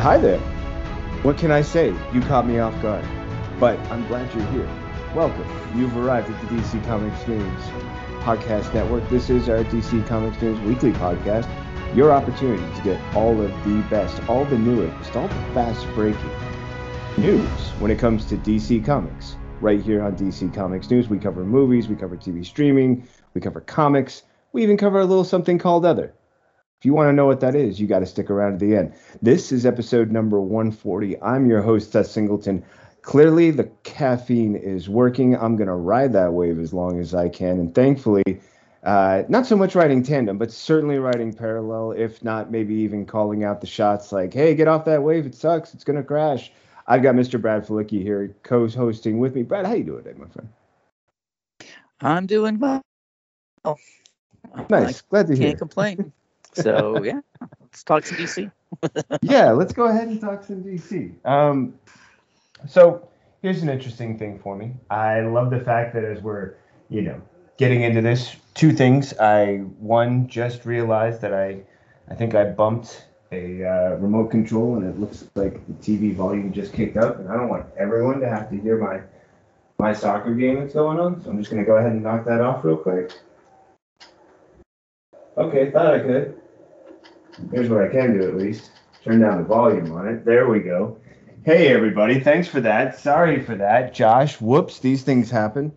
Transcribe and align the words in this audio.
Hi 0.00 0.16
there. 0.16 0.38
What 1.20 1.36
can 1.36 1.50
I 1.50 1.60
say? 1.60 1.94
You 2.14 2.22
caught 2.22 2.46
me 2.46 2.58
off 2.58 2.72
guard. 2.80 3.04
But 3.60 3.78
I'm 3.90 4.06
glad 4.08 4.34
you're 4.34 4.46
here. 4.46 4.66
Welcome. 5.14 5.46
You've 5.78 5.94
arrived 5.94 6.30
at 6.30 6.40
the 6.40 6.46
DC 6.56 6.82
Comics 6.86 7.28
News 7.28 7.62
Podcast 8.20 8.72
Network. 8.72 9.06
This 9.10 9.28
is 9.28 9.50
our 9.50 9.62
DC 9.64 10.06
Comics 10.06 10.40
News 10.40 10.58
weekly 10.60 10.92
podcast. 10.92 11.46
Your 11.94 12.12
opportunity 12.12 12.64
to 12.76 12.82
get 12.82 13.14
all 13.14 13.38
of 13.42 13.50
the 13.64 13.84
best, 13.90 14.26
all 14.26 14.46
the 14.46 14.56
newest, 14.56 15.14
all 15.14 15.28
the 15.28 15.34
fast 15.52 15.86
breaking 15.94 16.30
news 17.18 17.50
when 17.78 17.90
it 17.90 17.98
comes 17.98 18.24
to 18.24 18.38
DC 18.38 18.82
Comics. 18.82 19.36
Right 19.60 19.82
here 19.82 20.02
on 20.02 20.16
DC 20.16 20.54
Comics 20.54 20.90
News, 20.90 21.10
we 21.10 21.18
cover 21.18 21.44
movies, 21.44 21.88
we 21.88 21.94
cover 21.94 22.16
TV 22.16 22.42
streaming, 22.46 23.06
we 23.34 23.42
cover 23.42 23.60
comics, 23.60 24.22
we 24.54 24.62
even 24.62 24.78
cover 24.78 25.00
a 25.00 25.04
little 25.04 25.24
something 25.24 25.58
called 25.58 25.84
Other. 25.84 26.14
If 26.80 26.86
you 26.86 26.94
want 26.94 27.08
to 27.08 27.12
know 27.12 27.26
what 27.26 27.40
that 27.40 27.54
is, 27.54 27.78
you 27.78 27.86
got 27.86 27.98
to 27.98 28.06
stick 28.06 28.30
around 28.30 28.58
to 28.58 28.64
the 28.64 28.74
end. 28.74 28.94
This 29.20 29.52
is 29.52 29.66
episode 29.66 30.10
number 30.10 30.40
140. 30.40 31.20
I'm 31.20 31.46
your 31.46 31.60
host, 31.60 31.92
Seth 31.92 32.06
Singleton. 32.06 32.64
Clearly, 33.02 33.50
the 33.50 33.70
caffeine 33.82 34.56
is 34.56 34.88
working. 34.88 35.36
I'm 35.36 35.56
going 35.56 35.68
to 35.68 35.74
ride 35.74 36.14
that 36.14 36.32
wave 36.32 36.58
as 36.58 36.72
long 36.72 36.98
as 36.98 37.14
I 37.14 37.28
can. 37.28 37.60
And 37.60 37.74
thankfully, 37.74 38.40
uh, 38.82 39.24
not 39.28 39.44
so 39.44 39.56
much 39.56 39.74
riding 39.74 40.02
tandem, 40.02 40.38
but 40.38 40.50
certainly 40.50 40.98
riding 40.98 41.34
parallel, 41.34 41.92
if 41.92 42.24
not 42.24 42.50
maybe 42.50 42.76
even 42.76 43.04
calling 43.04 43.44
out 43.44 43.60
the 43.60 43.66
shots 43.66 44.10
like, 44.10 44.32
hey, 44.32 44.54
get 44.54 44.66
off 44.66 44.86
that 44.86 45.02
wave. 45.02 45.26
It 45.26 45.34
sucks. 45.34 45.74
It's 45.74 45.84
going 45.84 45.98
to 45.98 46.02
crash. 46.02 46.50
I've 46.86 47.02
got 47.02 47.14
Mr. 47.14 47.38
Brad 47.38 47.66
Felicki 47.66 48.00
here 48.00 48.34
co-hosting 48.42 49.18
with 49.18 49.34
me. 49.34 49.42
Brad, 49.42 49.66
how 49.66 49.74
you 49.74 49.84
doing 49.84 50.02
today, 50.02 50.18
my 50.18 50.28
friend? 50.28 50.48
I'm 52.00 52.24
doing 52.24 52.58
well. 52.58 52.80
Nice. 54.70 55.02
Glad 55.02 55.26
to 55.26 55.36
hear. 55.36 55.48
Can't 55.48 55.58
complain. 55.58 56.12
So 56.54 57.02
yeah, 57.04 57.20
let's 57.60 57.82
talk 57.82 58.04
some 58.04 58.18
DC. 58.18 58.50
yeah, 59.22 59.50
let's 59.50 59.72
go 59.72 59.86
ahead 59.86 60.08
and 60.08 60.20
talk 60.20 60.44
some 60.44 60.62
DC. 60.62 61.14
Um, 61.24 61.74
so 62.68 63.08
here's 63.42 63.62
an 63.62 63.68
interesting 63.68 64.18
thing 64.18 64.38
for 64.38 64.56
me. 64.56 64.74
I 64.90 65.20
love 65.20 65.50
the 65.50 65.60
fact 65.60 65.94
that 65.94 66.04
as 66.04 66.22
we're, 66.22 66.54
you 66.88 67.02
know, 67.02 67.20
getting 67.60 67.82
into 67.82 68.00
this, 68.00 68.36
two 68.54 68.72
things. 68.72 69.12
I 69.18 69.58
one 69.78 70.26
just 70.28 70.64
realized 70.64 71.20
that 71.20 71.34
I, 71.34 71.60
I 72.08 72.14
think 72.14 72.34
I 72.34 72.44
bumped 72.44 73.04
a 73.32 73.64
uh, 73.64 73.96
remote 73.96 74.30
control 74.30 74.76
and 74.76 74.86
it 74.86 74.98
looks 74.98 75.26
like 75.34 75.64
the 75.66 75.74
TV 75.74 76.14
volume 76.14 76.52
just 76.52 76.72
kicked 76.72 76.96
up, 76.96 77.18
and 77.18 77.28
I 77.28 77.36
don't 77.36 77.48
want 77.48 77.66
everyone 77.76 78.18
to 78.20 78.28
have 78.28 78.48
to 78.50 78.56
hear 78.56 78.78
my 78.78 79.02
my 79.78 79.92
soccer 79.92 80.34
game 80.34 80.60
that's 80.60 80.72
going 80.72 80.98
on. 80.98 81.22
So 81.22 81.30
I'm 81.30 81.38
just 81.38 81.50
gonna 81.50 81.64
go 81.64 81.76
ahead 81.76 81.92
and 81.92 82.02
knock 82.02 82.24
that 82.24 82.40
off 82.40 82.64
real 82.64 82.78
quick. 82.78 83.12
Okay, 85.36 85.70
thought 85.70 85.94
I 85.94 86.00
could. 86.00 86.39
Here's 87.50 87.68
what 87.68 87.82
I 87.82 87.88
can 87.88 88.18
do 88.18 88.28
at 88.28 88.36
least. 88.36 88.70
Turn 89.04 89.20
down 89.20 89.38
the 89.38 89.44
volume 89.44 89.92
on 89.92 90.08
it. 90.08 90.24
There 90.24 90.48
we 90.48 90.60
go. 90.60 90.98
Hey 91.44 91.68
everybody, 91.68 92.20
thanks 92.20 92.48
for 92.48 92.60
that. 92.60 92.98
Sorry 92.98 93.42
for 93.42 93.54
that. 93.54 93.94
Josh, 93.94 94.40
whoops, 94.40 94.78
these 94.80 95.02
things 95.02 95.30
happen. 95.30 95.72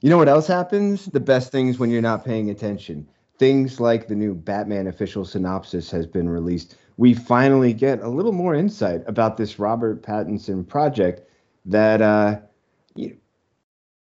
You 0.00 0.10
know 0.10 0.18
what 0.18 0.28
else 0.28 0.48
happens? 0.48 1.06
The 1.06 1.20
best 1.20 1.52
things 1.52 1.78
when 1.78 1.90
you're 1.90 2.02
not 2.02 2.24
paying 2.24 2.50
attention. 2.50 3.08
Things 3.38 3.78
like 3.78 4.08
the 4.08 4.16
new 4.16 4.34
Batman 4.34 4.88
official 4.88 5.24
synopsis 5.24 5.90
has 5.92 6.06
been 6.06 6.28
released. 6.28 6.76
We 6.96 7.14
finally 7.14 7.72
get 7.72 8.00
a 8.00 8.08
little 8.08 8.32
more 8.32 8.54
insight 8.54 9.02
about 9.06 9.36
this 9.36 9.58
Robert 9.58 10.02
Pattinson 10.02 10.66
project 10.66 11.28
that 11.66 12.02
uh, 12.02 12.40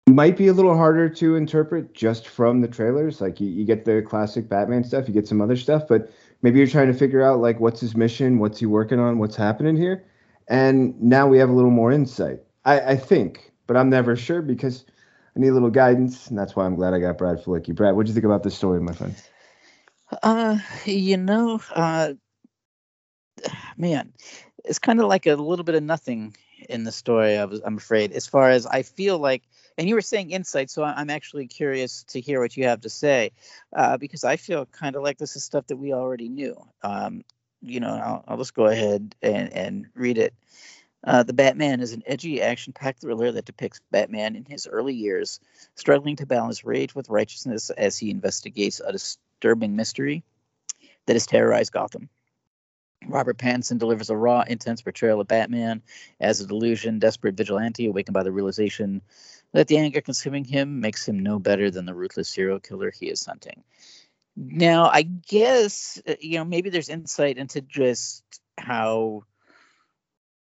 might 0.07 0.37
be 0.37 0.49
a 0.49 0.53
little 0.53 0.77
harder 0.77 1.09
to 1.09 1.37
interpret 1.37 1.95
just 1.95 2.29
from 2.29 2.61
the 2.61 2.69
trailers. 2.69 3.21
Like 3.21 3.41
you, 3.41 3.49
you 3.49 3.65
get 3.65 3.85
the 3.85 4.03
classic 4.03 4.49
Batman 4.49 4.85
stuff, 4.85 5.09
you 5.09 5.15
get 5.15 5.29
some 5.29 5.41
other 5.41 5.57
stuff, 5.57 5.89
but 5.89 6.11
maybe 6.45 6.59
you're 6.59 6.69
trying 6.69 6.89
to 6.89 6.93
figure 6.93 7.23
out 7.23 7.41
like 7.41 7.59
what's 7.59 7.81
his 7.81 7.97
mission, 7.97 8.39
what's 8.39 8.61
he 8.61 8.67
working 8.67 9.01
on, 9.01 9.19
what's 9.19 9.35
happening 9.35 9.77
here. 9.77 10.05
And 10.47 11.01
now 11.01 11.27
we 11.27 11.39
have 11.39 11.49
a 11.49 11.55
little 11.55 11.71
more 11.71 11.91
insight. 11.91 12.41
I, 12.67 12.81
I 12.81 12.97
think, 12.97 13.51
but 13.67 13.79
I'm 13.79 13.89
never 13.89 14.15
sure 14.15 14.43
because 14.43 14.85
I 15.35 15.41
need 15.41 15.49
a 15.49 15.55
little 15.55 15.71
guidance, 15.71 16.29
and 16.29 16.39
that's 16.39 16.55
why 16.55 16.67
I'm 16.67 16.77
glad 16.77 16.93
I 16.93 17.01
got 17.01 17.17
Brad 17.17 17.43
Felicki. 17.43 17.75
Brad, 17.75 17.97
what 17.97 18.05
do 18.05 18.11
you 18.11 18.15
think 18.15 18.27
about 18.27 18.43
this 18.43 18.55
story, 18.55 18.79
my 18.83 18.93
friend? 18.93 19.15
Uh, 20.23 20.59
you 20.85 21.17
know, 21.17 21.63
uh, 21.75 22.13
man, 23.79 24.13
it's 24.67 24.79
kind 24.79 25.01
of 25.01 25.07
like 25.07 25.25
a 25.25 25.37
little 25.37 25.65
bit 25.65 25.75
of 25.75 25.83
nothing 25.83 26.37
in 26.69 26.85
the 26.85 26.93
story. 26.93 27.39
I 27.39 27.47
was, 27.47 27.63
I'm 27.65 27.79
afraid, 27.79 28.13
as 28.13 28.27
far 28.27 28.51
as 28.51 28.67
I 28.67 28.83
feel 28.83 29.19
like. 29.19 29.43
And 29.77 29.89
you 29.89 29.97
were 29.97 30.01
saying 30.03 30.31
insight, 30.31 30.71
so 30.71 30.85
I'm 30.85 31.11
actually 31.11 31.49
curious 31.49 32.05
to 32.05 32.21
hear 32.21 32.41
what 32.41 32.57
you 32.57 32.65
have 32.65 32.83
to 32.83 32.91
say, 32.91 33.33
uh, 33.75 33.97
because 33.97 34.23
I 34.23 34.37
feel 34.37 34.67
kind 34.67 34.95
of 34.95 35.03
like 35.03 35.19
this 35.19 35.35
is 35.35 35.43
stuff 35.43 35.67
that 35.67 35.77
we 35.77 35.93
already 35.93 36.29
knew. 36.29 36.57
Um, 36.83 37.25
you 37.61 37.81
know, 37.81 37.95
I'll, 37.95 38.25
I'll 38.29 38.37
just 38.37 38.55
go 38.55 38.67
ahead 38.67 39.17
and, 39.21 39.53
and 39.53 39.87
read 39.95 40.19
it. 40.19 40.35
Uh, 41.03 41.23
the 41.23 41.33
Batman 41.33 41.81
is 41.81 41.93
an 41.93 42.03
edgy, 42.07 42.41
action 42.41 42.73
packed 42.73 43.01
thriller 43.01 43.33
that 43.33 43.45
depicts 43.45 43.81
Batman 43.91 44.37
in 44.37 44.45
his 44.45 44.67
early 44.67 44.95
years, 44.95 45.41
struggling 45.75 46.17
to 46.17 46.27
balance 46.27 46.65
rage 46.65 46.95
with 46.95 47.11
righteousness 47.11 47.71
as 47.71 47.99
he 47.99 48.11
investigates 48.11 48.81
a 48.81 48.93
disturbing 48.93 49.77
mystery 49.77 50.23
that 51.07 51.15
has 51.15 51.27
terrorized 51.27 51.73
Gotham. 51.73 52.09
Robert 53.07 53.37
Pattinson 53.37 53.79
delivers 53.79 54.09
a 54.09 54.17
raw, 54.17 54.45
intense 54.47 54.81
portrayal 54.81 55.21
of 55.21 55.29
Batman 55.29 55.83
as 56.21 56.41
a 56.41 56.47
delusion, 56.47 56.99
desperate 56.99 57.35
vigilante 57.35 57.87
awakened 57.87 58.15
by 58.15 58.23
the 58.23 58.33
realization 58.33 59.03
that 59.55 59.69
the 59.69 59.79
anger 59.79 60.01
consuming 60.01 60.45
him 60.45 60.81
makes 60.81 61.09
him 61.09 61.21
no 61.21 61.39
better 61.39 61.71
than 61.71 61.87
the 61.87 61.95
ruthless 61.95 62.29
serial 62.29 62.59
killer 62.59 62.91
he 62.91 63.07
is 63.07 63.25
hunting. 63.25 63.63
Now, 64.37 64.87
I 64.87 65.03
guess, 65.03 66.03
uh, 66.07 66.15
you 66.21 66.39
know, 66.39 66.45
maybe 66.45 66.71
there's 66.71 66.89
insight 66.89 67.39
into 67.39 67.61
just 67.61 68.25
how 68.59 69.23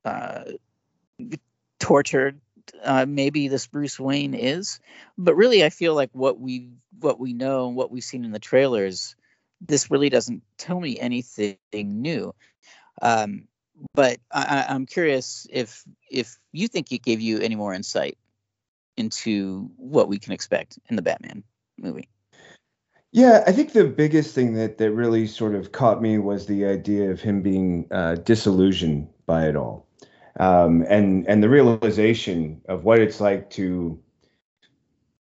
uh, 0.04 0.44
tortured 1.80 2.38
uh, 2.84 3.06
maybe 3.08 3.48
this 3.48 3.66
Bruce 3.66 3.98
Wayne 3.98 4.34
is, 4.34 4.78
but 5.16 5.34
really 5.34 5.64
I 5.64 5.70
feel 5.70 5.94
like 5.94 6.10
what 6.12 6.38
we 6.38 6.68
what 7.00 7.18
we 7.18 7.32
know 7.32 7.66
and 7.66 7.76
what 7.76 7.90
we've 7.90 8.04
seen 8.04 8.26
in 8.26 8.32
the 8.32 8.38
trailers, 8.38 9.16
this 9.62 9.90
really 9.90 10.10
doesn't 10.10 10.42
tell 10.58 10.78
me 10.78 11.00
anything 11.00 11.56
new. 11.72 12.34
Um, 13.00 13.48
but 13.94 14.18
I, 14.30 14.66
I'm 14.68 14.84
curious 14.84 15.46
if 15.50 15.82
if 16.10 16.36
you 16.52 16.68
think 16.68 16.92
it 16.92 17.02
gave 17.02 17.22
you 17.22 17.38
any 17.38 17.54
more 17.54 17.72
insight 17.72 18.18
into 18.98 19.70
what 19.76 20.08
we 20.08 20.18
can 20.18 20.32
expect 20.32 20.78
in 20.90 20.96
the 20.96 21.02
Batman 21.02 21.44
movie. 21.78 22.08
Yeah, 23.12 23.42
I 23.46 23.52
think 23.52 23.72
the 23.72 23.84
biggest 23.84 24.34
thing 24.34 24.52
that 24.54 24.76
that 24.78 24.92
really 24.92 25.26
sort 25.26 25.54
of 25.54 25.72
caught 25.72 26.02
me 26.02 26.18
was 26.18 26.44
the 26.44 26.66
idea 26.66 27.10
of 27.10 27.22
him 27.22 27.40
being 27.40 27.86
uh, 27.90 28.16
disillusioned 28.16 29.08
by 29.24 29.48
it 29.48 29.56
all, 29.56 29.86
um, 30.38 30.84
and 30.88 31.26
and 31.26 31.42
the 31.42 31.48
realization 31.48 32.60
of 32.68 32.84
what 32.84 32.98
it's 32.98 33.20
like 33.20 33.48
to. 33.50 33.98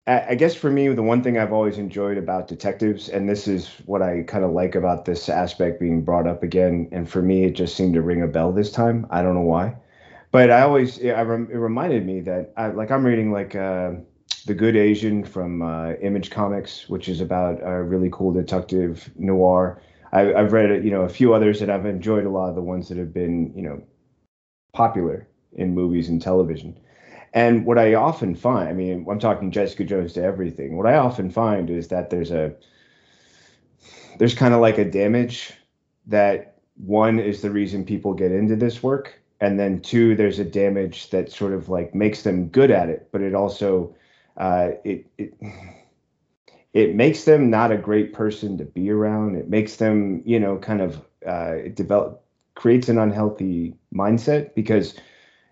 I 0.06 0.28
I 0.30 0.36
guess 0.36 0.54
for 0.54 0.70
me, 0.70 0.90
the 0.90 1.02
one 1.02 1.24
thing 1.24 1.40
I've 1.40 1.54
always 1.54 1.80
enjoyed 1.80 2.20
about 2.20 2.48
detectives, 2.48 3.10
and 3.10 3.28
this 3.28 3.48
is 3.48 3.68
what 3.86 4.04
I 4.04 4.24
kind 4.28 4.46
of 4.46 4.52
like 4.52 4.76
about 4.76 5.06
this 5.06 5.28
aspect 5.28 5.80
being 5.80 6.04
brought 6.04 6.28
up 6.28 6.44
again, 6.44 6.88
and 6.92 7.10
for 7.10 7.24
me, 7.24 7.46
it 7.46 7.54
just 7.54 7.76
seemed 7.76 7.96
to 7.96 8.04
ring 8.04 8.22
a 8.22 8.28
bell 8.28 8.52
this 8.52 8.72
time. 8.72 9.08
I 9.10 9.24
don't 9.24 9.34
know 9.34 9.42
why, 9.42 9.76
but 10.32 10.50
I 10.50 10.62
always, 10.62 11.04
I 11.04 11.22
rem, 11.22 11.50
it 11.52 11.58
reminded 11.58 12.06
me 12.06 12.22
that 12.22 12.54
I 12.58 12.68
like 12.68 12.92
I'm 12.92 13.06
reading 13.06 13.32
like. 13.32 13.56
Uh, 13.56 13.94
the 14.46 14.54
Good 14.54 14.76
Asian 14.76 15.24
from 15.24 15.62
uh, 15.62 15.94
Image 16.02 16.32
Comics, 16.32 16.90
which 16.90 17.08
is 17.08 17.22
about 17.22 17.60
a 17.62 17.84
really 17.84 18.10
cool 18.12 18.32
detective 18.32 19.12
noir. 19.16 19.82
I, 20.12 20.34
I've 20.34 20.52
read 20.52 20.84
you 20.84 20.92
know 20.92 21.02
a 21.02 21.10
few 21.10 21.34
others, 21.34 21.62
and 21.62 21.72
I've 21.72 21.86
enjoyed 21.86 22.26
a 22.26 22.30
lot 22.30 22.50
of 22.50 22.56
the 22.56 22.62
ones 22.62 22.90
that 22.90 22.98
have 22.98 23.14
been 23.14 23.54
you 23.56 23.62
know 23.62 23.84
popular 24.74 25.28
in 25.54 25.76
movies 25.76 26.10
and 26.10 26.22
television. 26.22 26.78
And 27.34 27.66
what 27.66 27.78
I 27.78 27.94
often 27.94 28.36
find, 28.36 28.68
I 28.68 28.74
mean, 28.74 29.06
I'm 29.10 29.20
talking 29.20 29.52
Jessica 29.52 29.86
Jones 29.86 30.14
to 30.14 30.24
everything. 30.24 30.76
What 30.76 30.88
I 30.88 30.98
often 30.98 31.30
find 31.30 31.70
is 31.70 31.88
that 31.90 32.10
there's 32.10 32.32
a 32.32 32.54
there's 34.18 34.36
kind 34.36 34.54
of 34.54 34.60
like 34.60 34.78
a 34.78 34.86
damage 34.86 35.54
that 36.08 36.56
one 36.76 37.20
is 37.20 37.42
the 37.42 37.52
reason 37.52 37.86
people 37.86 38.14
get 38.14 38.32
into 38.32 38.56
this 38.56 38.82
work, 38.82 39.21
and 39.42 39.60
then 39.60 39.82
two, 39.82 40.16
there's 40.16 40.40
a 40.40 40.46
damage 40.46 41.10
that 41.10 41.32
sort 41.32 41.52
of 41.54 41.68
like 41.68 41.94
makes 41.96 42.22
them 42.22 42.48
good 42.48 42.72
at 42.72 42.90
it, 42.90 43.10
but 43.12 43.22
it 43.22 43.34
also 43.36 43.94
uh, 44.38 44.70
it 44.86 45.08
it 45.18 45.34
it 46.74 46.96
makes 46.96 47.26
them 47.26 47.50
not 47.50 47.72
a 47.72 47.78
great 47.78 48.14
person 48.14 48.58
to 48.60 48.66
be 48.66 48.90
around. 48.92 49.36
It 49.36 49.50
makes 49.50 49.76
them, 49.76 50.22
you 50.26 50.40
know, 50.40 50.58
kind 50.58 50.82
of 50.82 51.02
uh, 51.28 51.56
develop 51.74 52.24
creates 52.56 52.88
an 52.90 53.00
unhealthy 53.00 53.76
mindset 53.94 54.54
because, 54.54 54.94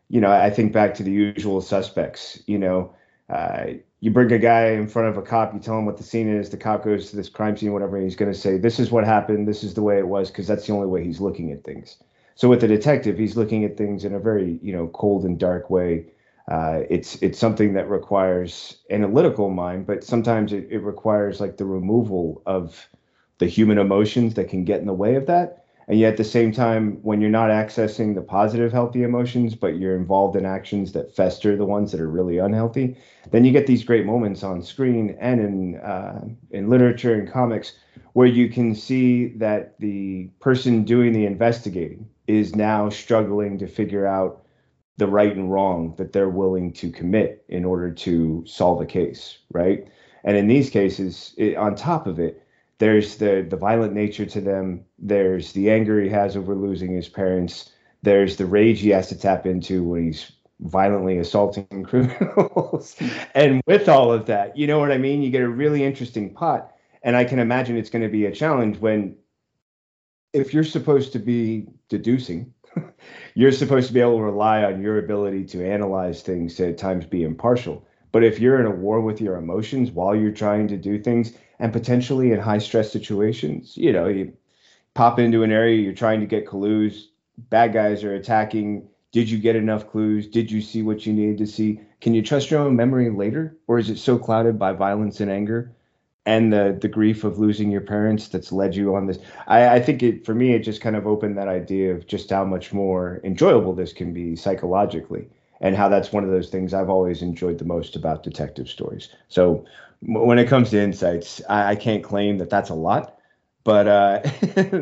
you 0.10 0.22
know, 0.22 0.32
I 0.32 0.50
think 0.52 0.72
back 0.72 0.94
to 0.96 1.04
the 1.04 1.12
usual 1.12 1.62
suspects. 1.62 2.42
You 2.46 2.60
know, 2.60 2.94
uh, 3.30 3.66
you 4.02 4.12
bring 4.12 4.32
a 4.32 4.38
guy 4.38 4.68
in 4.68 4.88
front 4.88 5.08
of 5.08 5.18
a 5.18 5.22
cop, 5.24 5.54
you 5.54 5.60
tell 5.60 5.80
him 5.80 5.86
what 5.86 5.98
the 5.98 6.04
scene 6.04 6.30
is. 6.30 6.50
The 6.52 6.58
cop 6.58 6.84
goes 6.84 7.10
to 7.10 7.16
this 7.16 7.30
crime 7.30 7.58
scene, 7.58 7.74
whatever, 7.74 7.98
and 7.98 8.06
he's 8.06 8.16
going 8.16 8.32
to 8.32 8.38
say, 8.38 8.58
"This 8.58 8.80
is 8.80 8.92
what 8.92 9.04
happened. 9.04 9.48
This 9.48 9.64
is 9.64 9.74
the 9.74 9.82
way 9.82 9.98
it 9.98 10.08
was," 10.08 10.30
because 10.30 10.48
that's 10.48 10.68
the 10.68 10.74
only 10.74 10.88
way 10.88 11.04
he's 11.04 11.20
looking 11.20 11.52
at 11.52 11.64
things. 11.64 11.98
So 12.40 12.48
with 12.48 12.62
the 12.62 12.70
detective, 12.70 13.18
he's 13.18 13.36
looking 13.36 13.66
at 13.66 13.76
things 13.76 14.06
in 14.06 14.14
a 14.14 14.20
very, 14.20 14.60
you 14.64 14.72
know, 14.72 14.88
cold 14.88 15.26
and 15.26 15.38
dark 15.38 15.70
way. 15.70 16.06
Uh, 16.50 16.84
it's 16.90 17.18
it's 17.18 17.38
something 17.38 17.74
that 17.74 17.90
requires 17.90 18.78
analytical 18.90 19.50
mind, 19.50 19.86
but 19.86 20.06
sometimes 20.06 20.54
it, 20.54 20.66
it 20.72 20.80
requires 20.80 21.42
like 21.42 21.58
the 21.58 21.66
removal 21.66 22.42
of 22.46 22.88
the 23.40 23.46
human 23.46 23.78
emotions 23.78 24.36
that 24.36 24.48
can 24.48 24.64
get 24.64 24.80
in 24.80 24.88
the 24.88 24.94
way 24.94 25.16
of 25.16 25.26
that. 25.26 25.66
and 25.90 26.00
yet 26.00 26.12
at 26.12 26.18
the 26.18 26.24
same 26.24 26.54
time 26.54 27.00
when 27.02 27.20
you're 27.20 27.30
not 27.42 27.50
accessing 27.50 28.16
the 28.16 28.22
positive 28.22 28.72
healthy 28.72 29.04
emotions 29.04 29.54
but 29.54 29.78
you're 29.78 29.98
involved 29.98 30.38
in 30.38 30.46
actions 30.46 30.94
that 30.94 31.14
fester 31.14 31.58
the 31.58 31.66
ones 31.66 31.92
that 31.92 32.00
are 32.00 32.10
really 32.10 32.38
unhealthy 32.38 32.96
then 33.32 33.44
you 33.44 33.52
get 33.52 33.68
these 33.68 33.84
great 33.84 34.06
moments 34.06 34.44
on 34.44 34.62
screen 34.62 35.18
and 35.20 35.42
in 35.42 35.78
uh, 35.78 36.22
in 36.52 36.70
literature 36.70 37.16
and 37.16 37.30
comics 37.30 37.74
where 38.14 38.28
you 38.28 38.50
can 38.50 38.74
see 38.76 39.28
that 39.38 39.78
the 39.80 40.30
person 40.40 40.84
doing 40.84 41.12
the 41.14 41.26
investigating 41.26 42.08
is 42.30 42.56
now 42.56 42.90
struggling 42.90 43.58
to 43.58 43.68
figure 43.68 44.06
out 44.06 44.46
the 44.98 45.08
right 45.08 45.36
and 45.36 45.52
wrong 45.52 45.96
that 45.98 46.14
they're 46.14 46.30
willing 46.30 46.72
to 46.72 46.92
commit 46.92 47.44
in 47.50 47.66
order 47.66 47.92
to 47.92 48.44
solve 48.46 48.80
a 48.81 48.86
case 48.86 49.40
right? 49.52 49.88
And 50.24 50.38
in 50.38 50.48
these 50.48 50.70
cases 50.70 51.34
it, 51.38 51.58
on 51.58 51.74
top 51.76 52.06
of 52.06 52.20
it 52.20 52.46
there's 52.78 53.18
the 53.18 53.46
the 53.50 53.58
violent 53.58 53.94
nature 53.94 54.26
to 54.28 54.42
them. 54.42 54.86
There's 55.00 55.54
the 55.54 55.72
anger 55.72 56.02
he 56.02 56.10
has 56.10 56.38
over 56.38 56.54
losing 56.56 56.94
his 56.94 57.10
parents. 57.10 57.72
There's 58.04 58.38
the 58.38 58.46
rage 58.46 58.80
he 58.80 58.90
has 58.90 59.10
to 59.10 59.18
tap 59.18 59.46
into 59.46 59.84
when 59.84 60.06
he's 60.06 60.31
violently 60.62 61.18
assaulting 61.18 61.84
criminals. 61.90 62.96
And 63.34 63.62
with 63.66 63.90
all 63.90 64.14
of 64.14 64.28
that 64.28 64.56
you 64.56 64.68
know 64.68 64.78
what 64.78 64.92
i 64.92 65.00
mean? 65.00 65.24
You 65.24 65.31
get 65.31 65.42
a 65.42 65.50
really 65.50 65.84
interesting 65.84 66.31
pot 66.31 66.76
and 67.02 67.16
i 67.16 67.24
can 67.24 67.40
imagine 67.40 67.76
it's 67.76 67.90
going 67.90 68.04
to 68.04 68.16
be 68.20 68.26
a 68.26 68.31
challenge 68.31 68.78
when 68.78 69.16
if 70.34 70.54
you're 70.54 70.64
supposed 70.64 71.14
to 71.14 71.20
be 71.20 71.68
deducing 71.90 72.54
you're 73.34 73.52
supposed 73.52 73.88
to 73.88 73.94
be 73.94 74.00
able 74.00 74.18
to 74.18 74.24
rely 74.24 74.64
on 74.64 74.81
your 74.81 75.00
ability 75.00 75.44
to 75.44 75.66
analyze 75.66 76.22
things 76.22 76.56
to 76.56 76.70
at 76.70 76.78
times 76.78 77.06
be 77.06 77.24
impartial 77.24 77.86
but 78.12 78.24
if 78.24 78.40
you're 78.40 78.60
in 78.60 78.66
a 78.66 78.76
war 78.76 79.02
with 79.02 79.22
your 79.22 79.36
emotions 79.36 79.92
while 79.92 80.16
you're 80.16 80.31
trying 80.31 80.68
to 80.68 80.78
do 80.78 81.02
things 81.02 81.34
and 81.60 81.74
potentially 81.74 82.31
in 82.31 82.40
high 82.40 82.58
stress 82.58 82.92
situations. 82.92 83.76
You 83.76 83.94
know, 83.94 84.08
you 84.08 84.34
pop 84.94 85.20
into 85.20 85.44
an 85.44 85.52
area, 85.52 85.81
you're 85.81 85.94
trying 85.94 86.22
to 86.22 86.26
get 86.26 86.48
clues, 86.48 87.12
bad 87.38 87.74
guys 87.74 88.04
are 88.04 88.16
attacking. 88.16 88.88
Did 89.12 89.30
you 89.30 89.38
get 89.40 89.56
enough 89.56 89.90
clues? 89.90 90.28
Did 90.28 90.52
you 90.52 90.62
see 90.62 90.81
what 90.81 91.06
you 91.06 91.14
needed 91.14 91.40
to 91.40 91.48
see? 91.48 91.81
Can 92.00 92.14
you 92.14 92.22
trust 92.22 92.50
your 92.50 92.62
own 92.62 92.76
memory 92.76 93.10
later? 93.10 93.58
Or 93.68 93.78
is 93.78 93.90
it 93.90 93.98
so 93.98 94.18
clouded 94.18 94.58
by 94.58 94.74
violence 94.74 95.20
and 95.20 95.30
anger 95.30 95.76
and 96.25 96.54
the 96.54 96.77
the 96.80 96.88
grief 96.88 97.24
of 97.24 97.39
losing 97.39 97.71
your 97.71 97.81
parents 97.81 98.27
that's 98.27 98.51
led 98.51 98.75
you 98.75 98.95
on 98.95 99.07
this? 99.07 99.19
I, 99.48 99.75
I 99.75 99.80
think 99.80 100.04
it 100.04 100.25
for 100.25 100.36
me 100.36 100.54
it 100.54 100.60
just 100.60 100.81
kind 100.81 100.95
of 100.95 101.07
opened 101.07 101.38
that 101.38 101.48
idea 101.48 101.94
of 101.94 102.07
just 102.07 102.30
how 102.30 102.45
much 102.45 102.74
more 102.74 103.21
enjoyable 103.24 103.74
this 103.74 103.94
can 103.94 104.13
be 104.13 104.36
psychologically 104.36 105.27
and 105.62 105.75
how 105.75 105.89
that's 105.89 106.12
one 106.12 106.24
of 106.24 106.30
those 106.30 106.50
things 106.50 106.74
I've 106.74 106.89
always 106.89 107.21
enjoyed 107.21 107.57
the 107.57 107.66
most 107.66 107.95
about 107.95 108.24
detective 108.24 108.69
stories. 108.69 109.10
So 109.27 109.66
when 110.01 110.39
it 110.39 110.48
comes 110.48 110.69
to 110.69 110.81
insights, 110.81 111.42
I, 111.50 111.71
I 111.71 111.75
can't 111.75 112.04
claim 112.04 112.38
that 112.38 112.50
that's 112.50 112.69
a 112.69 112.75
lot, 112.75 113.19
but 113.63 113.88
uh, 113.88 114.21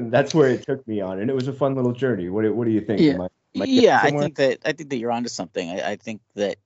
that's 0.09 0.35
where 0.35 0.49
it 0.49 0.63
took 0.63 0.87
me 0.87 1.01
on, 1.01 1.19
and 1.19 1.29
it 1.29 1.33
was 1.33 1.47
a 1.47 1.53
fun 1.53 1.75
little 1.75 1.93
journey. 1.93 2.29
What 2.29 2.45
What 2.53 2.65
do 2.65 2.71
you 2.71 2.81
think? 2.81 3.01
Yeah, 3.01 3.13
am 3.13 3.21
I, 3.21 3.29
am 3.55 3.61
I 3.61 3.65
yeah, 3.65 3.99
I 4.01 4.11
think 4.11 4.35
that 4.35 4.59
I 4.65 4.73
think 4.73 4.89
that 4.89 4.97
you're 4.97 5.11
onto 5.11 5.29
something. 5.29 5.69
I, 5.69 5.91
I 5.91 5.95
think 5.95 6.21
that 6.35 6.57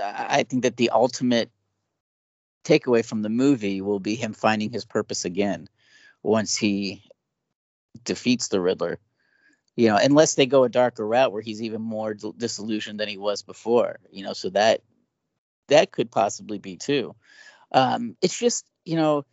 I 0.00 0.44
think 0.44 0.62
that 0.62 0.76
the 0.76 0.90
ultimate 0.90 1.50
takeaway 2.66 3.04
from 3.04 3.22
the 3.22 3.28
movie 3.28 3.80
will 3.80 4.00
be 4.00 4.16
him 4.16 4.32
finding 4.32 4.72
his 4.72 4.84
purpose 4.84 5.24
again 5.24 5.68
once 6.22 6.56
he 6.56 7.04
defeats 8.04 8.48
the 8.48 8.60
Riddler. 8.60 8.98
You 9.76 9.88
know, 9.88 9.98
unless 10.02 10.34
they 10.34 10.46
go 10.46 10.64
a 10.64 10.68
darker 10.68 11.06
route 11.06 11.32
where 11.32 11.42
he's 11.42 11.62
even 11.62 11.82
more 11.82 12.14
disillusioned 12.14 12.98
than 12.98 13.08
he 13.08 13.18
was 13.18 13.42
before. 13.42 13.98
You 14.10 14.24
know, 14.24 14.32
so 14.32 14.50
that 14.50 14.82
that 15.68 15.92
could 15.92 16.10
possibly 16.10 16.58
be 16.58 16.76
too. 16.76 17.14
Um, 17.72 18.16
it's 18.22 18.38
just 18.38 18.66
you 18.84 18.96
know, 18.96 19.26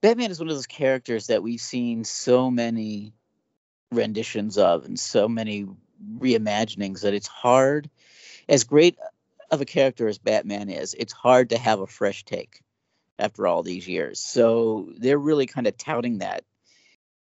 Batman 0.00 0.30
is 0.30 0.38
one 0.38 0.48
of 0.48 0.54
those 0.54 0.66
characters 0.66 1.26
that 1.26 1.42
we've 1.42 1.60
seen 1.60 2.04
so 2.04 2.50
many 2.50 3.12
renditions 3.90 4.56
of 4.56 4.84
and 4.84 4.98
so 4.98 5.28
many 5.28 5.66
reimaginings 6.18 7.02
that 7.02 7.14
it's 7.14 7.26
hard. 7.26 7.90
As 8.48 8.64
great 8.64 8.96
of 9.50 9.60
a 9.60 9.64
character 9.64 10.06
as 10.06 10.18
Batman 10.18 10.70
is, 10.70 10.94
it's 10.94 11.12
hard 11.12 11.50
to 11.50 11.58
have 11.58 11.80
a 11.80 11.86
fresh 11.86 12.24
take 12.24 12.62
after 13.20 13.46
all 13.46 13.62
these 13.62 13.86
years. 13.86 14.18
So 14.18 14.88
they're 14.96 15.18
really 15.18 15.46
kind 15.46 15.66
of 15.66 15.76
touting 15.76 16.18
that 16.18 16.44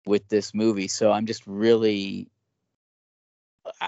with 0.04 0.28
this 0.28 0.52
movie. 0.52 0.88
So 0.88 1.12
I'm 1.12 1.26
just 1.26 1.46
really 1.46 2.28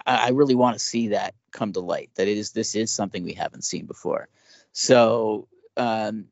I, 0.06 0.30
really 0.30 0.54
want 0.54 0.74
to 0.74 0.84
see 0.84 1.08
that 1.08 1.34
come 1.52 1.72
to 1.74 1.80
light. 1.80 2.10
That 2.16 2.28
it 2.28 2.38
is 2.38 2.52
this 2.52 2.74
is 2.74 2.90
something 2.90 3.24
we 3.24 3.34
haven't 3.34 3.64
seen 3.64 3.86
before. 3.86 4.28
So 4.72 5.48
um, 5.76 6.26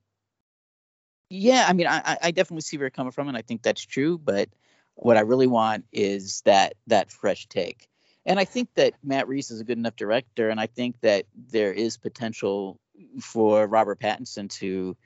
yeah, 1.29 1.67
I 1.69 1.73
mean, 1.73 1.87
I, 1.87 2.17
I 2.23 2.31
definitely 2.31 2.63
see 2.63 2.77
where 2.77 2.85
you're 2.85 2.91
coming 2.91 3.13
from, 3.13 3.29
and 3.29 3.37
I 3.37 3.43
think 3.43 3.63
that's 3.63 3.85
true. 3.85 4.19
But 4.19 4.49
what 4.95 5.17
I 5.17 5.21
really 5.21 5.47
want 5.47 5.85
is 5.93 6.43
that 6.43 6.75
that 6.87 7.11
fresh 7.11 7.47
take. 7.47 7.89
And 8.27 8.41
I 8.41 8.45
think 8.45 8.71
that 8.77 8.95
Matt 9.03 9.29
Reeves 9.29 9.51
is 9.51 9.61
a 9.61 9.65
good 9.65 9.77
enough 9.77 9.97
director, 9.97 10.49
and 10.49 10.59
I 10.59 10.67
think 10.67 11.01
that 11.03 11.27
there 11.35 11.73
is 11.73 11.99
potential 11.99 12.79
for 13.21 13.67
Robert 13.67 14.01
Pattinson 14.01 14.49
to 14.51 14.97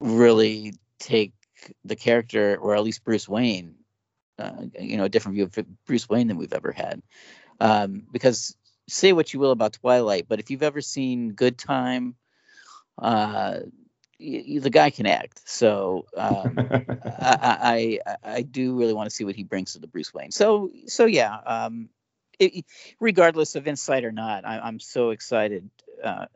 really 0.00 0.74
take 0.98 1.32
the 1.84 1.96
character, 1.96 2.56
or 2.56 2.76
at 2.76 2.84
least 2.84 3.04
Bruce 3.04 3.28
Wayne, 3.28 3.74
uh, 4.38 4.66
you 4.78 4.96
know, 4.96 5.04
a 5.04 5.08
different 5.08 5.34
view 5.34 5.44
of 5.44 5.66
Bruce 5.86 6.08
Wayne 6.08 6.28
than 6.28 6.36
we've 6.36 6.52
ever 6.52 6.72
had. 6.72 7.02
Um, 7.60 8.02
because 8.12 8.56
say 8.88 9.12
what 9.12 9.32
you 9.32 9.40
will 9.40 9.50
about 9.50 9.72
Twilight, 9.74 10.26
but 10.28 10.40
if 10.40 10.50
you've 10.50 10.62
ever 10.62 10.80
seen 10.80 11.32
Good 11.32 11.58
Time, 11.58 12.14
uh, 12.98 13.60
the 14.18 14.70
guy 14.70 14.90
can 14.90 15.06
act. 15.06 15.42
So 15.46 16.06
um, 16.16 16.56
I, 17.04 17.98
I, 18.06 18.16
I 18.22 18.42
do 18.42 18.74
really 18.74 18.94
want 18.94 19.08
to 19.08 19.14
see 19.14 19.24
what 19.24 19.36
he 19.36 19.44
brings 19.44 19.72
to 19.72 19.78
the 19.78 19.86
Bruce 19.86 20.14
Wayne. 20.14 20.30
So 20.30 20.70
so 20.86 21.06
yeah, 21.06 21.34
um, 21.34 21.88
it, 22.38 22.64
regardless 23.00 23.56
of 23.56 23.66
insight 23.66 24.04
or 24.04 24.12
not, 24.12 24.46
I, 24.46 24.66
am 24.68 24.80
so 24.80 25.10
excited 25.10 25.68
uh, 26.02 26.26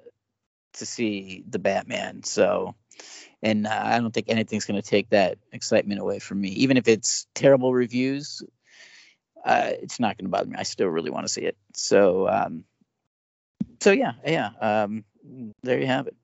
to 0.75 0.87
see 0.87 1.45
the 1.49 1.59
Batman. 1.59 2.23
So 2.23 2.75
and 3.43 3.67
uh, 3.67 3.83
I 3.85 3.99
don't 3.99 4.13
think 4.13 4.29
anything's 4.29 4.65
going 4.65 4.81
to 4.81 4.89
take 4.89 5.11
that 5.11 5.39
excitement 5.53 6.01
away 6.01 6.19
from 6.19 6.41
me, 6.41 6.49
even 6.51 6.77
if 6.77 6.89
it's 6.89 7.27
terrible 7.35 7.73
reviews 7.73 8.43
uh, 9.45 9.71
it's 9.83 10.01
not 10.01 10.17
going 10.17 10.27
to 10.27 10.31
bother 10.31 10.49
me. 10.49 10.57
I 10.59 10.65
still 10.65 10.89
really 10.89 11.11
want 11.11 11.27
to 11.27 11.33
see 11.33 11.43
it. 11.43 11.57
So, 11.75 12.29
um, 12.29 12.65
so 13.81 13.93
yeah, 13.93 14.13
yeah. 14.27 14.51
Um, 14.61 15.05
there 15.63 15.79
you 15.79 15.87
have 15.87 16.09
it. 16.09 16.17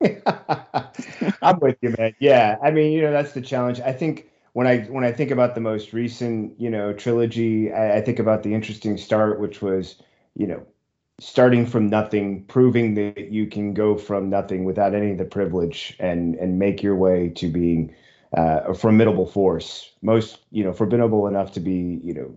I'm 1.42 1.60
with 1.60 1.78
you, 1.80 1.94
man. 1.96 2.14
Yeah, 2.18 2.58
I 2.62 2.70
mean, 2.70 2.92
you 2.92 3.02
know, 3.02 3.12
that's 3.12 3.32
the 3.32 3.40
challenge. 3.40 3.80
I 3.80 3.92
think 3.92 4.28
when 4.52 4.66
I 4.66 4.80
when 4.82 5.04
I 5.04 5.12
think 5.12 5.30
about 5.30 5.54
the 5.54 5.60
most 5.60 5.92
recent, 5.92 6.60
you 6.60 6.68
know, 6.68 6.92
trilogy, 6.92 7.72
I, 7.72 7.96
I 7.98 8.00
think 8.00 8.18
about 8.18 8.42
the 8.42 8.52
interesting 8.52 8.98
start, 8.98 9.40
which 9.40 9.62
was, 9.62 9.96
you 10.36 10.46
know, 10.46 10.66
starting 11.20 11.66
from 11.66 11.88
nothing, 11.88 12.44
proving 12.44 12.94
that 12.94 13.30
you 13.30 13.46
can 13.46 13.72
go 13.72 13.96
from 13.96 14.28
nothing 14.30 14.64
without 14.64 14.94
any 14.94 15.12
of 15.12 15.18
the 15.18 15.24
privilege 15.24 15.96
and 16.00 16.34
and 16.36 16.58
make 16.58 16.82
your 16.82 16.96
way 16.96 17.28
to 17.28 17.48
being 17.48 17.94
uh, 18.36 18.60
a 18.66 18.74
formidable 18.74 19.26
force. 19.26 19.92
Most, 20.02 20.38
you 20.50 20.64
know, 20.64 20.72
formidable 20.72 21.26
enough 21.26 21.52
to 21.52 21.60
be, 21.60 22.00
you 22.02 22.14
know, 22.14 22.34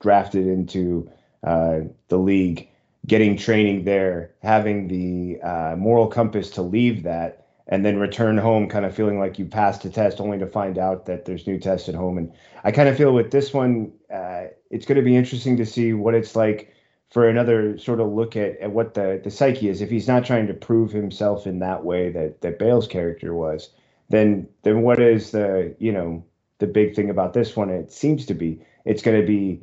drafted 0.00 0.46
into 0.46 1.10
uh, 1.44 1.80
the 2.08 2.18
league, 2.18 2.68
getting 3.06 3.36
training 3.36 3.84
there, 3.84 4.34
having 4.42 4.88
the 4.88 5.40
uh, 5.42 5.76
moral 5.76 6.08
compass 6.08 6.50
to 6.50 6.62
leave 6.62 7.04
that, 7.04 7.46
and 7.68 7.84
then 7.84 7.98
return 7.98 8.36
home, 8.36 8.68
kind 8.68 8.84
of 8.84 8.94
feeling 8.94 9.20
like 9.20 9.38
you 9.38 9.44
passed 9.44 9.84
a 9.84 9.90
test, 9.90 10.20
only 10.20 10.38
to 10.38 10.46
find 10.46 10.78
out 10.78 11.06
that 11.06 11.24
there's 11.24 11.46
new 11.46 11.58
tests 11.58 11.88
at 11.88 11.94
home. 11.94 12.18
And 12.18 12.32
I 12.64 12.72
kind 12.72 12.88
of 12.88 12.96
feel 12.96 13.12
with 13.12 13.30
this 13.30 13.54
one, 13.54 13.92
uh, 14.12 14.46
it's 14.70 14.84
going 14.84 14.96
to 14.96 15.04
be 15.04 15.16
interesting 15.16 15.56
to 15.58 15.66
see 15.66 15.92
what 15.92 16.14
it's 16.14 16.34
like 16.34 16.72
for 17.10 17.28
another 17.28 17.78
sort 17.78 18.00
of 18.00 18.12
look 18.12 18.36
at, 18.36 18.58
at 18.58 18.72
what 18.72 18.94
the 18.94 19.20
the 19.22 19.30
psyche 19.30 19.68
is. 19.68 19.80
If 19.80 19.90
he's 19.90 20.08
not 20.08 20.24
trying 20.24 20.46
to 20.48 20.54
prove 20.54 20.90
himself 20.90 21.46
in 21.46 21.60
that 21.60 21.84
way 21.84 22.10
that 22.10 22.40
that 22.42 22.58
Bale's 22.58 22.86
character 22.86 23.34
was 23.34 23.70
then 24.08 24.48
then 24.62 24.82
what 24.82 25.00
is 25.00 25.30
the 25.30 25.74
you 25.78 25.92
know 25.92 26.24
the 26.58 26.66
big 26.66 26.94
thing 26.94 27.10
about 27.10 27.32
this 27.32 27.56
one? 27.56 27.70
It 27.70 27.92
seems 27.92 28.26
to 28.26 28.34
be 28.34 28.60
it's 28.84 29.02
going 29.02 29.20
to 29.20 29.26
be 29.26 29.62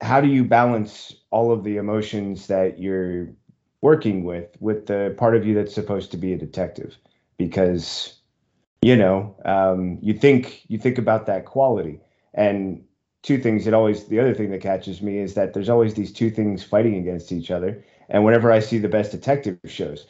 how 0.00 0.20
do 0.20 0.28
you 0.28 0.44
balance 0.44 1.14
all 1.30 1.52
of 1.52 1.64
the 1.64 1.76
emotions 1.76 2.48
that 2.48 2.78
you're 2.78 3.28
working 3.80 4.24
with 4.24 4.56
with 4.60 4.86
the 4.86 5.14
part 5.16 5.36
of 5.36 5.46
you 5.46 5.54
that's 5.54 5.74
supposed 5.74 6.10
to 6.10 6.16
be 6.16 6.32
a 6.32 6.38
detective 6.38 6.96
because 7.38 8.18
you 8.82 8.96
know 8.96 9.36
um, 9.44 9.98
you 10.02 10.14
think 10.14 10.62
you 10.68 10.78
think 10.78 10.98
about 10.98 11.26
that 11.26 11.44
quality 11.44 12.00
and 12.34 12.84
two 13.26 13.38
things 13.38 13.66
it 13.66 13.74
always 13.74 14.04
the 14.06 14.20
other 14.20 14.34
thing 14.34 14.50
that 14.50 14.60
catches 14.60 15.02
me 15.02 15.18
is 15.18 15.34
that 15.34 15.52
there's 15.52 15.68
always 15.68 15.94
these 15.94 16.12
two 16.12 16.30
things 16.30 16.62
fighting 16.62 16.96
against 16.96 17.32
each 17.32 17.50
other 17.50 17.84
and 18.08 18.24
whenever 18.24 18.52
i 18.52 18.60
see 18.60 18.78
the 18.78 18.88
best 18.88 19.10
detective 19.10 19.58
shows 19.66 20.06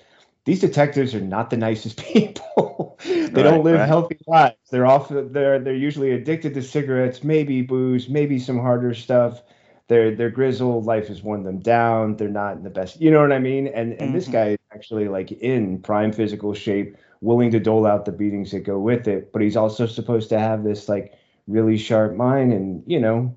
these 0.46 0.60
detectives 0.60 1.14
are 1.14 1.20
not 1.20 1.50
the 1.50 1.56
nicest 1.68 2.02
people. 2.02 2.98
they 3.04 3.24
right, 3.24 3.34
don't 3.34 3.64
live 3.64 3.78
right. 3.78 3.86
healthy 3.86 4.16
lives. 4.26 4.56
They're 4.70 4.86
often 4.86 5.32
they're 5.32 5.58
they're 5.58 5.74
usually 5.74 6.12
addicted 6.12 6.54
to 6.54 6.62
cigarettes, 6.62 7.22
maybe 7.22 7.60
booze, 7.60 8.08
maybe 8.08 8.38
some 8.38 8.58
harder 8.58 8.94
stuff. 8.94 9.42
Their 9.88 10.14
their 10.14 10.30
grizzled 10.30 10.86
life 10.86 11.08
has 11.08 11.22
worn 11.22 11.42
them 11.42 11.58
down. 11.58 12.16
They're 12.16 12.28
not 12.28 12.56
in 12.56 12.62
the 12.62 12.70
best. 12.70 13.00
You 13.00 13.10
know 13.10 13.20
what 13.20 13.32
I 13.32 13.38
mean? 13.38 13.66
And 13.66 13.92
and 13.92 14.00
mm-hmm. 14.00 14.12
this 14.12 14.28
guy 14.28 14.50
is 14.50 14.58
actually 14.72 15.08
like 15.08 15.32
in 15.32 15.80
prime 15.82 16.12
physical 16.12 16.54
shape, 16.54 16.96
willing 17.20 17.50
to 17.50 17.60
dole 17.60 17.86
out 17.86 18.04
the 18.04 18.12
beatings 18.12 18.52
that 18.52 18.60
go 18.60 18.78
with 18.78 19.06
it. 19.06 19.32
But 19.32 19.42
he's 19.42 19.56
also 19.56 19.86
supposed 19.86 20.28
to 20.30 20.38
have 20.38 20.64
this 20.64 20.88
like 20.88 21.15
really 21.46 21.78
sharp 21.78 22.14
mind, 22.14 22.52
and 22.52 22.82
you 22.86 23.00
know, 23.00 23.36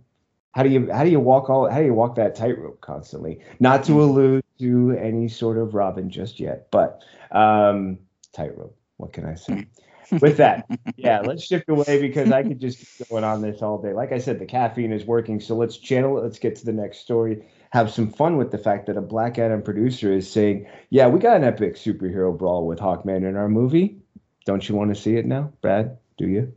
how 0.52 0.64
do 0.64 0.70
you 0.70 0.92
how 0.92 1.04
do 1.04 1.10
you 1.10 1.20
walk 1.20 1.50
all 1.50 1.70
how 1.70 1.80
do 1.80 1.86
you 1.86 1.94
walk 1.94 2.16
that 2.16 2.36
tightrope 2.36 2.82
constantly? 2.82 3.42
Not 3.60 3.84
to 3.86 4.02
allude 4.02 4.44
to 4.60 4.92
any 4.92 5.28
sort 5.28 5.58
of 5.58 5.74
Robin 5.74 6.10
just 6.10 6.40
yet, 6.40 6.70
but 6.72 7.04
um, 7.32 8.00
tightrope. 8.34 8.76
What 8.98 9.14
can 9.14 9.26
I 9.26 9.36
say? 9.36 9.68
With 10.22 10.38
that, 10.38 10.66
yeah, 10.98 11.20
let's 11.20 11.44
shift 11.44 11.70
away 11.70 12.02
because 12.02 12.32
I 12.32 12.42
could 12.42 12.60
just 12.60 12.80
keep 12.80 13.10
going 13.10 13.24
on 13.24 13.44
this 13.44 13.62
all 13.62 13.80
day. 13.80 13.94
Like 13.94 14.12
I 14.12 14.18
said, 14.18 14.40
the 14.40 14.46
caffeine 14.48 14.92
is 14.92 15.06
working, 15.06 15.40
so 15.40 15.56
let's 15.56 15.78
channel 15.78 16.18
it. 16.18 16.24
Let's 16.24 16.40
get 16.40 16.56
to 16.56 16.66
the 16.66 16.74
next 16.74 17.02
story. 17.02 17.46
Have 17.70 17.92
some 17.92 18.12
fun 18.12 18.36
with 18.36 18.50
the 18.50 18.58
fact 18.58 18.88
that 18.88 18.98
a 18.98 19.02
Black 19.02 19.38
Adam 19.38 19.62
producer 19.62 20.12
is 20.12 20.30
saying, 20.30 20.66
"Yeah, 20.90 21.10
we 21.10 21.20
got 21.20 21.38
an 21.38 21.44
epic 21.44 21.76
superhero 21.76 22.36
brawl 22.36 22.66
with 22.66 22.80
Hawkman 22.80 23.18
in 23.18 23.36
our 23.36 23.50
movie. 23.50 24.00
Don't 24.46 24.68
you 24.68 24.74
want 24.74 24.90
to 24.90 25.00
see 25.00 25.16
it 25.16 25.28
now, 25.28 25.54
Brad? 25.62 26.00
Do 26.18 26.28
you?" 26.28 26.54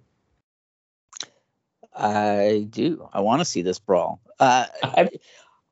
I 1.94 2.66
do. 2.70 3.08
I 3.12 3.20
want 3.20 3.40
to 3.40 3.44
see 3.44 3.62
this 3.62 3.78
brawl. 3.78 4.20
Uh, 4.40 4.66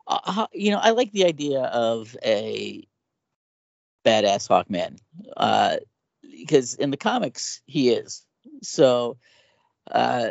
uh, 0.07 0.47
you 0.53 0.71
know, 0.71 0.79
I 0.79 0.91
like 0.91 1.13
the 1.13 1.25
idea 1.25 1.63
of 1.63 2.17
a 2.25 2.87
badass 4.05 4.49
Hawkman 4.49 4.99
uh, 5.37 5.77
because 6.23 6.75
in 6.75 6.91
the 6.91 6.97
comics 6.97 7.63
he 7.67 7.91
is. 7.91 8.25
So 8.63 9.17
uh, 9.91 10.31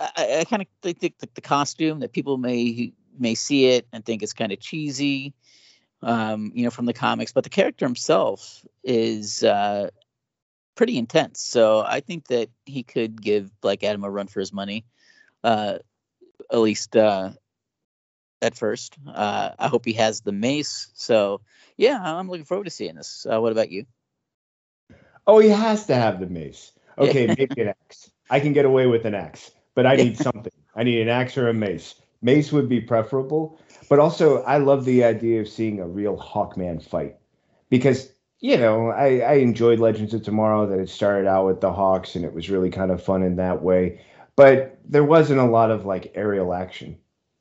I, 0.00 0.38
I 0.40 0.44
kind 0.44 0.62
of 0.62 0.68
think 0.82 1.18
the, 1.18 1.28
the 1.34 1.40
costume 1.40 2.00
that 2.00 2.12
people 2.12 2.38
may 2.38 2.92
may 3.18 3.34
see 3.34 3.66
it 3.66 3.86
and 3.92 4.04
think 4.04 4.22
it's 4.22 4.32
kind 4.32 4.52
of 4.52 4.60
cheesy, 4.60 5.34
um, 6.02 6.50
you 6.54 6.64
know, 6.64 6.70
from 6.70 6.86
the 6.86 6.94
comics, 6.94 7.32
but 7.32 7.44
the 7.44 7.50
character 7.50 7.84
himself 7.84 8.64
is 8.82 9.44
uh, 9.44 9.90
pretty 10.74 10.98
intense. 10.98 11.40
So 11.40 11.80
I 11.80 12.00
think 12.00 12.28
that 12.28 12.48
he 12.64 12.82
could 12.82 13.20
give 13.20 13.50
Black 13.60 13.84
Adam 13.84 14.04
a 14.04 14.10
run 14.10 14.26
for 14.26 14.40
his 14.40 14.52
money, 14.52 14.84
uh, 15.44 15.78
at 16.50 16.58
least 16.58 16.96
uh, 16.96 17.30
at 18.40 18.56
first. 18.56 18.96
Uh, 19.06 19.50
I 19.58 19.68
hope 19.68 19.84
he 19.84 19.94
has 19.94 20.20
the 20.20 20.32
mace. 20.32 20.90
So 20.94 21.40
yeah, 21.76 22.00
I'm 22.02 22.28
looking 22.28 22.44
forward 22.44 22.64
to 22.64 22.70
seeing 22.70 22.94
this. 22.94 23.26
Uh, 23.30 23.40
what 23.40 23.52
about 23.52 23.70
you? 23.70 23.86
Oh, 25.26 25.38
he 25.38 25.48
has 25.48 25.86
to 25.86 25.94
have 25.94 26.20
the 26.20 26.26
mace. 26.26 26.72
Okay, 26.98 27.26
maybe 27.26 27.62
an 27.62 27.68
axe. 27.68 28.10
I 28.28 28.40
can 28.40 28.52
get 28.52 28.64
away 28.64 28.86
with 28.86 29.04
an 29.06 29.14
axe, 29.14 29.50
but 29.74 29.86
I 29.86 29.96
need 29.96 30.18
something. 30.18 30.52
I 30.74 30.82
need 30.82 31.00
an 31.00 31.08
axe 31.08 31.38
or 31.38 31.48
a 31.48 31.54
mace. 31.54 31.94
Mace 32.22 32.52
would 32.52 32.68
be 32.68 32.80
preferable, 32.80 33.58
but 33.88 33.98
also 33.98 34.42
I 34.42 34.58
love 34.58 34.84
the 34.84 35.04
idea 35.04 35.40
of 35.40 35.48
seeing 35.48 35.80
a 35.80 35.86
real 35.86 36.16
Hawkman 36.16 36.82
fight 36.82 37.16
because 37.68 38.12
you 38.42 38.56
know, 38.56 38.90
I, 38.90 39.20
I 39.20 39.32
enjoyed 39.34 39.78
Legends 39.78 40.12
of 40.12 40.24
Tomorrow 40.24 40.66
that 40.66 40.80
it 40.80 40.88
started 40.88 41.28
out 41.28 41.46
with 41.46 41.60
the 41.60 41.72
Hawks 41.72 42.16
and 42.16 42.24
it 42.24 42.34
was 42.34 42.50
really 42.50 42.70
kind 42.70 42.90
of 42.90 43.02
fun 43.02 43.22
in 43.22 43.36
that 43.36 43.62
way. 43.62 44.00
But 44.34 44.78
there 44.84 45.04
wasn't 45.04 45.38
a 45.38 45.44
lot 45.44 45.70
of 45.70 45.86
like 45.86 46.10
aerial 46.16 46.52
action. 46.52 46.98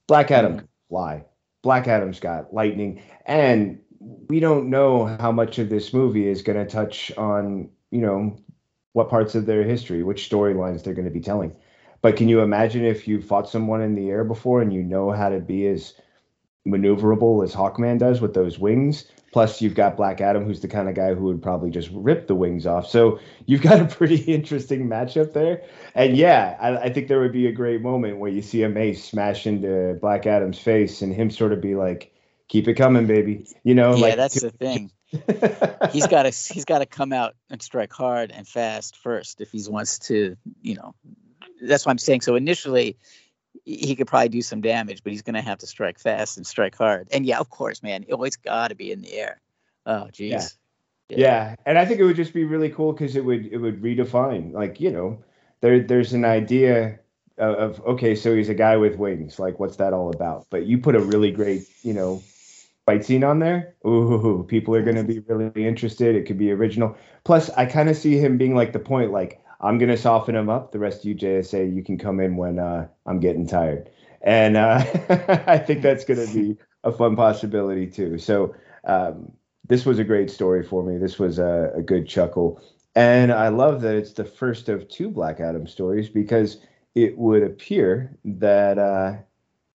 Black 0.07 0.29
Adam 0.29 0.59
mm. 0.59 0.67
fly. 0.89 1.25
Black 1.63 1.87
Adam's 1.87 2.19
got 2.19 2.53
lightning. 2.53 3.01
And 3.25 3.79
we 3.99 4.39
don't 4.39 4.69
know 4.69 5.17
how 5.19 5.31
much 5.31 5.57
of 5.57 5.69
this 5.69 5.91
movie 5.91 6.27
is 6.27 6.43
going 6.43 6.59
to 6.59 6.71
touch 6.71 7.11
on, 7.17 7.69
you 7.89 8.01
know, 8.01 8.37
what 8.93 9.09
parts 9.09 9.33
of 9.33 9.47
their 9.47 9.63
history, 9.63 10.03
which 10.03 10.29
storylines 10.29 10.83
they're 10.83 10.93
going 10.93 11.05
to 11.05 11.11
be 11.11 11.19
telling. 11.19 11.55
But 12.03 12.15
can 12.15 12.29
you 12.29 12.41
imagine 12.41 12.85
if 12.85 13.07
you 13.07 13.21
fought 13.23 13.49
someone 13.49 13.81
in 13.81 13.95
the 13.95 14.09
air 14.11 14.23
before 14.23 14.61
and 14.61 14.71
you 14.71 14.83
know 14.83 15.11
how 15.11 15.29
to 15.29 15.39
be 15.39 15.65
as 15.65 15.95
maneuverable 16.67 17.43
as 17.43 17.55
Hawkman 17.55 17.97
does 17.97 18.21
with 18.21 18.35
those 18.35 18.59
wings? 18.59 19.05
Plus, 19.31 19.61
you've 19.61 19.75
got 19.75 19.95
Black 19.95 20.19
Adam, 20.19 20.43
who's 20.43 20.59
the 20.59 20.67
kind 20.67 20.89
of 20.89 20.95
guy 20.95 21.13
who 21.13 21.23
would 21.23 21.41
probably 21.41 21.69
just 21.69 21.89
rip 21.93 22.27
the 22.27 22.35
wings 22.35 22.65
off. 22.65 22.89
So 22.89 23.19
you've 23.45 23.61
got 23.61 23.79
a 23.79 23.85
pretty 23.85 24.15
interesting 24.33 24.87
matchup 24.87 25.33
there. 25.33 25.63
And 25.95 26.17
yeah, 26.17 26.57
I, 26.59 26.77
I, 26.77 26.93
think 26.93 27.07
there 27.07 27.21
would 27.21 27.31
be 27.31 27.47
a 27.47 27.51
great 27.51 27.81
moment 27.81 28.17
where 28.17 28.29
you 28.29 28.41
see 28.41 28.63
a 28.63 28.69
mace 28.69 29.03
smash 29.03 29.47
into 29.47 29.97
Black 30.01 30.25
Adam's 30.25 30.59
face 30.59 31.01
and 31.01 31.13
him 31.13 31.29
sort 31.31 31.53
of 31.53 31.61
be 31.61 31.75
like, 31.75 32.13
"Keep 32.49 32.67
it 32.67 32.73
coming, 32.73 33.07
baby." 33.07 33.45
You 33.63 33.73
know? 33.73 33.95
Yeah, 33.95 34.01
like, 34.01 34.15
that's 34.17 34.41
the 34.41 34.51
thing. 34.51 34.91
he's 35.91 36.07
got 36.07 36.23
to 36.23 36.53
he's 36.53 36.65
got 36.65 36.79
to 36.79 36.85
come 36.85 37.13
out 37.13 37.35
and 37.49 37.61
strike 37.61 37.91
hard 37.91 38.31
and 38.31 38.47
fast 38.47 38.97
first 38.97 39.41
if 39.41 39.51
he 39.51 39.63
wants 39.67 39.99
to, 39.99 40.35
you 40.61 40.75
know. 40.75 40.93
That's 41.61 41.85
what 41.85 41.91
I'm 41.91 41.99
saying. 41.99 42.21
So 42.21 42.35
initially, 42.35 42.97
he 43.65 43.95
could 43.95 44.07
probably 44.07 44.29
do 44.29 44.41
some 44.41 44.61
damage, 44.61 45.03
but 45.03 45.11
he's 45.11 45.21
going 45.21 45.35
to 45.35 45.41
have 45.41 45.59
to 45.59 45.67
strike 45.67 45.99
fast 45.99 46.37
and 46.37 46.47
strike 46.47 46.75
hard. 46.75 47.07
And 47.11 47.25
yeah, 47.25 47.39
of 47.39 47.49
course, 47.49 47.83
man, 47.83 48.03
it 48.07 48.13
always 48.13 48.35
got 48.35 48.69
to 48.69 48.75
be 48.75 48.91
in 48.91 49.01
the 49.01 49.13
air. 49.13 49.41
Oh, 49.85 50.09
geez. 50.11 50.57
Yeah. 51.09 51.17
yeah. 51.17 51.17
yeah. 51.17 51.55
and 51.65 51.77
I 51.77 51.85
think 51.85 51.99
it 51.99 52.03
would 52.03 52.15
just 52.15 52.33
be 52.33 52.45
really 52.45 52.69
cool 52.69 52.93
because 52.93 53.15
it 53.15 53.25
would 53.25 53.45
it 53.47 53.57
would 53.57 53.81
redefine, 53.81 54.53
like 54.53 54.79
you 54.79 54.91
know, 54.91 55.23
there 55.61 55.79
there's 55.81 56.13
an 56.13 56.25
idea 56.25 56.99
of, 57.37 57.55
of 57.55 57.81
okay, 57.81 58.15
so 58.15 58.35
he's 58.35 58.49
a 58.49 58.53
guy 58.53 58.77
with 58.77 58.97
wings. 58.97 59.39
Like, 59.39 59.59
what's 59.59 59.77
that 59.77 59.93
all 59.93 60.09
about? 60.09 60.47
But 60.49 60.65
you 60.65 60.77
put 60.77 60.95
a 60.95 60.99
really 60.99 61.31
great, 61.31 61.67
you 61.83 61.93
know, 61.93 62.21
fight 62.85 63.05
scene 63.05 63.23
on 63.23 63.39
there. 63.39 63.75
Ooh, 63.85 64.45
people 64.47 64.75
are 64.75 64.83
going 64.83 64.95
to 64.95 65.03
be 65.03 65.19
really 65.19 65.67
interested. 65.67 66.15
It 66.15 66.25
could 66.25 66.37
be 66.37 66.51
original. 66.51 66.95
Plus, 67.23 67.49
I 67.51 67.65
kind 67.65 67.89
of 67.89 67.97
see 67.97 68.17
him 68.17 68.37
being 68.37 68.55
like 68.55 68.73
the 68.73 68.79
point, 68.79 69.11
like 69.11 69.40
I'm 69.61 69.77
gonna 69.77 69.97
soften 69.97 70.35
him 70.35 70.49
up. 70.49 70.71
The 70.71 70.79
rest 70.79 70.99
of 70.99 71.05
you 71.05 71.15
JSA, 71.15 71.73
you 71.73 71.83
can 71.83 71.97
come 71.97 72.19
in 72.19 72.35
when 72.35 72.59
uh, 72.59 72.87
I'm 73.05 73.19
getting 73.19 73.47
tired, 73.47 73.89
and 74.21 74.57
uh, 74.57 74.83
I 75.47 75.57
think 75.59 75.81
that's 75.81 76.03
gonna 76.03 76.27
be 76.33 76.57
a 76.83 76.91
fun 76.91 77.15
possibility 77.15 77.87
too. 77.87 78.17
So 78.17 78.55
um, 78.85 79.31
this 79.67 79.85
was 79.85 79.99
a 79.99 80.03
great 80.03 80.31
story 80.31 80.63
for 80.63 80.83
me. 80.83 80.97
This 80.97 81.19
was 81.19 81.37
a, 81.37 81.71
a, 81.75 81.81
good 81.81 82.07
chuckle, 82.07 82.61
and 82.95 83.31
I 83.31 83.49
love 83.49 83.81
that 83.81 83.95
it's 83.95 84.13
the 84.13 84.25
first 84.25 84.67
of 84.67 84.89
two 84.89 85.11
Black 85.11 85.39
Adam 85.39 85.67
stories 85.67 86.09
because 86.09 86.57
it 86.95 87.17
would 87.17 87.43
appear 87.43 88.17
that 88.25 88.79
uh, 88.79 89.13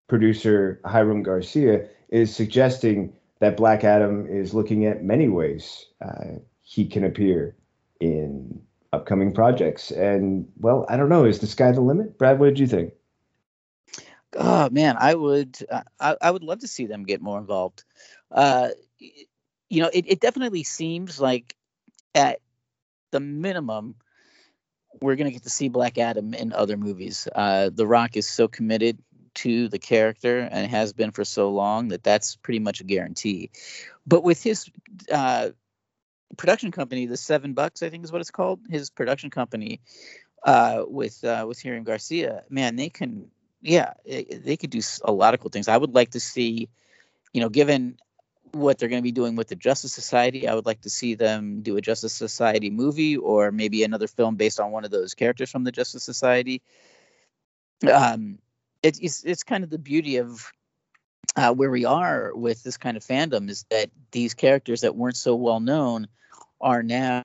producer 0.08 0.80
Hiram 0.84 1.22
Garcia 1.22 1.86
is 2.08 2.34
suggesting 2.34 3.12
that 3.38 3.56
Black 3.56 3.84
Adam 3.84 4.26
is 4.26 4.52
looking 4.52 4.86
at 4.86 5.04
many 5.04 5.28
ways 5.28 5.86
uh, 6.04 6.38
he 6.62 6.86
can 6.86 7.04
appear 7.04 7.54
in 8.00 8.60
upcoming 8.96 9.32
projects. 9.32 9.90
And 9.90 10.48
well, 10.58 10.86
I 10.88 10.96
don't 10.96 11.08
know. 11.08 11.24
Is 11.24 11.38
the 11.38 11.46
sky 11.46 11.70
the 11.72 11.80
limit? 11.80 12.18
Brad, 12.18 12.38
what 12.38 12.46
did 12.46 12.58
you 12.58 12.66
think? 12.66 12.92
Oh 14.34 14.68
man, 14.70 14.96
I 14.98 15.14
would 15.14 15.58
uh, 15.70 15.82
I, 16.00 16.16
I 16.20 16.30
would 16.30 16.42
love 16.42 16.60
to 16.60 16.68
see 16.68 16.86
them 16.86 17.04
get 17.04 17.22
more 17.22 17.38
involved. 17.38 17.84
Uh, 18.30 18.70
you 18.98 19.82
know, 19.82 19.90
it, 19.92 20.04
it 20.08 20.20
definitely 20.20 20.64
seems 20.64 21.20
like 21.20 21.54
at 22.14 22.40
the 23.12 23.20
minimum 23.20 23.94
we're 25.00 25.16
going 25.16 25.26
to 25.26 25.32
get 25.32 25.42
to 25.42 25.50
see 25.50 25.68
Black 25.68 25.98
Adam 25.98 26.34
in 26.34 26.52
other 26.52 26.76
movies. 26.76 27.28
Uh, 27.34 27.70
the 27.72 27.86
Rock 27.86 28.16
is 28.16 28.28
so 28.28 28.48
committed 28.48 28.98
to 29.34 29.68
the 29.68 29.78
character 29.78 30.48
and 30.50 30.70
has 30.70 30.94
been 30.94 31.10
for 31.10 31.24
so 31.24 31.50
long 31.50 31.88
that 31.88 32.02
that's 32.02 32.36
pretty 32.36 32.58
much 32.58 32.80
a 32.80 32.84
guarantee. 32.84 33.50
But 34.06 34.24
with 34.24 34.42
his 34.42 34.70
uh, 35.12 35.50
production 36.36 36.70
company, 36.72 37.06
the 37.06 37.16
Seven 37.16 37.54
Bucks, 37.54 37.82
I 37.82 37.90
think 37.90 38.04
is 38.04 38.12
what 38.12 38.20
it's 38.20 38.30
called, 38.30 38.60
his 38.68 38.90
production 38.90 39.30
company, 39.30 39.80
uh, 40.42 40.84
with 40.86 41.24
uh, 41.24 41.44
with 41.46 41.62
Hiram 41.62 41.84
Garcia, 41.84 42.44
man, 42.48 42.76
they 42.76 42.88
can, 42.88 43.30
yeah, 43.62 43.94
they 44.04 44.56
could 44.56 44.70
do 44.70 44.80
a 45.04 45.12
lot 45.12 45.34
of 45.34 45.40
cool 45.40 45.50
things. 45.50 45.68
I 45.68 45.76
would 45.76 45.94
like 45.94 46.10
to 46.10 46.20
see, 46.20 46.68
you 47.32 47.40
know, 47.40 47.48
given 47.48 47.98
what 48.52 48.78
they're 48.78 48.88
going 48.88 49.02
to 49.02 49.04
be 49.04 49.12
doing 49.12 49.36
with 49.36 49.48
the 49.48 49.56
Justice 49.56 49.92
Society, 49.92 50.46
I 50.48 50.54
would 50.54 50.66
like 50.66 50.82
to 50.82 50.90
see 50.90 51.14
them 51.14 51.62
do 51.62 51.76
a 51.76 51.80
Justice 51.80 52.12
Society 52.12 52.70
movie 52.70 53.16
or 53.16 53.50
maybe 53.50 53.82
another 53.82 54.06
film 54.06 54.36
based 54.36 54.60
on 54.60 54.70
one 54.70 54.84
of 54.84 54.90
those 54.90 55.14
characters 55.14 55.50
from 55.50 55.64
the 55.64 55.72
Justice 55.72 56.04
Society. 56.04 56.62
Um, 57.92 58.38
it's 58.82 58.98
it's, 59.00 59.24
it's 59.24 59.42
kind 59.42 59.64
of 59.64 59.70
the 59.70 59.78
beauty 59.78 60.16
of 60.16 60.52
uh, 61.36 61.52
where 61.52 61.70
we 61.70 61.84
are 61.84 62.34
with 62.34 62.62
this 62.62 62.76
kind 62.78 62.96
of 62.96 63.04
fandom 63.04 63.50
is 63.50 63.64
that 63.70 63.90
these 64.10 64.34
characters 64.34 64.80
that 64.80 64.96
weren't 64.96 65.16
so 65.16 65.36
well 65.36 65.60
known 65.60 66.08
are 66.60 66.82
now 66.82 67.22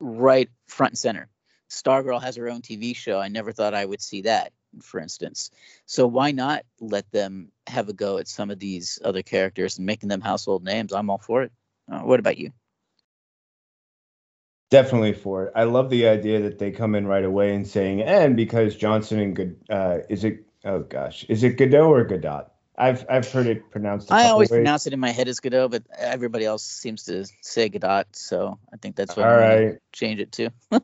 right 0.00 0.48
front 0.66 0.92
and 0.92 0.98
center. 0.98 1.28
Stargirl 1.70 2.22
has 2.22 2.36
her 2.36 2.48
own 2.48 2.62
TV 2.62 2.96
show. 2.96 3.18
I 3.18 3.28
never 3.28 3.52
thought 3.52 3.74
I 3.74 3.84
would 3.84 4.02
see 4.02 4.22
that, 4.22 4.52
for 4.82 5.00
instance. 5.00 5.50
So 5.86 6.06
why 6.06 6.32
not 6.32 6.64
let 6.80 7.10
them 7.12 7.50
have 7.66 7.88
a 7.88 7.94
go 7.94 8.18
at 8.18 8.28
some 8.28 8.50
of 8.50 8.58
these 8.58 8.98
other 9.04 9.22
characters 9.22 9.78
and 9.78 9.86
making 9.86 10.08
them 10.08 10.20
household 10.20 10.64
names? 10.64 10.92
I'm 10.92 11.08
all 11.08 11.18
for 11.18 11.42
it. 11.42 11.52
Uh, 11.90 12.00
what 12.00 12.20
about 12.20 12.38
you? 12.38 12.52
Definitely 14.70 15.12
for 15.12 15.46
it. 15.46 15.52
I 15.54 15.64
love 15.64 15.90
the 15.90 16.08
idea 16.08 16.40
that 16.40 16.58
they 16.58 16.70
come 16.70 16.94
in 16.94 17.06
right 17.06 17.24
away 17.24 17.54
and 17.54 17.66
saying, 17.66 18.02
and 18.02 18.36
because 18.36 18.76
Johnson 18.76 19.18
and 19.18 19.36
good, 19.36 19.56
uh, 19.68 19.98
is 20.08 20.24
it? 20.24 20.46
Oh 20.64 20.80
gosh, 20.80 21.24
is 21.24 21.42
it 21.42 21.58
Godot 21.58 21.90
or 21.90 22.04
Godot? 22.04 22.51
I've 22.82 23.06
I've 23.08 23.30
heard 23.30 23.46
it 23.46 23.70
pronounced. 23.70 24.10
I 24.10 24.28
always 24.28 24.50
ways. 24.50 24.58
pronounce 24.58 24.86
it 24.88 24.92
in 24.92 24.98
my 24.98 25.10
head 25.10 25.28
as 25.28 25.38
Godot, 25.38 25.68
but 25.68 25.84
everybody 25.96 26.44
else 26.44 26.64
seems 26.64 27.04
to 27.04 27.24
say 27.40 27.68
Godot, 27.68 28.08
so 28.12 28.58
I 28.72 28.76
think 28.76 28.96
that's 28.96 29.16
what 29.16 29.24
All 29.24 29.36
right. 29.36 29.78
change 29.92 30.18
it 30.18 30.32
to. 30.32 30.50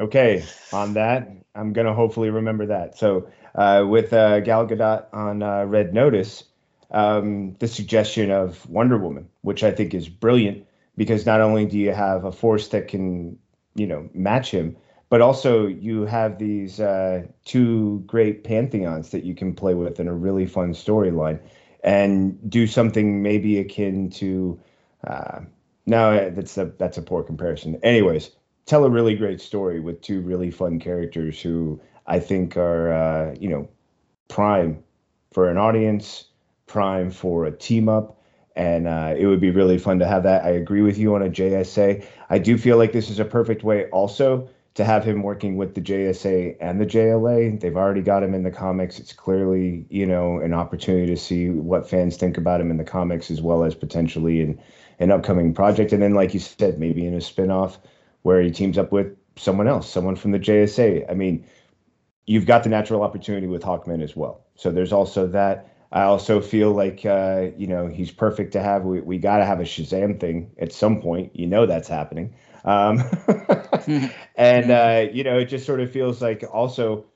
okay, 0.00 0.44
on 0.72 0.94
that, 0.94 1.30
I'm 1.54 1.72
gonna 1.72 1.94
hopefully 1.94 2.28
remember 2.28 2.66
that. 2.66 2.98
So 2.98 3.28
uh, 3.54 3.86
with 3.88 4.12
uh, 4.12 4.40
Gal 4.40 4.66
Gadot 4.66 5.06
on 5.14 5.42
uh, 5.42 5.64
Red 5.64 5.94
Notice, 5.94 6.44
um, 6.90 7.54
the 7.54 7.68
suggestion 7.68 8.30
of 8.30 8.68
Wonder 8.68 8.98
Woman, 8.98 9.30
which 9.40 9.64
I 9.64 9.70
think 9.70 9.94
is 9.94 10.08
brilliant, 10.10 10.66
because 10.96 11.24
not 11.24 11.40
only 11.40 11.64
do 11.64 11.78
you 11.78 11.92
have 11.92 12.24
a 12.24 12.32
force 12.32 12.68
that 12.68 12.88
can, 12.88 13.38
you 13.74 13.86
know, 13.86 14.10
match 14.12 14.50
him, 14.50 14.76
but 15.14 15.20
also 15.20 15.68
you 15.68 16.06
have 16.06 16.38
these 16.38 16.80
uh, 16.80 17.22
two 17.44 18.02
great 18.04 18.42
pantheons 18.42 19.10
that 19.10 19.22
you 19.22 19.32
can 19.32 19.54
play 19.54 19.72
with 19.72 20.00
in 20.00 20.08
a 20.08 20.12
really 20.12 20.44
fun 20.44 20.72
storyline 20.72 21.38
and 21.84 22.50
do 22.50 22.66
something 22.66 23.22
maybe 23.22 23.60
akin 23.60 24.10
to 24.10 24.60
uh, 25.06 25.38
no 25.86 26.30
that's 26.30 26.58
a 26.58 26.64
that's 26.78 26.98
a 26.98 27.02
poor 27.02 27.22
comparison. 27.22 27.78
Anyways 27.84 28.32
tell 28.66 28.84
a 28.84 28.90
really 28.90 29.14
great 29.14 29.40
story 29.40 29.78
with 29.78 30.02
two 30.02 30.20
really 30.20 30.50
fun 30.50 30.80
characters 30.80 31.40
who 31.40 31.80
i 32.08 32.18
think 32.18 32.56
are 32.56 32.92
uh, 32.92 33.36
you 33.38 33.48
know 33.48 33.68
prime 34.26 34.82
for 35.30 35.48
an 35.48 35.56
audience 35.56 36.24
prime 36.66 37.08
for 37.08 37.44
a 37.44 37.52
team 37.52 37.88
up 37.88 38.20
and 38.56 38.88
uh, 38.88 39.14
it 39.16 39.26
would 39.26 39.40
be 39.40 39.50
really 39.50 39.78
fun 39.78 39.98
to 39.98 40.06
have 40.06 40.22
that. 40.22 40.44
I 40.44 40.50
agree 40.50 40.82
with 40.82 40.98
you 40.98 41.14
on 41.14 41.22
a 41.22 41.30
jsa 41.30 42.04
i 42.30 42.38
do 42.38 42.58
feel 42.58 42.78
like 42.78 42.90
this 42.90 43.10
is 43.10 43.20
a 43.20 43.24
perfect 43.24 43.62
way 43.62 43.84
also 43.90 44.48
to 44.74 44.84
have 44.84 45.04
him 45.04 45.22
working 45.22 45.56
with 45.56 45.74
the 45.74 45.80
JSA 45.80 46.56
and 46.60 46.80
the 46.80 46.86
JLA. 46.86 47.60
They've 47.60 47.76
already 47.76 48.02
got 48.02 48.22
him 48.24 48.34
in 48.34 48.42
the 48.42 48.50
comics. 48.50 48.98
It's 48.98 49.12
clearly, 49.12 49.86
you 49.88 50.04
know, 50.04 50.38
an 50.40 50.52
opportunity 50.52 51.06
to 51.06 51.16
see 51.16 51.48
what 51.50 51.88
fans 51.88 52.16
think 52.16 52.36
about 52.36 52.60
him 52.60 52.70
in 52.70 52.76
the 52.76 52.84
comics 52.84 53.30
as 53.30 53.40
well 53.40 53.62
as 53.62 53.74
potentially 53.74 54.40
in 54.40 54.60
an 54.98 55.12
upcoming 55.12 55.54
project. 55.54 55.92
And 55.92 56.02
then, 56.02 56.14
like 56.14 56.34
you 56.34 56.40
said, 56.40 56.78
maybe 56.78 57.06
in 57.06 57.14
a 57.14 57.18
spinoff 57.18 57.78
where 58.22 58.40
he 58.42 58.50
teams 58.50 58.76
up 58.76 58.90
with 58.90 59.16
someone 59.36 59.68
else, 59.68 59.88
someone 59.88 60.16
from 60.16 60.32
the 60.32 60.40
JSA. 60.40 61.08
I 61.08 61.14
mean, 61.14 61.46
you've 62.26 62.46
got 62.46 62.64
the 62.64 62.68
natural 62.68 63.02
opportunity 63.02 63.46
with 63.46 63.62
Hawkman 63.62 64.02
as 64.02 64.16
well. 64.16 64.44
So 64.56 64.72
there's 64.72 64.92
also 64.92 65.28
that. 65.28 65.70
I 65.92 66.02
also 66.02 66.40
feel 66.40 66.72
like 66.72 67.06
uh, 67.06 67.50
you 67.56 67.68
know 67.68 67.86
he's 67.86 68.10
perfect 68.10 68.52
to 68.54 68.60
have. 68.60 68.82
We 68.82 69.00
we 69.00 69.18
got 69.18 69.38
to 69.38 69.44
have 69.44 69.60
a 69.60 69.64
Shazam 69.64 70.18
thing 70.18 70.50
at 70.58 70.72
some 70.72 71.00
point. 71.00 71.36
You 71.36 71.46
know 71.46 71.66
that's 71.66 71.86
happening. 71.86 72.34
Um, 72.64 73.04
and 74.36 74.70
uh, 74.70 75.06
you 75.12 75.24
know, 75.24 75.38
it 75.38 75.46
just 75.46 75.66
sort 75.66 75.80
of 75.80 75.90
feels 75.90 76.20
like 76.22 76.44
also, 76.52 77.06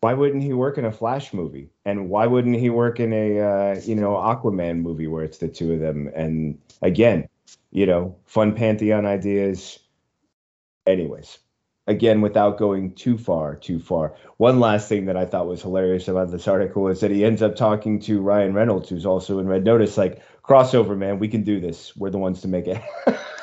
why 0.00 0.14
wouldn't 0.14 0.42
he 0.42 0.52
work 0.52 0.78
in 0.78 0.84
a 0.84 0.92
Flash 0.92 1.32
movie? 1.32 1.70
And 1.84 2.08
why 2.08 2.26
wouldn't 2.26 2.58
he 2.58 2.70
work 2.70 3.00
in 3.00 3.12
a 3.12 3.40
uh, 3.40 3.80
you 3.84 3.94
know 3.94 4.12
Aquaman 4.12 4.80
movie 4.80 5.06
where 5.06 5.24
it's 5.24 5.38
the 5.38 5.48
two 5.48 5.72
of 5.74 5.80
them? 5.80 6.10
And 6.14 6.58
again, 6.80 7.28
you 7.70 7.86
know, 7.86 8.16
fun 8.26 8.54
pantheon 8.54 9.06
ideas. 9.06 9.78
Anyways, 10.86 11.38
again, 11.86 12.20
without 12.20 12.58
going 12.58 12.94
too 12.94 13.18
far, 13.18 13.56
too 13.56 13.78
far. 13.78 14.14
One 14.36 14.60
last 14.60 14.88
thing 14.88 15.06
that 15.06 15.16
I 15.16 15.26
thought 15.26 15.46
was 15.46 15.62
hilarious 15.62 16.08
about 16.08 16.30
this 16.30 16.48
article 16.48 16.88
is 16.88 17.00
that 17.00 17.10
he 17.10 17.24
ends 17.24 17.42
up 17.42 17.56
talking 17.56 18.00
to 18.00 18.20
Ryan 18.20 18.54
Reynolds, 18.54 18.88
who's 18.88 19.06
also 19.06 19.38
in 19.38 19.46
Red 19.46 19.64
Notice, 19.64 19.96
like 19.96 20.22
crossover, 20.44 20.96
man. 20.96 21.18
We 21.18 21.28
can 21.28 21.42
do 21.42 21.60
this. 21.60 21.96
We're 21.96 22.10
the 22.10 22.18
ones 22.18 22.40
to 22.42 22.48
make 22.48 22.66
it. 22.66 22.82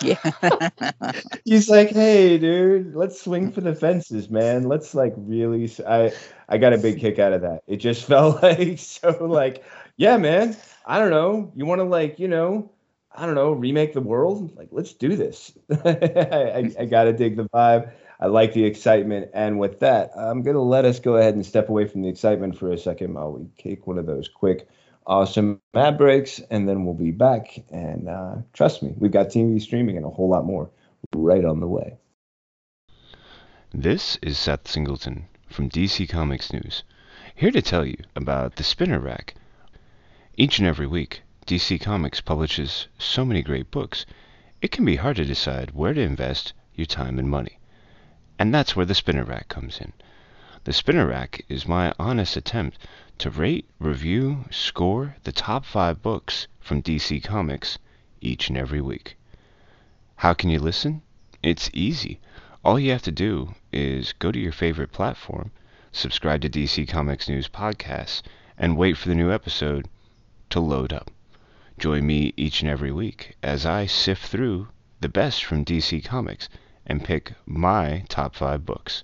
Yeah. 0.01 0.31
He's 1.45 1.69
like, 1.69 1.89
hey, 1.89 2.37
dude, 2.37 2.95
let's 2.95 3.21
swing 3.21 3.51
for 3.51 3.61
the 3.61 3.75
fences, 3.75 4.29
man. 4.29 4.63
Let's 4.63 4.95
like 4.95 5.13
really. 5.17 5.69
I 5.87 6.13
I 6.47 6.57
got 6.57 6.73
a 6.73 6.77
big 6.77 6.99
kick 6.99 7.19
out 7.19 7.33
of 7.33 7.41
that. 7.41 7.63
It 7.67 7.77
just 7.77 8.03
felt 8.07 8.41
like 8.41 8.79
so 8.79 9.25
like, 9.25 9.63
yeah, 9.97 10.17
man. 10.17 10.55
I 10.85 10.99
don't 10.99 11.11
know. 11.11 11.51
You 11.55 11.65
want 11.65 11.79
to 11.79 11.83
like, 11.83 12.17
you 12.19 12.27
know, 12.27 12.71
I 13.15 13.25
don't 13.25 13.35
know, 13.35 13.51
remake 13.51 13.93
the 13.93 14.01
world? 14.01 14.55
Like, 14.55 14.69
let's 14.71 14.93
do 14.93 15.15
this. 15.15 15.51
I, 15.85 16.71
I, 16.79 16.85
gotta 16.85 17.13
dig 17.13 17.35
the 17.35 17.49
vibe. 17.49 17.91
I 18.19 18.27
like 18.27 18.53
the 18.53 18.65
excitement. 18.65 19.29
And 19.33 19.59
with 19.59 19.79
that, 19.81 20.11
I'm 20.17 20.41
gonna 20.41 20.63
let 20.63 20.85
us 20.85 20.99
go 20.99 21.17
ahead 21.17 21.35
and 21.35 21.45
step 21.45 21.69
away 21.69 21.87
from 21.87 22.01
the 22.01 22.09
excitement 22.09 22.57
for 22.57 22.71
a 22.71 22.77
second 22.77 23.13
while 23.13 23.31
we 23.31 23.47
take 23.57 23.87
one 23.87 23.97
of 23.97 24.05
those 24.05 24.27
quick 24.27 24.67
awesome 25.09 25.59
ad 25.73 25.97
breaks, 25.97 26.39
and 26.51 26.69
then 26.69 26.85
we'll 26.85 26.93
be 26.93 27.11
back. 27.11 27.59
And 27.71 28.07
uh, 28.07 28.35
trust 28.53 28.83
me, 28.83 28.93
we've 28.95 29.11
got 29.11 29.27
TV 29.27 29.59
streaming 29.61 29.97
and 29.97 30.05
a 30.05 30.09
whole 30.09 30.29
lot 30.29 30.45
more 30.45 30.69
right 31.13 31.43
on 31.43 31.59
the 31.59 31.67
way. 31.67 31.97
This 33.73 34.17
is 34.21 34.37
Seth 34.37 34.67
Singleton 34.67 35.25
from 35.47 35.69
DC 35.69 36.07
Comics 36.07 36.53
News, 36.53 36.83
here 37.35 37.51
to 37.51 37.61
tell 37.61 37.85
you 37.85 37.97
about 38.15 38.55
the 38.55 38.63
Spinner 38.63 38.99
Rack. 38.99 39.33
Each 40.37 40.59
and 40.59 40.67
every 40.67 40.87
week, 40.87 41.23
DC 41.47 41.81
Comics 41.81 42.21
publishes 42.21 42.87
so 42.99 43.25
many 43.25 43.41
great 43.41 43.71
books, 43.71 44.05
it 44.61 44.71
can 44.71 44.85
be 44.85 44.97
hard 44.97 45.15
to 45.15 45.25
decide 45.25 45.71
where 45.71 45.93
to 45.93 46.01
invest 46.01 46.53
your 46.75 46.85
time 46.85 47.17
and 47.17 47.29
money. 47.29 47.57
And 48.37 48.53
that's 48.53 48.75
where 48.75 48.85
the 48.85 48.95
Spinner 48.95 49.23
Rack 49.23 49.47
comes 49.47 49.79
in. 49.79 49.93
The 50.69 50.73
Spinner 50.73 51.07
Rack 51.07 51.43
is 51.49 51.67
my 51.67 51.95
honest 51.97 52.37
attempt 52.37 52.77
to 53.17 53.31
rate, 53.31 53.67
review, 53.79 54.45
score 54.51 55.15
the 55.23 55.31
top 55.31 55.65
five 55.65 56.03
books 56.03 56.45
from 56.59 56.83
DC 56.83 57.23
Comics 57.23 57.79
each 58.21 58.49
and 58.49 58.55
every 58.55 58.79
week. 58.79 59.17
How 60.17 60.35
can 60.35 60.51
you 60.51 60.59
listen? 60.59 61.01
It's 61.41 61.71
easy. 61.73 62.19
All 62.63 62.79
you 62.79 62.91
have 62.91 63.01
to 63.01 63.11
do 63.11 63.55
is 63.71 64.13
go 64.13 64.31
to 64.31 64.37
your 64.37 64.51
favorite 64.51 64.91
platform, 64.91 65.49
subscribe 65.91 66.41
to 66.41 66.49
DC 66.51 66.87
Comics 66.87 67.27
News 67.27 67.49
Podcasts, 67.49 68.21
and 68.55 68.77
wait 68.77 68.95
for 68.95 69.09
the 69.09 69.15
new 69.15 69.31
episode 69.31 69.87
to 70.51 70.59
load 70.59 70.93
up. 70.93 71.09
Join 71.79 72.05
me 72.05 72.31
each 72.37 72.61
and 72.61 72.69
every 72.69 72.91
week 72.91 73.35
as 73.41 73.65
I 73.65 73.87
sift 73.87 74.27
through 74.27 74.67
the 75.01 75.09
best 75.09 75.43
from 75.43 75.65
DC 75.65 76.05
Comics 76.05 76.47
and 76.85 77.03
pick 77.03 77.33
my 77.47 78.03
top 78.07 78.35
five 78.35 78.67
books. 78.67 79.03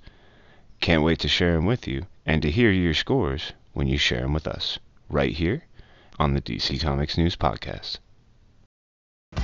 Can't 0.80 1.04
wait 1.04 1.20
to 1.20 1.28
share 1.28 1.54
them 1.54 1.66
with 1.66 1.88
you 1.88 2.06
and 2.26 2.42
to 2.42 2.52
hear 2.52 2.72
your 2.72 2.94
scores 2.94 3.54
when 3.74 3.88
you 3.88 3.98
share 3.98 4.22
them 4.22 4.34
with 4.34 4.48
us, 4.48 4.80
right 5.10 5.34
here 5.34 5.64
on 6.20 6.34
the 6.34 6.42
DC 6.42 6.82
Comics 6.82 7.18
News 7.18 7.36
Podcast. 7.36 7.98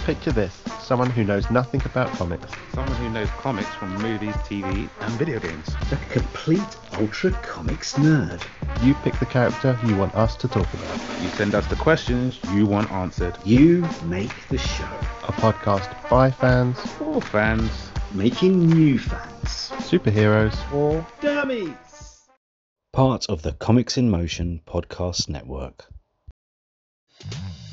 Picture 0.05 0.31
this 0.31 0.61
someone 0.79 1.09
who 1.09 1.23
knows 1.23 1.49
nothing 1.51 1.81
about 1.85 2.09
comics. 2.17 2.51
Someone 2.73 2.95
who 2.97 3.09
knows 3.09 3.29
comics 3.31 3.73
from 3.75 3.93
movies, 4.01 4.35
TV, 4.47 4.89
and 4.99 5.11
video 5.13 5.39
games. 5.39 5.69
A 5.91 5.95
complete 6.09 6.77
ultra 6.99 7.31
comics 7.43 7.93
nerd. 7.93 8.41
You 8.83 8.93
pick 8.95 9.17
the 9.19 9.25
character 9.25 9.77
you 9.85 9.95
want 9.95 10.15
us 10.15 10.35
to 10.37 10.47
talk 10.47 10.67
about. 10.73 11.21
You 11.21 11.29
send 11.29 11.55
us 11.55 11.67
the 11.67 11.75
questions 11.75 12.39
you 12.53 12.65
want 12.65 12.91
answered. 12.91 13.37
You 13.45 13.87
make 14.05 14.33
the 14.49 14.57
show. 14.57 14.89
A 15.23 15.33
podcast 15.33 16.09
by 16.09 16.31
fans, 16.31 16.79
For 16.97 17.21
fans, 17.21 17.90
Making 18.13 18.67
new 18.67 18.99
fans. 18.99 19.71
superheroes, 19.89 20.55
Or 20.73 21.05
dummies. 21.21 21.69
Part 22.93 23.27
of 23.29 23.41
the 23.41 23.53
Comics 23.53 23.97
in 23.97 24.09
Motion 24.09 24.61
podcast 24.67 25.29
network. 25.29 25.85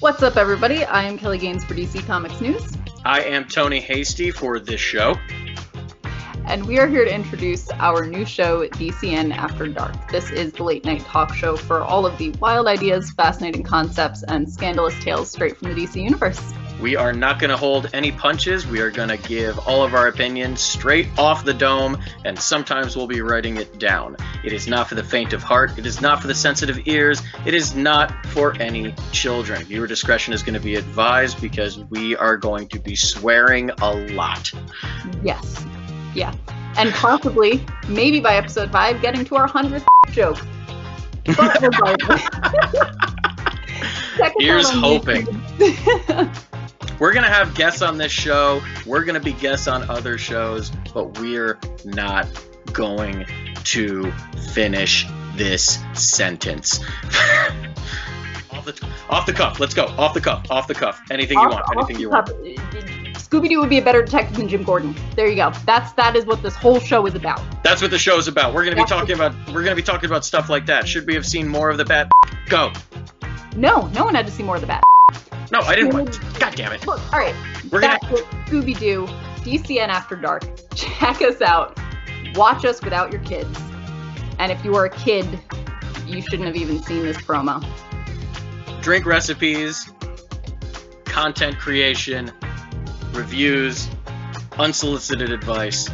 What's 0.01 0.23
up, 0.23 0.37
everybody? 0.37 0.85
I 0.85 1.03
am 1.05 1.19
Kelly 1.19 1.39
Gaines 1.39 1.65
for 1.65 1.75
DC 1.75 2.07
Comics 2.07 2.41
News, 2.41 2.77
I 3.05 3.23
am 3.23 3.47
Tony 3.47 3.81
Hasty 3.81 4.31
for 4.31 4.61
this 4.61 4.81
show. 4.81 5.17
and 6.47 6.65
we 6.67 6.79
are 6.79 6.87
here 6.87 7.05
to 7.05 7.13
introduce 7.15 7.69
our 7.73 8.07
new 8.07 8.25
show, 8.25 8.67
DCN 8.69 9.35
After 9.35 9.67
Dark. 9.67 10.11
This 10.11 10.31
is 10.31 10.53
the 10.53 10.63
late 10.63 10.85
night 10.85 11.01
talk 11.01 11.35
show 11.35 11.57
for 11.57 11.83
all 11.83 12.07
of 12.07 12.17
the 12.17 12.31
wild 12.41 12.69
ideas, 12.69 13.11
fascinating 13.11 13.65
concepts, 13.65 14.23
and 14.23 14.49
scandalous 14.51 14.95
tales 15.03 15.31
straight 15.33 15.57
from 15.57 15.75
the 15.75 15.75
DC 15.75 16.01
universe. 16.03 16.41
We 16.81 16.95
are 16.95 17.13
not 17.13 17.41
going 17.41 17.51
to 17.51 17.57
hold 17.57 17.91
any 17.93 18.13
punches. 18.13 18.67
We 18.67 18.81
are 18.81 18.91
going 18.91 19.09
to 19.09 19.17
give 19.17 19.59
all 19.59 19.83
of 19.83 19.95
our 19.95 20.07
opinions 20.07 20.61
straight 20.61 21.09
off 21.19 21.45
the 21.45 21.55
dome, 21.55 21.99
and 22.25 22.39
sometimes 22.39 22.97
we'll 22.97 23.09
be 23.09 23.21
writing 23.21 23.57
it 23.57 23.79
down. 23.79 24.17
It 24.45 24.53
is 24.53 24.69
not 24.69 24.89
for 24.89 24.95
the 24.95 25.03
faint 25.03 25.33
of 25.33 25.43
heart. 25.43 25.77
It 25.77 25.87
is 25.87 26.01
not 26.01 26.21
for 26.21 26.29
the 26.29 26.35
sensitive 26.35 26.87
ears. 26.87 27.21
It 27.45 27.55
is 27.55 27.75
not 27.75 28.27
for 28.27 28.55
any 28.61 28.95
children. 29.11 29.65
Viewer 29.65 29.89
discretion 29.89 30.33
is 30.33 30.43
going 30.43 30.55
to 30.55 30.61
be 30.61 30.77
advised 30.77 31.41
because 31.41 31.79
we 31.79 32.15
are 32.15 32.37
going 32.37 32.69
to 32.69 32.79
be 32.79 32.95
swearing 32.95 33.71
a 33.83 33.95
lot. 34.13 34.53
Yes. 35.25 35.65
Yeah. 36.15 36.33
And 36.77 36.93
possibly, 36.93 37.65
maybe 37.89 38.21
by 38.21 38.37
episode 38.37 38.71
5, 38.71 39.03
getting 39.03 39.25
to 39.25 39.37
our 39.37 39.49
100th 39.49 39.85
joke. 40.13 40.39
But 41.37 41.61
regardless. 41.61 42.23
Check 44.17 44.33
us 44.33 44.35
Here's 44.39 44.71
hoping. 44.71 45.27
We're 46.99 47.13
going 47.13 47.25
to 47.25 47.31
have 47.31 47.55
guests 47.55 47.81
on 47.81 47.97
this 47.97 48.11
show. 48.11 48.61
We're 48.85 49.05
going 49.05 49.15
to 49.15 49.25
be 49.25 49.33
guests 49.33 49.69
on 49.69 49.89
other 49.89 50.19
shows, 50.19 50.71
but 50.93 51.19
we're 51.21 51.59
not 51.85 52.27
going 52.73 53.25
to 53.65 54.11
finish 54.53 55.07
this 55.37 55.79
sentence. 55.95 56.81
off, 58.51 58.65
the, 58.65 58.89
off 59.09 59.27
the 59.27 59.33
cuff. 59.33 59.61
Let's 59.61 59.75
go. 59.75 59.87
Off 59.87 60.13
the 60.13 60.21
cuff. 60.21 60.51
Off 60.51 60.67
the 60.67 60.75
cuff. 60.75 61.01
Anything 61.11 61.39
you 61.39 61.49
want. 61.49 61.65
Anything 61.77 62.01
you 62.01 62.11
want. 62.11 62.29
Scooby 63.15 63.49
Doo 63.49 63.61
would 63.61 63.71
be 63.71 63.79
a 63.79 63.83
better 63.83 64.03
detective 64.03 64.37
than 64.37 64.49
Jim 64.49 64.65
Gordon. 64.65 64.95
There 65.15 65.29
you 65.29 65.37
go. 65.37 65.53
That's 65.67 65.93
that 65.93 66.17
is 66.17 66.25
what 66.25 66.43
this 66.43 66.57
whole 66.57 66.81
show 66.81 67.07
is 67.07 67.15
about. 67.15 67.41
That's 67.63 67.83
what 67.83 67.91
the 67.91 67.99
show 67.99 68.17
is 68.17 68.27
about. 68.27 68.55
We're 68.55 68.65
going 68.65 68.77
to 68.77 68.83
be 68.83 68.89
talking 68.89 69.15
about 69.15 69.35
we're 69.49 69.63
going 69.63 69.67
to 69.67 69.77
be 69.77 69.83
talking 69.83 70.09
about 70.09 70.25
stuff 70.25 70.49
like 70.49 70.67
that. 70.67 70.89
Should 70.89 71.07
we 71.07 71.15
have 71.15 71.27
seen 71.27 71.47
more 71.47 71.71
of 71.71 71.77
the 71.77 71.85
bat? 71.85 72.11
Go. 72.49 72.73
No, 73.55 73.87
no 73.89 74.05
one 74.05 74.15
had 74.15 74.27
to 74.27 74.33
see 74.33 74.43
more 74.43 74.55
of 74.55 74.63
the 74.63 74.67
bat. 74.67 74.83
No, 75.51 75.61
I 75.61 75.75
didn't 75.75 75.95
want. 75.95 76.19
God 76.39 76.55
damn 76.55 76.73
it. 76.73 76.87
Look, 76.87 77.01
all 77.13 77.19
right. 77.19 77.35
We're 77.71 77.81
gonna 77.81 77.99
Scooby 77.99 78.79
Doo, 78.79 79.07
DCN 79.43 79.89
After 79.89 80.17
Dark. 80.17 80.45
Check 80.75 81.23
us 81.23 81.41
out. 81.41 81.79
Watch 82.35 82.65
us 82.65 82.83
without 82.83 83.13
your 83.13 83.23
kids. 83.23 83.59
And 84.39 84.53
if 84.53 84.65
you 84.65 84.75
are 84.77 84.85
a 84.85 84.91
kid, 84.91 85.27
you 86.07 86.21
shouldn't 86.23 86.45
have 86.47 86.57
even 86.57 86.83
seen 86.83 87.03
this 87.03 87.17
promo. 87.19 87.65
drink 88.83 89.05
recipes, 89.07 89.91
content 91.05 91.59
creation, 91.59 92.31
reviews, 93.13 93.89
unsolicited 94.59 95.31
advice. 95.31 95.89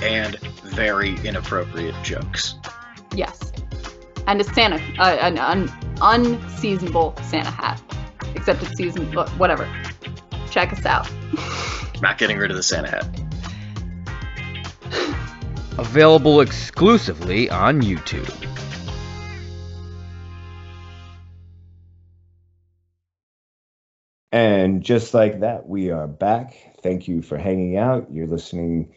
and 0.00 0.38
very 0.62 1.16
inappropriate 1.26 1.94
jokes. 2.04 2.54
Yes. 3.16 3.52
And 4.28 4.40
a 4.40 4.44
Santa, 4.44 4.76
uh, 5.00 5.16
an 5.20 5.36
un- 5.38 5.72
unseasonable 6.00 7.16
Santa 7.24 7.50
hat. 7.50 7.82
Except 8.34 8.62
it's 8.62 8.74
season, 8.74 9.16
uh, 9.16 9.28
whatever. 9.30 9.68
Check 10.50 10.72
us 10.72 10.84
out. 10.84 11.10
Not 12.02 12.18
getting 12.18 12.38
rid 12.38 12.50
of 12.50 12.56
the 12.56 12.62
Santa 12.62 12.88
hat. 12.88 13.20
Available 15.78 16.40
exclusively 16.40 17.50
on 17.50 17.82
YouTube. 17.82 18.34
And 24.30 24.82
just 24.82 25.14
like 25.14 25.40
that, 25.40 25.66
we 25.66 25.90
are 25.90 26.06
back. 26.06 26.54
Thank 26.82 27.08
you 27.08 27.22
for 27.22 27.38
hanging 27.38 27.76
out. 27.76 28.08
You're 28.12 28.26
listening 28.26 28.92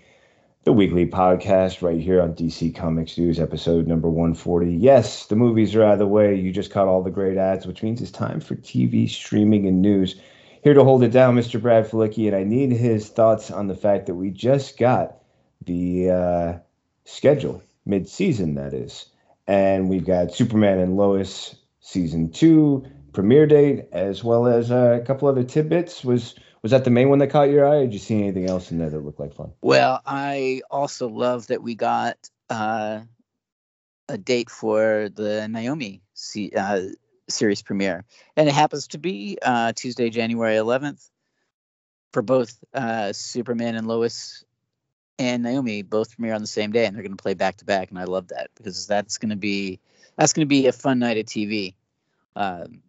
the 0.63 0.71
weekly 0.71 1.07
podcast 1.07 1.81
right 1.81 1.99
here 1.99 2.21
on 2.21 2.35
DC 2.35 2.75
Comics 2.75 3.17
News, 3.17 3.39
episode 3.39 3.87
number 3.87 4.07
140. 4.07 4.75
Yes, 4.75 5.25
the 5.25 5.35
movies 5.35 5.75
are 5.75 5.83
out 5.83 5.93
of 5.93 5.99
the 5.99 6.07
way. 6.07 6.35
You 6.35 6.51
just 6.51 6.69
caught 6.69 6.87
all 6.87 7.01
the 7.01 7.09
great 7.09 7.37
ads, 7.37 7.65
which 7.65 7.81
means 7.81 7.99
it's 7.99 8.11
time 8.11 8.39
for 8.39 8.55
TV 8.55 9.09
streaming 9.09 9.65
and 9.67 9.81
news. 9.81 10.21
Here 10.63 10.75
to 10.75 10.83
hold 10.83 11.01
it 11.01 11.09
down, 11.09 11.35
Mr. 11.35 11.59
Brad 11.59 11.89
Felicki, 11.89 12.27
and 12.27 12.35
I 12.35 12.43
need 12.43 12.71
his 12.71 13.09
thoughts 13.09 13.49
on 13.49 13.67
the 13.67 13.75
fact 13.75 14.05
that 14.05 14.13
we 14.13 14.29
just 14.29 14.77
got 14.77 15.17
the 15.65 16.11
uh, 16.11 16.53
schedule, 17.05 17.63
mid 17.87 18.07
season, 18.07 18.53
that 18.53 18.75
is. 18.75 19.07
And 19.47 19.89
we've 19.89 20.05
got 20.05 20.31
Superman 20.31 20.77
and 20.77 20.95
Lois 20.95 21.55
season 21.79 22.31
two 22.31 22.85
premiere 23.13 23.45
date, 23.47 23.85
as 23.91 24.23
well 24.23 24.47
as 24.47 24.71
uh, 24.71 24.99
a 25.01 25.05
couple 25.05 25.27
other 25.27 25.43
tidbits. 25.43 26.03
Was 26.03 26.35
was 26.61 26.71
that 26.71 26.83
the 26.83 26.91
main 26.91 27.09
one 27.09 27.19
that 27.19 27.29
caught 27.29 27.49
your 27.49 27.65
eye? 27.65 27.77
Or 27.77 27.81
did 27.85 27.93
you 27.93 27.99
see 27.99 28.19
anything 28.19 28.49
else 28.49 28.71
in 28.71 28.77
there 28.77 28.89
that 28.89 28.99
looked 28.99 29.19
like 29.19 29.33
fun? 29.33 29.51
Well, 29.61 30.01
I 30.05 30.61
also 30.69 31.07
love 31.07 31.47
that 31.47 31.63
we 31.63 31.75
got 31.75 32.17
uh, 32.49 33.01
a 34.07 34.17
date 34.17 34.49
for 34.49 35.09
the 35.13 35.47
Naomi 35.47 36.01
uh, 36.55 36.81
series 37.29 37.61
premiere, 37.61 38.05
and 38.35 38.47
it 38.47 38.53
happens 38.53 38.87
to 38.89 38.97
be 38.97 39.37
uh, 39.41 39.73
Tuesday, 39.75 40.09
January 40.09 40.55
11th, 40.55 41.09
for 42.13 42.21
both 42.21 42.57
uh, 42.73 43.13
Superman 43.13 43.75
and 43.75 43.87
Lois 43.87 44.43
and 45.17 45.43
Naomi 45.43 45.83
both 45.83 46.15
premiere 46.15 46.33
on 46.33 46.41
the 46.41 46.47
same 46.47 46.71
day, 46.71 46.85
and 46.85 46.95
they're 46.95 47.03
going 47.03 47.15
to 47.15 47.21
play 47.21 47.35
back 47.35 47.57
to 47.57 47.65
back, 47.65 47.89
and 47.89 47.99
I 47.99 48.05
love 48.05 48.29
that 48.29 48.49
because 48.55 48.87
that's 48.87 49.17
going 49.17 49.29
to 49.29 49.35
be 49.35 49.79
that's 50.17 50.33
going 50.33 50.45
to 50.45 50.49
be 50.49 50.67
a 50.67 50.71
fun 50.71 50.99
night 50.99 51.17
of 51.17 51.25
TV. 51.25 51.75
Um, 52.35 52.81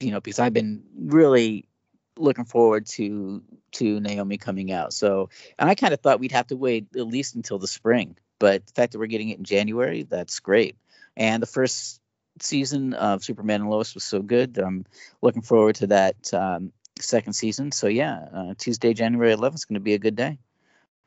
you 0.00 0.10
know, 0.10 0.20
because 0.20 0.38
I've 0.38 0.52
been 0.52 0.82
really 0.96 1.68
looking 2.16 2.44
forward 2.44 2.86
to 2.86 3.42
to 3.72 4.00
Naomi 4.00 4.38
coming 4.38 4.72
out. 4.72 4.92
So, 4.92 5.30
and 5.58 5.68
I 5.68 5.74
kind 5.74 5.92
of 5.92 6.00
thought 6.00 6.20
we'd 6.20 6.32
have 6.32 6.46
to 6.48 6.56
wait 6.56 6.86
at 6.96 7.06
least 7.06 7.34
until 7.34 7.58
the 7.58 7.66
spring, 7.66 8.16
but 8.38 8.66
the 8.66 8.72
fact 8.72 8.92
that 8.92 8.98
we're 8.98 9.06
getting 9.06 9.28
it 9.30 9.38
in 9.38 9.44
January, 9.44 10.04
that's 10.04 10.40
great. 10.40 10.76
And 11.16 11.42
the 11.42 11.46
first 11.46 12.00
season 12.40 12.94
of 12.94 13.24
Superman 13.24 13.62
and 13.62 13.70
Lois 13.70 13.94
was 13.94 14.04
so 14.04 14.22
good. 14.22 14.54
that 14.54 14.64
I'm 14.64 14.86
looking 15.22 15.42
forward 15.42 15.74
to 15.76 15.88
that 15.88 16.32
um, 16.32 16.72
second 17.00 17.32
season. 17.32 17.72
So 17.72 17.88
yeah, 17.88 18.28
uh, 18.32 18.54
Tuesday, 18.56 18.94
January 18.94 19.34
11th 19.34 19.54
is 19.56 19.64
going 19.64 19.74
to 19.74 19.80
be 19.80 19.94
a 19.94 19.98
good 19.98 20.16
day. 20.16 20.38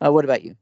Uh, 0.03 0.11
what 0.11 0.25
about 0.25 0.43
you? 0.43 0.55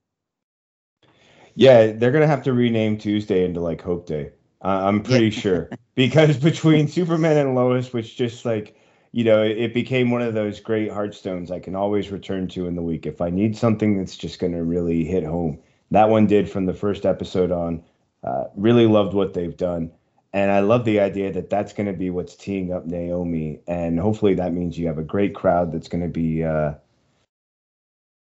Yeah, 1.55 1.91
they're 1.91 2.11
gonna 2.11 2.27
have 2.27 2.43
to 2.43 2.53
rename 2.53 2.97
Tuesday 2.97 3.43
into 3.43 3.59
like 3.59 3.81
Hope 3.81 4.05
Day. 4.05 4.31
Uh, 4.63 4.81
I'm 4.83 5.01
pretty 5.01 5.27
yeah. 5.27 5.41
sure 5.41 5.69
because 5.95 6.37
between 6.37 6.87
Superman 6.87 7.37
and 7.37 7.55
Lois, 7.55 7.93
which 7.93 8.15
just 8.15 8.45
like 8.45 8.75
you 9.11 9.23
know, 9.23 9.41
it 9.41 9.73
became 9.73 10.11
one 10.11 10.21
of 10.21 10.33
those 10.33 10.59
great 10.59 10.91
heartstones 10.91 11.49
I 11.49 11.59
can 11.59 11.75
always 11.75 12.11
return 12.11 12.47
to 12.49 12.67
in 12.67 12.75
the 12.75 12.81
week 12.81 13.05
if 13.05 13.21
I 13.21 13.29
need 13.29 13.57
something 13.57 13.97
that's 13.97 14.15
just 14.15 14.39
going 14.39 14.53
to 14.53 14.63
really 14.63 15.03
hit 15.03 15.23
home. 15.23 15.59
That 15.91 16.09
one 16.09 16.27
did 16.27 16.49
from 16.49 16.67
the 16.67 16.73
first 16.73 17.05
episode 17.05 17.51
on. 17.51 17.83
Uh, 18.23 18.45
really 18.55 18.85
loved 18.85 19.13
what 19.13 19.33
they've 19.33 19.57
done. 19.57 19.91
And 20.31 20.51
I 20.51 20.59
love 20.59 20.85
the 20.85 20.99
idea 20.99 21.31
that 21.31 21.49
that's 21.49 21.73
going 21.73 21.87
to 21.87 21.93
be 21.93 22.11
what's 22.11 22.35
teeing 22.35 22.71
up 22.71 22.85
Naomi. 22.85 23.61
And 23.67 23.99
hopefully 23.99 24.35
that 24.35 24.53
means 24.53 24.77
you 24.77 24.85
have 24.85 24.99
a 24.99 25.03
great 25.03 25.33
crowd 25.33 25.71
that's 25.71 25.87
going 25.87 26.03
to 26.03 26.09
be, 26.09 26.43
uh, 26.43 26.73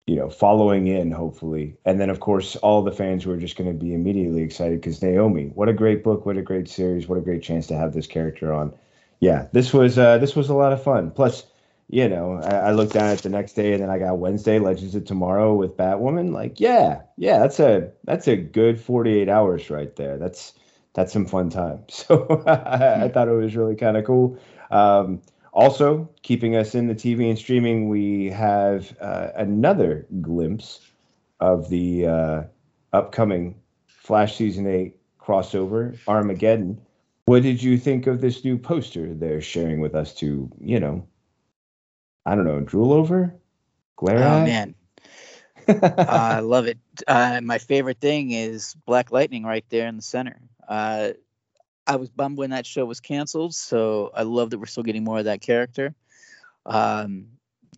you 0.08 0.16
know, 0.16 0.30
following 0.30 0.86
in, 0.86 1.10
hopefully. 1.10 1.76
And 1.84 2.00
then, 2.00 2.08
of 2.08 2.18
course, 2.18 2.56
all 2.56 2.82
the 2.82 2.90
fans 2.90 3.24
who 3.24 3.30
are 3.30 3.36
just 3.36 3.56
going 3.56 3.70
to 3.70 3.78
be 3.78 3.92
immediately 3.92 4.40
excited 4.40 4.80
because 4.80 5.02
Naomi, 5.02 5.50
what 5.54 5.68
a 5.68 5.74
great 5.74 6.02
book, 6.02 6.24
what 6.24 6.38
a 6.38 6.42
great 6.42 6.66
series, 6.66 7.06
what 7.06 7.18
a 7.18 7.20
great 7.20 7.42
chance 7.42 7.66
to 7.66 7.76
have 7.76 7.92
this 7.92 8.06
character 8.06 8.50
on. 8.50 8.72
Yeah, 9.20 9.48
this 9.52 9.74
was 9.74 9.98
uh, 9.98 10.16
this 10.16 10.34
was 10.34 10.48
a 10.48 10.54
lot 10.54 10.72
of 10.72 10.82
fun. 10.82 11.10
Plus, 11.10 11.44
you 11.90 12.08
know, 12.08 12.40
I, 12.42 12.68
I 12.68 12.72
looked 12.72 12.94
down 12.94 13.10
at 13.10 13.18
the 13.18 13.28
next 13.28 13.52
day 13.52 13.74
and 13.74 13.82
then 13.82 13.90
I 13.90 13.98
got 13.98 14.16
Wednesday, 14.16 14.58
Legends 14.58 14.94
of 14.94 15.04
Tomorrow 15.04 15.54
with 15.54 15.76
Batwoman. 15.76 16.32
Like, 16.32 16.58
yeah, 16.58 17.02
yeah, 17.18 17.38
that's 17.40 17.60
a 17.60 17.90
that's 18.04 18.28
a 18.28 18.36
good 18.36 18.80
48 18.80 19.28
hours 19.28 19.68
right 19.68 19.94
there. 19.96 20.16
That's 20.16 20.54
that's 20.94 21.12
some 21.12 21.26
fun 21.26 21.50
time. 21.50 21.84
So 21.90 22.42
I, 22.46 23.04
I 23.04 23.08
thought 23.08 23.28
it 23.28 23.32
was 23.32 23.54
really 23.54 23.76
kind 23.76 23.98
of 23.98 24.06
cool. 24.06 24.38
Um, 24.70 25.20
also, 25.58 26.08
keeping 26.22 26.54
us 26.54 26.76
in 26.76 26.86
the 26.86 26.94
TV 26.94 27.28
and 27.28 27.36
streaming, 27.36 27.88
we 27.88 28.30
have 28.30 28.96
uh, 29.00 29.30
another 29.34 30.06
glimpse 30.20 30.78
of 31.40 31.68
the 31.68 32.06
uh, 32.06 32.42
upcoming 32.92 33.56
Flash 33.88 34.36
Season 34.36 34.68
8 34.68 34.96
crossover, 35.20 35.98
Armageddon. 36.06 36.80
What 37.24 37.42
did 37.42 37.60
you 37.60 37.76
think 37.76 38.06
of 38.06 38.20
this 38.20 38.44
new 38.44 38.56
poster 38.56 39.12
they're 39.12 39.40
sharing 39.40 39.80
with 39.80 39.96
us 39.96 40.14
to, 40.18 40.48
you 40.60 40.78
know, 40.78 41.08
I 42.24 42.36
don't 42.36 42.44
know, 42.44 42.60
drool 42.60 42.92
over? 42.92 43.34
Glare 43.96 44.18
oh, 44.18 44.38
at? 44.38 44.44
man. 44.44 44.74
I 45.98 46.38
love 46.38 46.66
it. 46.66 46.78
Uh, 47.04 47.40
my 47.42 47.58
favorite 47.58 47.98
thing 47.98 48.30
is 48.30 48.76
Black 48.86 49.10
Lightning 49.10 49.42
right 49.42 49.64
there 49.70 49.88
in 49.88 49.96
the 49.96 50.02
center. 50.02 50.40
Uh, 50.68 51.14
I 51.88 51.96
was 51.96 52.10
bummed 52.10 52.36
when 52.36 52.50
that 52.50 52.66
show 52.66 52.84
was 52.84 53.00
canceled, 53.00 53.54
so 53.54 54.10
I 54.14 54.22
love 54.22 54.50
that 54.50 54.58
we're 54.58 54.66
still 54.66 54.82
getting 54.82 55.04
more 55.04 55.18
of 55.18 55.24
that 55.24 55.40
character. 55.40 55.94
Um, 56.66 57.28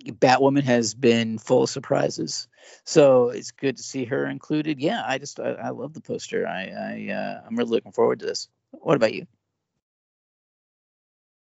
Batwoman 0.05 0.64
has 0.64 0.94
been 0.94 1.38
full 1.38 1.62
of 1.62 1.70
surprises, 1.70 2.49
so 2.85 3.29
it's 3.29 3.53
good 3.53 3.77
to 3.77 3.83
see 3.83 4.05
her 4.07 4.27
included. 4.27 4.81
Yeah, 4.81 5.05
I 5.07 5.18
just 5.18 5.38
I, 5.38 5.53
I 5.53 5.68
love 5.70 5.94
the 5.94 6.01
poster. 6.01 6.46
I, 6.46 6.64
I 6.66 7.12
uh, 7.12 7.42
I'm 7.46 7.55
really 7.55 7.70
looking 7.70 7.92
forward 7.92 8.18
to 8.20 8.27
this. 8.27 8.49
What 8.73 8.96
about 8.96 9.14
you? 9.14 9.27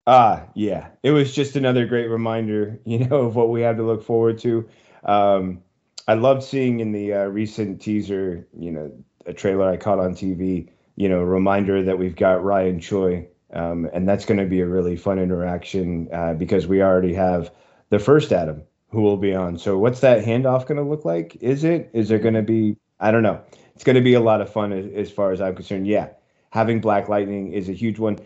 Ah, 0.05 0.47
yeah, 0.53 0.89
it 1.01 1.11
was 1.11 1.33
just 1.33 1.55
another 1.55 1.87
great 1.87 2.07
reminder, 2.07 2.79
you 2.85 2.99
know, 2.99 3.25
of 3.25 3.35
what 3.35 3.49
we 3.49 3.61
have 3.61 3.77
to 3.77 3.83
look 3.83 4.03
forward 4.03 4.37
to. 4.39 4.69
Um, 5.03 5.63
I 6.07 6.13
loved 6.13 6.43
seeing 6.43 6.81
in 6.81 6.91
the 6.91 7.13
uh, 7.13 7.23
recent 7.25 7.81
teaser, 7.81 8.47
you 8.57 8.71
know, 8.71 8.91
a 9.25 9.33
trailer 9.33 9.69
I 9.69 9.77
caught 9.77 9.99
on 9.99 10.13
TV 10.13 10.69
you 10.99 11.07
know, 11.07 11.23
reminder 11.23 11.81
that 11.81 11.97
we've 11.97 12.17
got 12.17 12.43
Ryan 12.43 12.81
Choi, 12.81 13.25
um, 13.53 13.89
and 13.93 14.07
that's 14.07 14.25
going 14.25 14.37
to 14.37 14.45
be 14.45 14.59
a 14.59 14.65
really 14.65 14.97
fun 14.97 15.17
interaction 15.17 16.09
uh, 16.11 16.33
because 16.33 16.67
we 16.67 16.83
already 16.83 17.13
have 17.13 17.51
the 17.87 17.99
first 17.99 18.33
Adam 18.33 18.63
who 18.89 19.01
will 19.01 19.15
be 19.15 19.33
on. 19.33 19.57
So 19.57 19.77
what's 19.77 20.01
that 20.01 20.25
handoff 20.25 20.67
going 20.67 20.75
to 20.77 20.83
look 20.83 21.05
like? 21.05 21.37
Is 21.39 21.63
it? 21.63 21.89
Is 21.93 22.09
there 22.09 22.19
going 22.19 22.33
to 22.33 22.41
be? 22.41 22.75
I 22.99 23.11
don't 23.11 23.23
know. 23.23 23.41
It's 23.75 23.85
going 23.85 23.95
to 23.95 24.01
be 24.01 24.13
a 24.13 24.19
lot 24.19 24.41
of 24.41 24.51
fun 24.51 24.73
as, 24.73 24.91
as 24.93 25.09
far 25.09 25.31
as 25.31 25.39
I'm 25.39 25.55
concerned. 25.55 25.87
Yeah, 25.87 26.09
having 26.49 26.81
Black 26.81 27.07
Lightning 27.07 27.53
is 27.53 27.69
a 27.69 27.73
huge 27.73 27.97
one. 27.97 28.19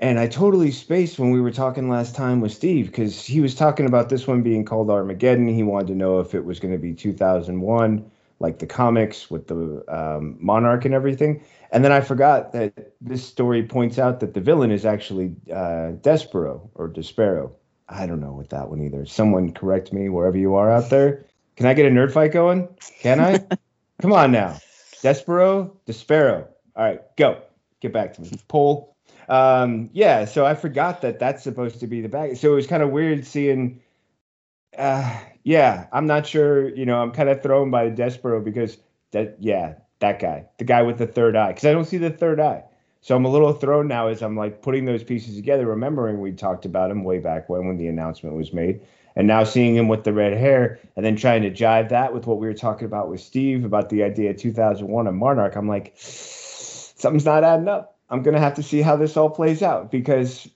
And 0.00 0.18
I 0.18 0.26
totally 0.26 0.72
spaced 0.72 1.20
when 1.20 1.30
we 1.30 1.40
were 1.40 1.52
talking 1.52 1.88
last 1.88 2.16
time 2.16 2.40
with 2.40 2.50
Steve 2.50 2.86
because 2.86 3.24
he 3.24 3.40
was 3.40 3.54
talking 3.54 3.86
about 3.86 4.08
this 4.08 4.26
one 4.26 4.42
being 4.42 4.64
called 4.64 4.90
Armageddon. 4.90 5.46
He 5.46 5.62
wanted 5.62 5.86
to 5.86 5.94
know 5.94 6.18
if 6.18 6.34
it 6.34 6.44
was 6.44 6.58
going 6.58 6.72
to 6.72 6.78
be 6.78 6.92
2001, 6.92 8.10
like 8.40 8.58
the 8.58 8.66
comics 8.66 9.30
with 9.30 9.46
the 9.46 9.84
um, 9.88 10.36
Monarch 10.40 10.84
and 10.84 10.92
everything. 10.92 11.40
And 11.70 11.84
then 11.84 11.92
I 11.92 12.00
forgot 12.00 12.52
that 12.52 12.94
this 13.00 13.26
story 13.26 13.62
points 13.62 13.98
out 13.98 14.20
that 14.20 14.34
the 14.34 14.40
villain 14.40 14.70
is 14.70 14.84
actually 14.84 15.34
uh, 15.50 15.92
Despero 16.00 16.68
or 16.74 16.88
Despero. 16.88 17.52
I 17.88 18.06
don't 18.06 18.20
know 18.20 18.32
what 18.32 18.50
that 18.50 18.68
one 18.68 18.82
either. 18.82 19.06
Someone 19.06 19.52
correct 19.52 19.92
me 19.92 20.08
wherever 20.08 20.36
you 20.36 20.54
are 20.54 20.70
out 20.70 20.90
there. 20.90 21.26
Can 21.56 21.66
I 21.66 21.74
get 21.74 21.86
a 21.86 21.90
nerd 21.90 22.12
fight 22.12 22.32
going? 22.32 22.68
Can 23.00 23.20
I? 23.20 23.38
Come 24.00 24.12
on 24.12 24.32
now. 24.32 24.58
Despero, 25.02 25.72
Despero. 25.86 26.46
All 26.74 26.84
right, 26.84 27.00
go. 27.16 27.42
Get 27.80 27.92
back 27.92 28.14
to 28.14 28.22
me. 28.22 28.30
Pull. 28.48 28.96
Um, 29.28 29.90
yeah, 29.92 30.24
so 30.24 30.46
I 30.46 30.54
forgot 30.54 31.02
that 31.02 31.18
that's 31.18 31.42
supposed 31.42 31.80
to 31.80 31.86
be 31.86 32.00
the 32.00 32.08
bag. 32.08 32.36
So 32.36 32.52
it 32.52 32.56
was 32.56 32.66
kind 32.66 32.82
of 32.82 32.90
weird 32.90 33.26
seeing. 33.26 33.80
Uh, 34.76 35.18
yeah, 35.42 35.86
I'm 35.92 36.06
not 36.06 36.26
sure. 36.26 36.68
You 36.68 36.86
know, 36.86 37.00
I'm 37.00 37.12
kind 37.12 37.28
of 37.28 37.42
thrown 37.42 37.70
by 37.70 37.90
Despero 37.90 38.42
because 38.42 38.76
that. 39.12 39.36
Yeah, 39.40 39.74
that 40.00 40.20
guy, 40.20 40.46
the 40.58 40.64
guy 40.64 40.82
with 40.82 40.98
the 40.98 41.06
third 41.06 41.36
eye, 41.36 41.48
because 41.48 41.64
I 41.64 41.72
don't 41.72 41.84
see 41.84 41.98
the 41.98 42.10
third 42.10 42.40
eye. 42.40 42.64
So 43.00 43.14
I'm 43.14 43.24
a 43.24 43.30
little 43.30 43.52
thrown 43.52 43.86
now 43.86 44.08
as 44.08 44.22
I'm 44.22 44.36
like 44.36 44.62
putting 44.62 44.84
those 44.84 45.04
pieces 45.04 45.36
together, 45.36 45.66
remembering 45.66 46.20
we 46.20 46.32
talked 46.32 46.64
about 46.64 46.90
him 46.90 47.04
way 47.04 47.18
back 47.18 47.48
when 47.48 47.66
when 47.66 47.76
the 47.76 47.86
announcement 47.86 48.34
was 48.34 48.52
made, 48.52 48.80
and 49.14 49.26
now 49.26 49.44
seeing 49.44 49.76
him 49.76 49.88
with 49.88 50.04
the 50.04 50.12
red 50.12 50.36
hair, 50.36 50.80
and 50.96 51.04
then 51.04 51.16
trying 51.16 51.42
to 51.42 51.50
jive 51.50 51.90
that 51.90 52.12
with 52.12 52.26
what 52.26 52.38
we 52.38 52.46
were 52.46 52.54
talking 52.54 52.86
about 52.86 53.08
with 53.08 53.20
Steve 53.20 53.64
about 53.64 53.90
the 53.90 54.02
idea 54.02 54.30
of 54.30 54.36
2001 54.38 55.06
and 55.06 55.16
Monarch. 55.16 55.54
I'm 55.54 55.68
like, 55.68 55.92
something's 55.96 57.24
not 57.24 57.44
adding 57.44 57.68
up. 57.68 57.96
I'm 58.10 58.22
gonna 58.22 58.40
have 58.40 58.54
to 58.54 58.62
see 58.62 58.82
how 58.82 58.96
this 58.96 59.16
all 59.16 59.30
plays 59.30 59.62
out 59.62 59.90
because 59.90 60.48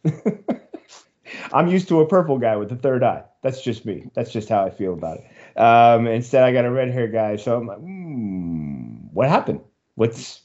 I'm 1.53 1.69
used 1.69 1.89
to 1.89 2.01
a 2.01 2.07
purple 2.07 2.39
guy 2.39 2.57
with 2.57 2.69
the 2.69 2.77
third 2.77 3.03
eye. 3.03 3.25
That's 3.43 3.63
just 3.63 3.85
me. 3.87 4.11
That's 4.15 4.33
just 4.33 4.49
how 4.49 4.65
I 4.65 4.71
feel 4.71 4.93
about 4.93 5.19
it. 5.19 5.59
Um, 5.59 6.07
instead, 6.07 6.43
I 6.43 6.53
got 6.53 6.65
a 6.65 6.71
red 6.71 6.91
hair 6.91 7.09
guy. 7.09 7.37
So 7.37 7.57
I'm 7.57 7.67
like, 7.67 7.79
hmm, 7.79 8.70
what 9.13 9.29
happened? 9.29 9.61
What's 9.95 10.43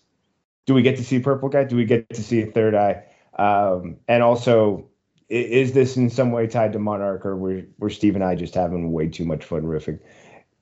do 0.65 0.73
we 0.73 0.81
get 0.81 0.97
to 0.97 1.03
see 1.03 1.19
purple 1.19 1.49
guy? 1.49 1.63
Do 1.63 1.75
we 1.75 1.85
get 1.85 2.09
to 2.09 2.23
see 2.23 2.41
a 2.41 2.47
third 2.47 2.75
eye? 2.75 3.03
Um, 3.37 3.97
and 4.07 4.23
also, 4.23 4.89
is 5.29 5.73
this 5.73 5.97
in 5.97 6.09
some 6.09 6.31
way 6.31 6.47
tied 6.47 6.73
to 6.73 6.79
Monarch, 6.79 7.25
or 7.25 7.35
were 7.35 7.63
were 7.79 7.89
Steve 7.89 8.15
and 8.15 8.23
I 8.23 8.35
just 8.35 8.55
having 8.55 8.91
way 8.91 9.07
too 9.07 9.25
much 9.25 9.45
fun 9.45 9.63
riffing? 9.63 9.99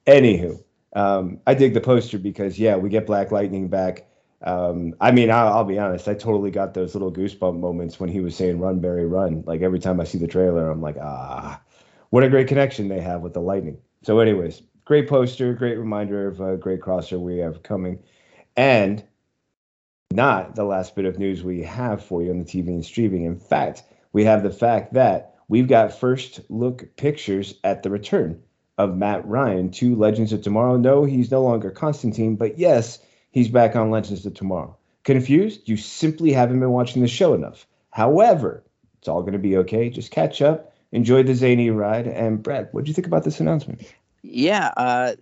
Anywho, 0.07 0.61
um, 0.95 1.39
I 1.47 1.53
dig 1.53 1.73
the 1.73 1.81
poster 1.81 2.17
because 2.17 2.59
yeah, 2.59 2.75
we 2.75 2.89
get 2.89 3.05
Black 3.05 3.31
Lightning 3.31 3.67
back. 3.69 4.07
Um, 4.41 4.93
I 4.99 5.11
mean, 5.11 5.31
I'll, 5.31 5.53
I'll, 5.53 5.63
be 5.63 5.79
honest, 5.79 6.09
I 6.09 6.15
totally 6.15 6.51
got 6.51 6.73
those 6.73 6.93
little 6.93 7.11
goosebump 7.11 7.57
moments 7.57 7.97
when 7.99 8.09
he 8.09 8.19
was 8.19 8.35
saying 8.35 8.59
"Run, 8.59 8.79
Barry, 8.79 9.05
run." 9.05 9.43
Like 9.45 9.61
every 9.61 9.79
time 9.79 10.01
I 10.01 10.03
see 10.03 10.17
the 10.17 10.27
trailer, 10.27 10.69
I'm 10.69 10.81
like, 10.81 10.97
ah, 11.01 11.61
what 12.09 12.23
a 12.23 12.29
great 12.29 12.47
connection 12.47 12.89
they 12.89 12.99
have 12.99 13.21
with 13.21 13.33
the 13.33 13.39
Lightning. 13.39 13.77
So, 14.01 14.19
anyways, 14.19 14.61
great 14.85 15.07
poster, 15.07 15.53
great 15.53 15.77
reminder 15.77 16.27
of 16.27 16.41
a 16.41 16.57
great 16.57 16.81
crosser 16.81 17.19
we 17.19 17.37
have 17.39 17.63
coming, 17.63 17.99
and 18.55 19.03
not 20.11 20.55
the 20.55 20.63
last 20.63 20.95
bit 20.95 21.05
of 21.05 21.17
news 21.17 21.43
we 21.43 21.63
have 21.63 22.03
for 22.03 22.21
you 22.21 22.31
on 22.31 22.39
the 22.39 22.45
TV 22.45 22.67
and 22.67 22.85
streaming. 22.85 23.23
In 23.23 23.37
fact, 23.37 23.83
we 24.11 24.25
have 24.25 24.43
the 24.43 24.51
fact 24.51 24.93
that 24.93 25.35
we've 25.47 25.67
got 25.67 25.99
first 25.99 26.41
look 26.49 26.95
pictures 26.95 27.55
at 27.63 27.83
the 27.83 27.89
return 27.89 28.41
of 28.77 28.95
Matt 28.95 29.27
Ryan 29.27 29.71
to 29.71 29.95
Legends 29.95 30.33
of 30.33 30.41
Tomorrow. 30.41 30.77
No, 30.77 31.03
he's 31.03 31.31
no 31.31 31.41
longer 31.41 31.71
Constantine, 31.71 32.35
but 32.35 32.59
yes, 32.59 32.99
he's 33.31 33.49
back 33.49 33.75
on 33.75 33.91
Legends 33.91 34.25
of 34.25 34.33
Tomorrow. 34.33 34.77
Confused? 35.03 35.67
You 35.67 35.77
simply 35.77 36.31
haven't 36.31 36.59
been 36.59 36.71
watching 36.71 37.01
the 37.01 37.07
show 37.07 37.33
enough. 37.33 37.67
However, 37.89 38.63
it's 38.99 39.07
all 39.07 39.21
going 39.21 39.33
to 39.33 39.39
be 39.39 39.57
okay. 39.57 39.89
Just 39.89 40.11
catch 40.11 40.41
up, 40.41 40.73
enjoy 40.91 41.23
the 41.23 41.35
zany 41.35 41.69
ride. 41.69 42.07
And 42.07 42.41
Brad, 42.41 42.69
what 42.71 42.85
do 42.85 42.89
you 42.89 42.93
think 42.93 43.07
about 43.07 43.23
this 43.23 43.39
announcement? 43.39 43.81
Yeah, 44.23 44.71
uh, 44.75 45.15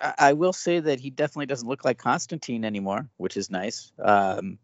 I 0.00 0.32
will 0.32 0.52
say 0.52 0.80
that 0.80 1.00
he 1.00 1.10
definitely 1.10 1.46
doesn't 1.46 1.68
look 1.68 1.84
like 1.84 1.98
Constantine 1.98 2.64
anymore, 2.64 3.08
which 3.16 3.36
is 3.36 3.50
nice. 3.50 3.92
Um, 3.98 4.58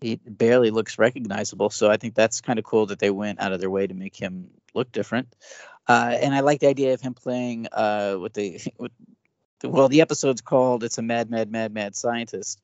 he 0.00 0.16
barely 0.16 0.70
looks 0.70 0.98
recognizable, 0.98 1.70
so 1.70 1.90
I 1.90 1.96
think 1.96 2.14
that's 2.14 2.40
kind 2.40 2.58
of 2.58 2.64
cool 2.64 2.86
that 2.86 2.98
they 2.98 3.10
went 3.10 3.40
out 3.40 3.52
of 3.52 3.60
their 3.60 3.70
way 3.70 3.86
to 3.86 3.94
make 3.94 4.16
him 4.16 4.50
look 4.74 4.90
different. 4.90 5.34
Uh, 5.88 6.16
and 6.20 6.34
I 6.34 6.40
like 6.40 6.60
the 6.60 6.66
idea 6.68 6.92
of 6.92 7.00
him 7.00 7.14
playing 7.14 7.68
uh, 7.72 8.18
with 8.20 8.34
the 8.34 8.60
with, 8.78 8.92
well, 9.62 9.88
the 9.88 10.00
episode's 10.00 10.40
called 10.40 10.82
"It's 10.82 10.98
a 10.98 11.02
Mad, 11.02 11.30
Mad, 11.30 11.50
Mad, 11.50 11.72
Mad 11.72 11.94
Scientist." 11.94 12.60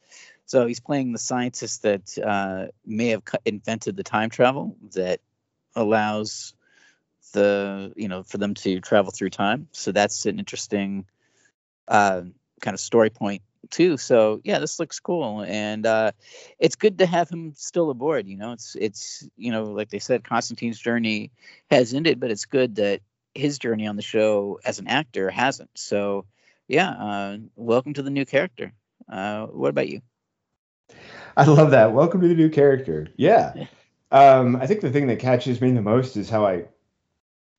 So 0.46 0.66
he's 0.66 0.80
playing 0.80 1.12
the 1.12 1.18
scientist 1.18 1.82
that 1.82 2.18
uh, 2.18 2.66
may 2.84 3.08
have 3.08 3.22
invented 3.44 3.96
the 3.96 4.02
time 4.02 4.30
travel 4.30 4.76
that 4.94 5.20
allows 5.76 6.54
the 7.32 7.92
you 7.96 8.08
know 8.08 8.22
for 8.22 8.38
them 8.38 8.54
to 8.54 8.80
travel 8.80 9.10
through 9.10 9.30
time. 9.30 9.68
So 9.72 9.92
that's 9.92 10.26
an 10.26 10.38
interesting 10.38 11.06
uh, 11.86 12.22
kind 12.60 12.74
of 12.74 12.80
story 12.80 13.10
point 13.10 13.42
too. 13.70 13.96
So 13.96 14.40
yeah, 14.44 14.58
this 14.58 14.78
looks 14.78 15.00
cool, 15.00 15.42
and 15.42 15.84
uh, 15.86 16.12
it's 16.58 16.76
good 16.76 16.98
to 16.98 17.06
have 17.06 17.28
him 17.28 17.54
still 17.56 17.90
aboard. 17.90 18.26
You 18.26 18.36
know, 18.36 18.52
it's 18.52 18.76
it's 18.78 19.28
you 19.36 19.52
know 19.52 19.64
like 19.64 19.90
they 19.90 19.98
said, 19.98 20.24
Constantine's 20.24 20.78
journey 20.78 21.30
has 21.70 21.94
ended, 21.94 22.20
but 22.20 22.30
it's 22.30 22.46
good 22.46 22.76
that 22.76 23.00
his 23.34 23.58
journey 23.58 23.86
on 23.86 23.96
the 23.96 24.02
show 24.02 24.60
as 24.64 24.78
an 24.78 24.88
actor 24.88 25.30
hasn't. 25.30 25.70
So 25.74 26.26
yeah, 26.66 26.90
uh, 26.90 27.38
welcome 27.56 27.94
to 27.94 28.02
the 28.02 28.10
new 28.10 28.24
character. 28.24 28.72
Uh, 29.10 29.46
what 29.46 29.70
about 29.70 29.88
you? 29.88 30.02
I 31.36 31.44
love 31.44 31.70
that. 31.70 31.92
Welcome 31.92 32.20
to 32.20 32.28
the 32.28 32.34
new 32.34 32.50
character. 32.50 33.08
Yeah. 33.16 33.54
Um, 34.10 34.56
I 34.56 34.66
think 34.66 34.80
the 34.80 34.90
thing 34.90 35.08
that 35.08 35.18
catches 35.18 35.60
me 35.60 35.70
the 35.70 35.82
most 35.82 36.16
is 36.16 36.30
how 36.30 36.46
I, 36.46 36.64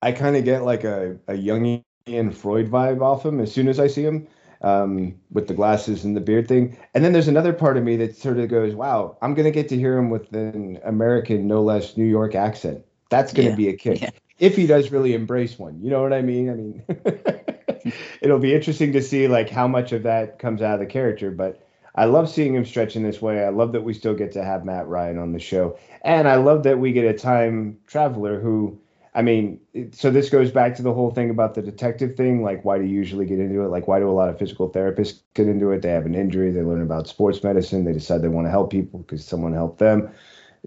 I 0.01 0.11
kind 0.11 0.35
of 0.35 0.45
get 0.45 0.63
like 0.63 0.83
a, 0.83 1.17
a 1.27 1.33
Jungian 1.33 2.33
Freud 2.33 2.69
vibe 2.69 3.01
off 3.01 3.25
him 3.25 3.39
as 3.39 3.53
soon 3.53 3.67
as 3.67 3.79
I 3.79 3.87
see 3.87 4.03
him 4.03 4.27
um, 4.61 5.15
with 5.31 5.47
the 5.47 5.53
glasses 5.53 6.03
and 6.03 6.15
the 6.15 6.21
beard 6.21 6.47
thing. 6.47 6.77
And 6.93 7.03
then 7.03 7.13
there's 7.13 7.27
another 7.27 7.53
part 7.53 7.77
of 7.77 7.83
me 7.83 7.97
that 7.97 8.15
sort 8.15 8.39
of 8.39 8.49
goes, 8.49 8.75
wow, 8.75 9.17
I'm 9.21 9.33
going 9.33 9.45
to 9.45 9.51
get 9.51 9.69
to 9.69 9.77
hear 9.77 9.97
him 9.97 10.09
with 10.09 10.31
an 10.33 10.79
American, 10.83 11.47
no 11.47 11.61
less 11.61 11.97
New 11.97 12.05
York 12.05 12.35
accent. 12.35 12.85
That's 13.09 13.33
going 13.33 13.47
to 13.47 13.51
yeah. 13.51 13.57
be 13.57 13.69
a 13.69 13.75
kick. 13.75 14.01
Yeah. 14.01 14.09
If 14.37 14.55
he 14.55 14.67
does 14.67 14.91
really 14.91 15.13
embrace 15.13 15.59
one. 15.59 15.81
You 15.81 15.89
know 15.89 16.01
what 16.01 16.13
I 16.13 16.21
mean? 16.21 16.49
I 16.49 16.53
mean, 16.53 17.93
it'll 18.21 18.39
be 18.39 18.53
interesting 18.53 18.93
to 18.93 19.01
see 19.01 19.27
like 19.27 19.49
how 19.49 19.67
much 19.67 19.91
of 19.91 20.03
that 20.03 20.39
comes 20.39 20.61
out 20.61 20.75
of 20.75 20.79
the 20.79 20.85
character. 20.85 21.31
But 21.31 21.61
I 21.95 22.05
love 22.05 22.29
seeing 22.29 22.55
him 22.55 22.65
stretch 22.65 22.95
in 22.95 23.03
this 23.03 23.21
way. 23.21 23.43
I 23.43 23.49
love 23.49 23.73
that 23.73 23.83
we 23.83 23.93
still 23.93 24.13
get 24.13 24.31
to 24.33 24.43
have 24.43 24.63
Matt 24.63 24.87
Ryan 24.87 25.17
on 25.17 25.33
the 25.33 25.39
show. 25.39 25.77
And 26.03 26.27
I 26.27 26.35
love 26.35 26.63
that 26.63 26.79
we 26.79 26.93
get 26.93 27.03
a 27.03 27.17
time 27.17 27.79
traveler 27.87 28.39
who 28.39 28.79
I 29.13 29.23
mean, 29.23 29.59
so 29.91 30.11
this 30.11 30.29
goes 30.29 30.51
back 30.51 30.75
to 30.75 30.83
the 30.83 30.93
whole 30.93 31.09
thing 31.09 31.29
about 31.29 31.55
the 31.55 31.61
detective 31.61 32.15
thing. 32.15 32.43
Like, 32.43 32.63
why 32.63 32.77
do 32.77 32.85
you 32.85 32.95
usually 32.95 33.25
get 33.25 33.39
into 33.39 33.61
it? 33.63 33.69
Like, 33.69 33.87
why 33.87 33.99
do 33.99 34.09
a 34.09 34.11
lot 34.11 34.29
of 34.29 34.37
physical 34.37 34.69
therapists 34.69 35.21
get 35.33 35.47
into 35.47 35.71
it? 35.71 35.81
They 35.81 35.89
have 35.89 36.05
an 36.05 36.15
injury, 36.15 36.51
they 36.51 36.61
learn 36.61 36.81
about 36.81 37.07
sports 37.07 37.43
medicine, 37.43 37.85
they 37.85 37.93
decide 37.93 38.21
they 38.21 38.27
want 38.27 38.45
to 38.45 38.51
help 38.51 38.69
people 38.69 38.99
because 38.99 39.25
someone 39.25 39.53
helped 39.53 39.79
them. 39.79 40.11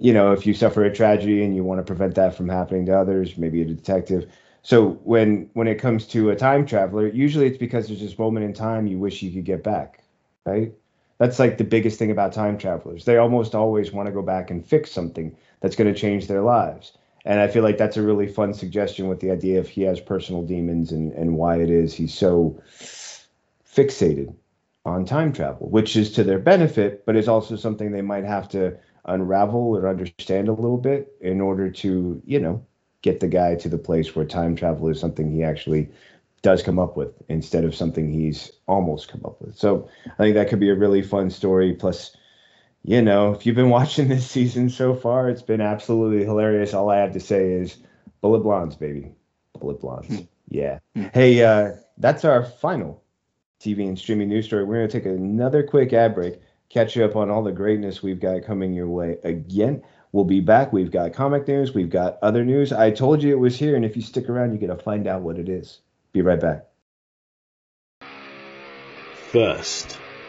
You 0.00 0.12
know, 0.12 0.32
if 0.32 0.46
you 0.46 0.54
suffer 0.54 0.84
a 0.84 0.92
tragedy 0.92 1.44
and 1.44 1.54
you 1.54 1.62
want 1.62 1.78
to 1.78 1.84
prevent 1.84 2.14
that 2.16 2.34
from 2.34 2.48
happening 2.48 2.86
to 2.86 2.98
others, 2.98 3.36
maybe 3.38 3.62
a 3.62 3.64
detective. 3.64 4.30
So 4.62 4.90
when 5.04 5.50
when 5.54 5.68
it 5.68 5.76
comes 5.76 6.06
to 6.08 6.30
a 6.30 6.36
time 6.36 6.66
traveler, 6.66 7.06
usually 7.08 7.46
it's 7.46 7.58
because 7.58 7.88
there's 7.88 8.00
this 8.00 8.18
moment 8.18 8.46
in 8.46 8.52
time 8.54 8.86
you 8.86 8.98
wish 8.98 9.22
you 9.22 9.30
could 9.30 9.44
get 9.44 9.62
back, 9.62 10.02
right? 10.46 10.72
That's 11.18 11.38
like 11.38 11.58
the 11.58 11.64
biggest 11.64 11.98
thing 11.98 12.10
about 12.10 12.32
time 12.32 12.58
travelers. 12.58 13.04
They 13.04 13.18
almost 13.18 13.54
always 13.54 13.92
want 13.92 14.06
to 14.06 14.12
go 14.12 14.22
back 14.22 14.50
and 14.50 14.66
fix 14.66 14.90
something 14.90 15.36
that's 15.60 15.76
going 15.76 15.92
to 15.92 15.98
change 15.98 16.26
their 16.26 16.42
lives 16.42 16.96
and 17.24 17.40
I 17.40 17.48
feel 17.48 17.62
like 17.62 17.78
that's 17.78 17.96
a 17.96 18.02
really 18.02 18.26
fun 18.26 18.52
suggestion 18.54 19.08
with 19.08 19.20
the 19.20 19.30
idea 19.30 19.60
of 19.60 19.68
he 19.68 19.82
has 19.82 20.00
personal 20.00 20.42
demons 20.42 20.92
and, 20.92 21.12
and 21.12 21.36
why 21.36 21.56
it 21.56 21.70
is 21.70 21.94
he's 21.94 22.14
so 22.14 22.60
fixated 23.64 24.34
on 24.84 25.04
time 25.04 25.32
travel, 25.32 25.68
which 25.68 25.96
is 25.96 26.10
to 26.12 26.24
their 26.24 26.38
benefit, 26.38 27.06
but 27.06 27.16
is 27.16 27.28
also 27.28 27.56
something 27.56 27.92
they 27.92 28.02
might 28.02 28.24
have 28.24 28.48
to 28.48 28.76
unravel 29.04 29.76
or 29.76 29.88
understand 29.88 30.48
a 30.48 30.52
little 30.52 30.76
bit 30.78 31.14
in 31.20 31.40
order 31.40 31.70
to, 31.70 32.20
you 32.24 32.40
know, 32.40 32.64
get 33.02 33.20
the 33.20 33.28
guy 33.28 33.54
to 33.56 33.68
the 33.68 33.78
place 33.78 34.14
where 34.14 34.24
time 34.24 34.56
travel 34.56 34.88
is 34.88 34.98
something 34.98 35.30
he 35.30 35.42
actually 35.42 35.88
does 36.42 36.62
come 36.62 36.78
up 36.78 36.96
with 36.96 37.12
instead 37.28 37.64
of 37.64 37.74
something 37.74 38.10
he's 38.10 38.50
almost 38.66 39.08
come 39.08 39.22
up 39.24 39.40
with. 39.40 39.56
So 39.56 39.88
I 40.06 40.16
think 40.16 40.34
that 40.34 40.48
could 40.48 40.60
be 40.60 40.70
a 40.70 40.74
really 40.74 41.02
fun 41.02 41.30
story. 41.30 41.72
Plus, 41.74 42.16
you 42.84 43.02
know, 43.02 43.32
if 43.32 43.46
you've 43.46 43.56
been 43.56 43.70
watching 43.80 44.08
this 44.08 44.30
season 44.30 44.70
so 44.70 44.94
far, 44.94 45.28
it's 45.28 45.42
been 45.42 45.60
absolutely 45.60 46.24
hilarious. 46.24 46.74
All 46.74 46.90
I 46.90 46.98
have 46.98 47.12
to 47.12 47.20
say 47.20 47.52
is 47.52 47.76
bullet 48.20 48.40
blondes, 48.40 48.76
baby. 48.76 49.14
Bullet 49.58 49.80
blondes. 49.80 50.08
Hmm. 50.08 50.24
yeah. 50.48 50.78
Hmm. 50.94 51.06
Hey, 51.14 51.42
uh, 51.42 51.72
that's 51.98 52.24
our 52.24 52.44
final 52.44 53.02
TV 53.60 53.86
and 53.86 53.98
streaming 53.98 54.28
news 54.28 54.46
story. 54.46 54.64
We're 54.64 54.78
going 54.78 54.88
to 54.88 55.00
take 55.00 55.06
another 55.06 55.62
quick 55.62 55.92
ad 55.92 56.14
break, 56.14 56.40
catch 56.68 56.96
you 56.96 57.04
up 57.04 57.16
on 57.16 57.30
all 57.30 57.42
the 57.42 57.52
greatness 57.52 58.02
we've 58.02 58.20
got 58.20 58.44
coming 58.44 58.72
your 58.72 58.88
way 58.88 59.18
again. 59.22 59.82
We'll 60.10 60.24
be 60.24 60.40
back. 60.40 60.72
We've 60.72 60.90
got 60.90 61.14
comic 61.14 61.48
news, 61.48 61.74
we've 61.74 61.88
got 61.88 62.18
other 62.20 62.44
news. 62.44 62.70
I 62.72 62.90
told 62.90 63.22
you 63.22 63.32
it 63.32 63.38
was 63.38 63.58
here, 63.58 63.76
and 63.76 63.84
if 63.84 63.96
you 63.96 64.02
stick 64.02 64.28
around, 64.28 64.52
you 64.52 64.58
get 64.58 64.66
to 64.66 64.76
find 64.76 65.06
out 65.06 65.22
what 65.22 65.38
it 65.38 65.48
is. 65.48 65.80
Be 66.12 66.20
right 66.20 66.40
back. 66.40 66.66
First 69.30 69.96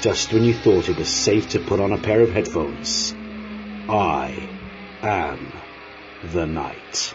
just 0.00 0.32
when 0.32 0.44
you 0.44 0.54
thought 0.54 0.88
it 0.88 0.96
was 0.96 1.08
safe 1.08 1.50
to 1.50 1.60
put 1.60 1.80
on 1.80 1.92
a 1.92 1.98
pair 1.98 2.20
of 2.20 2.30
headphones. 2.30 3.14
I 3.88 4.48
am 5.02 5.52
the 6.22 6.46
night. 6.46 7.14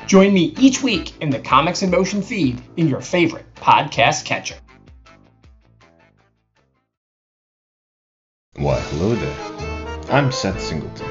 Join 0.11 0.33
me 0.33 0.53
each 0.59 0.83
week 0.83 1.13
in 1.21 1.29
the 1.29 1.39
Comics 1.39 1.83
in 1.83 1.89
Motion 1.89 2.21
feed 2.21 2.61
in 2.75 2.89
your 2.89 2.99
favorite 2.99 3.45
podcast 3.55 4.25
catcher. 4.25 4.57
Why, 8.57 8.77
hello 8.77 9.15
there. 9.15 10.11
I'm 10.13 10.29
Seth 10.33 10.61
Singleton, 10.61 11.09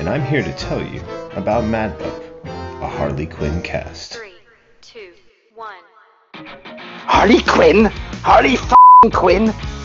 and 0.00 0.08
I'm 0.08 0.26
here 0.26 0.42
to 0.42 0.52
tell 0.54 0.84
you 0.84 1.00
about 1.36 1.64
Mad 1.64 1.96
Love, 2.00 2.24
a 2.82 2.88
Harley 2.88 3.26
Quinn 3.26 3.62
cast. 3.62 4.14
Three, 4.14 4.32
two, 4.80 5.12
one. 5.54 5.84
Harley 6.34 7.40
Quinn? 7.40 7.84
Harley 8.24 8.54
f***ing 8.54 9.12
Quinn? 9.12 9.54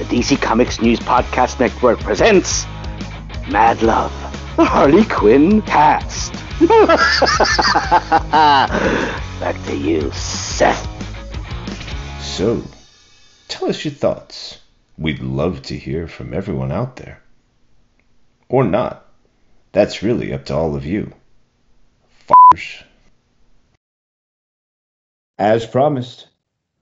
The 0.00 0.06
DC 0.16 0.40
Comics 0.40 0.80
News 0.80 0.98
Podcast 0.98 1.60
Network 1.60 2.00
presents 2.00 2.64
Mad 3.50 3.82
Love, 3.82 4.10
the 4.56 4.64
Harley 4.64 5.04
Quinn 5.04 5.60
cast. 5.60 6.32
Back 9.40 9.62
to 9.66 9.76
you, 9.76 10.10
Seth. 10.12 10.88
So, 12.22 12.62
tell 13.48 13.68
us 13.68 13.84
your 13.84 13.92
thoughts. 13.92 14.60
We'd 14.96 15.20
love 15.20 15.60
to 15.64 15.76
hear 15.76 16.08
from 16.08 16.32
everyone 16.32 16.72
out 16.72 16.96
there. 16.96 17.22
Or 18.48 18.64
not. 18.64 19.06
That's 19.72 20.02
really 20.02 20.32
up 20.32 20.46
to 20.46 20.54
all 20.54 20.76
of 20.76 20.86
you. 20.86 21.12
F***ers. 22.26 22.84
As 25.38 25.66
promised, 25.66 26.28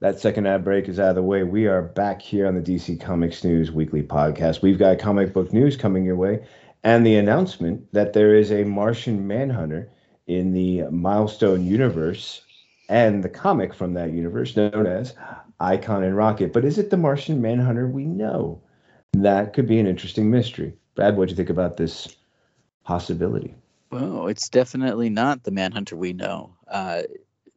that 0.01 0.19
second 0.19 0.47
ad 0.47 0.63
break 0.63 0.87
is 0.87 0.99
out 0.99 1.09
of 1.09 1.15
the 1.15 1.23
way. 1.23 1.43
We 1.43 1.67
are 1.67 1.81
back 1.81 2.21
here 2.21 2.47
on 2.47 2.55
the 2.55 2.61
DC 2.61 3.01
Comics 3.01 3.43
News 3.43 3.71
Weekly 3.71 4.01
Podcast. 4.01 4.61
We've 4.61 4.79
got 4.79 4.99
comic 4.99 5.33
book 5.33 5.51
news 5.51 5.75
coming 5.75 6.05
your 6.05 6.15
way 6.15 6.45
and 6.83 7.05
the 7.05 7.17
announcement 7.17 7.91
that 7.91 8.13
there 8.13 8.33
is 8.33 8.51
a 8.51 8.63
Martian 8.63 9.27
Manhunter 9.27 9.91
in 10.27 10.53
the 10.53 10.83
Milestone 10.83 11.65
universe 11.65 12.41
and 12.87 13.23
the 13.23 13.29
comic 13.29 13.73
from 13.73 13.93
that 13.93 14.13
universe 14.13 14.55
known 14.55 14.87
as 14.87 15.15
Icon 15.59 16.03
and 16.03 16.15
Rocket. 16.15 16.53
But 16.53 16.63
is 16.63 16.77
it 16.77 16.89
the 16.89 16.97
Martian 16.97 17.41
Manhunter 17.41 17.87
we 17.87 18.05
know? 18.05 18.61
That 19.13 19.53
could 19.53 19.67
be 19.67 19.79
an 19.79 19.87
interesting 19.87 20.31
mystery. 20.31 20.73
Brad, 20.95 21.17
what 21.17 21.27
do 21.27 21.31
you 21.31 21.35
think 21.35 21.49
about 21.49 21.75
this 21.75 22.15
possibility? 22.85 23.53
Well, 23.91 24.27
it's 24.27 24.47
definitely 24.47 25.09
not 25.09 25.43
the 25.43 25.51
Manhunter 25.51 25.97
we 25.97 26.13
know. 26.13 26.55
Uh, 26.67 27.01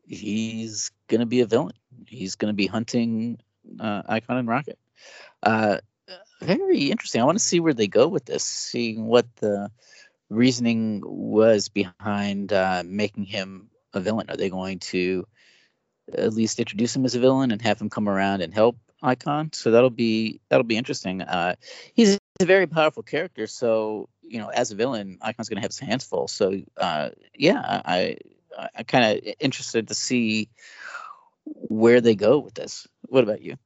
he's 0.07 0.91
going 1.09 1.21
to 1.21 1.27
be 1.27 1.41
a 1.41 1.47
villain. 1.47 1.75
He's 2.07 2.37
going 2.37 2.51
to 2.51 2.57
be 2.57 2.67
hunting 2.67 3.41
uh, 3.81 4.03
Icon 4.07 4.39
and 4.39 4.49
Rocket. 4.49 4.79
Uh, 5.43 5.79
very 6.41 6.91
interesting. 6.91 7.21
I 7.21 7.25
want 7.25 7.39
to 7.39 7.45
see 7.45 7.61
where 7.61 7.75
they 7.75 7.87
go 7.87 8.09
with 8.09 8.25
this, 8.25 8.45
seeing 8.45 9.07
what 9.07 9.27
the 9.37 9.71
reasoning 10.29 11.03
was 11.05 11.69
behind 11.69 12.53
uh, 12.53 12.83
making 12.85 13.25
him 13.25 13.69
a 13.93 14.01
villain. 14.01 14.31
Are 14.31 14.37
they 14.37 14.51
going 14.51 14.79
to 14.81 15.27
at 16.13 16.33
least 16.33 16.59
introduce 16.59 16.95
him 16.95 17.05
as 17.05 17.15
a 17.15 17.21
villain 17.21 17.53
and 17.53 17.63
have 17.63 17.81
him 17.81 17.91
come 17.91 18.09
around 18.09 18.43
and 18.43 18.53
help 18.53 18.77
Icon? 19.03 19.53
So 19.53 19.71
that'll 19.71 19.91
be 19.91 20.41
that'll 20.49 20.65
be 20.65 20.77
interesting. 20.77 21.23
Uh, 21.23 21.55
he's 21.95 22.19
a 22.41 22.45
very 22.45 22.67
powerful 22.67 23.03
character, 23.03 23.47
so 23.47 24.09
you 24.23 24.39
know, 24.39 24.49
as 24.49 24.71
a 24.71 24.75
villain, 24.75 25.19
Icon's 25.21 25.49
going 25.49 25.57
to 25.57 25.63
have 25.63 25.71
his 25.71 25.79
hands 25.79 26.05
full. 26.05 26.29
So 26.29 26.61
uh, 26.77 27.11
yeah, 27.35 27.83
I 27.85 28.17
I 28.75 28.83
kind 28.83 29.19
of 29.19 29.35
interested 29.41 29.89
to 29.89 29.95
see 29.95 30.49
where 31.45 32.01
they 32.01 32.15
go 32.15 32.39
with 32.39 32.55
this. 32.55 32.87
What 33.09 33.25
about 33.25 33.43
you? 33.43 33.57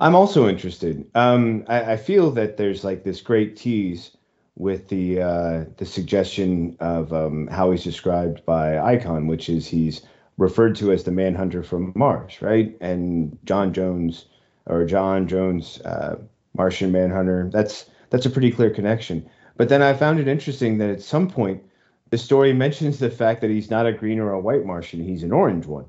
I'm 0.00 0.14
also 0.14 0.48
interested. 0.48 1.10
Um, 1.14 1.64
I, 1.66 1.92
I, 1.92 1.96
feel 1.96 2.30
that 2.32 2.58
there's 2.58 2.84
like 2.84 3.04
this 3.04 3.22
great 3.22 3.56
tease 3.56 4.16
with 4.54 4.88
the 4.88 5.22
uh, 5.22 5.64
the 5.78 5.86
suggestion 5.86 6.76
of 6.80 7.12
um, 7.12 7.46
how 7.46 7.70
he's 7.70 7.84
described 7.84 8.44
by 8.44 8.78
Icon, 8.78 9.26
which 9.26 9.48
is 9.48 9.66
he's 9.66 10.02
referred 10.36 10.76
to 10.76 10.92
as 10.92 11.04
the 11.04 11.10
Manhunter 11.10 11.62
from 11.62 11.92
Mars, 11.96 12.42
right? 12.42 12.76
And 12.80 13.38
John 13.44 13.72
Jones 13.72 14.26
or 14.66 14.84
John 14.84 15.26
Jones, 15.26 15.80
uh, 15.82 16.16
Martian 16.56 16.92
Manhunter. 16.92 17.48
That's 17.50 17.86
that's 18.10 18.26
a 18.26 18.30
pretty 18.30 18.50
clear 18.50 18.70
connection. 18.70 19.28
But 19.56 19.68
then 19.68 19.82
I 19.82 19.94
found 19.94 20.20
it 20.20 20.28
interesting 20.28 20.78
that 20.78 20.90
at 20.90 21.02
some 21.02 21.28
point 21.28 21.62
the 22.10 22.18
story 22.18 22.52
mentions 22.52 22.98
the 22.98 23.10
fact 23.10 23.40
that 23.40 23.50
he's 23.50 23.70
not 23.70 23.86
a 23.86 23.92
green 23.92 24.18
or 24.18 24.32
a 24.32 24.40
white 24.40 24.64
Martian; 24.64 25.02
he's 25.02 25.22
an 25.22 25.32
orange 25.32 25.66
one. 25.66 25.86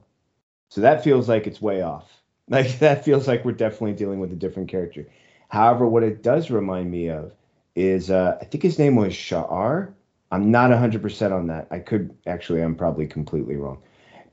So 0.70 0.82
that 0.82 1.04
feels 1.04 1.28
like 1.28 1.48
it's 1.48 1.62
way 1.62 1.82
off. 1.82 2.10
Like 2.52 2.80
that 2.80 3.06
feels 3.06 3.28
like 3.28 3.46
we're 3.46 3.52
definitely 3.52 3.94
dealing 3.94 4.20
with 4.20 4.32
a 4.32 4.36
different 4.36 4.70
character. 4.70 5.06
However, 5.50 5.88
what 5.88 6.02
it 6.02 6.24
does 6.24 6.50
remind 6.50 6.90
me 6.90 7.10
of 7.10 7.32
is 7.76 8.10
uh, 8.10 8.40
I 8.42 8.46
think 8.46 8.64
his 8.64 8.80
name 8.80 8.96
was 8.96 9.14
Sha'ar. 9.14 9.94
I'm 10.32 10.50
not 10.50 10.72
100% 10.72 11.32
on 11.32 11.46
that. 11.48 11.68
I 11.70 11.78
could 11.78 12.18
actually, 12.26 12.62
I'm 12.62 12.76
probably 12.76 13.06
completely 13.06 13.56
wrong. 13.56 13.84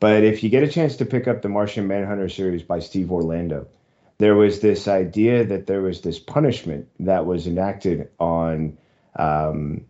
But 0.01 0.25
if 0.25 0.43
you 0.43 0.49
get 0.49 0.63
a 0.63 0.69
chance 0.69 0.97
to 0.97 1.05
pick 1.05 1.29
up 1.29 1.43
the 1.43 1.51
Martian 1.51 1.87
Manhunter 1.87 2.31
series 2.31 2.63
by 2.63 2.81
Steve 2.81 3.13
Orlando, 3.13 3.67
there 4.19 4.35
was 4.35 4.61
this 4.61 4.89
idea 4.89 5.45
that 5.45 5.67
there 5.67 5.83
was 5.83 6.01
this 6.01 6.19
punishment 6.19 6.89
that 7.01 7.27
was 7.27 7.47
enacted 7.47 8.09
on 8.19 8.79
um, 9.19 9.85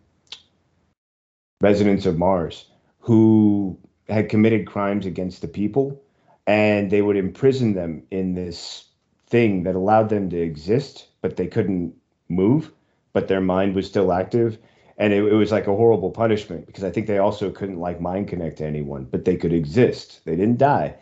residents 1.61 2.05
of 2.05 2.17
Mars 2.17 2.65
who 2.99 3.77
had 4.07 4.29
committed 4.29 4.67
crimes 4.67 5.05
against 5.05 5.41
the 5.41 5.47
people 5.47 6.01
and 6.45 6.89
they 6.89 7.01
would 7.01 7.17
imprison 7.17 7.73
them 7.73 8.03
in 8.09 8.33
this 8.33 8.85
thing 9.27 9.63
that 9.63 9.75
allowed 9.75 10.09
them 10.09 10.29
to 10.29 10.39
exist, 10.39 11.07
but 11.21 11.35
they 11.35 11.47
couldn't 11.47 11.93
move, 12.29 12.71
but 13.13 13.27
their 13.27 13.41
mind 13.41 13.75
was 13.75 13.85
still 13.85 14.13
active. 14.13 14.57
And 14.97 15.13
it, 15.13 15.23
it, 15.23 15.33
was 15.33 15.51
like 15.51 15.67
a 15.67 15.75
horrible 15.75 16.09
punishment 16.09 16.65
because 16.65 16.83
I 16.83 16.89
think 16.89 17.05
they 17.05 17.19
also 17.19 17.51
couldn't 17.51 17.79
like 17.79 18.01
mind 18.01 18.29
connect 18.29 18.57
to 18.57 18.65
anyone, 18.65 19.05
but 19.05 19.25
they 19.25 19.35
could 19.35 19.53
exist. 19.53 20.21
They 20.25 20.35
didn't 20.35 20.57
die. 20.57 20.95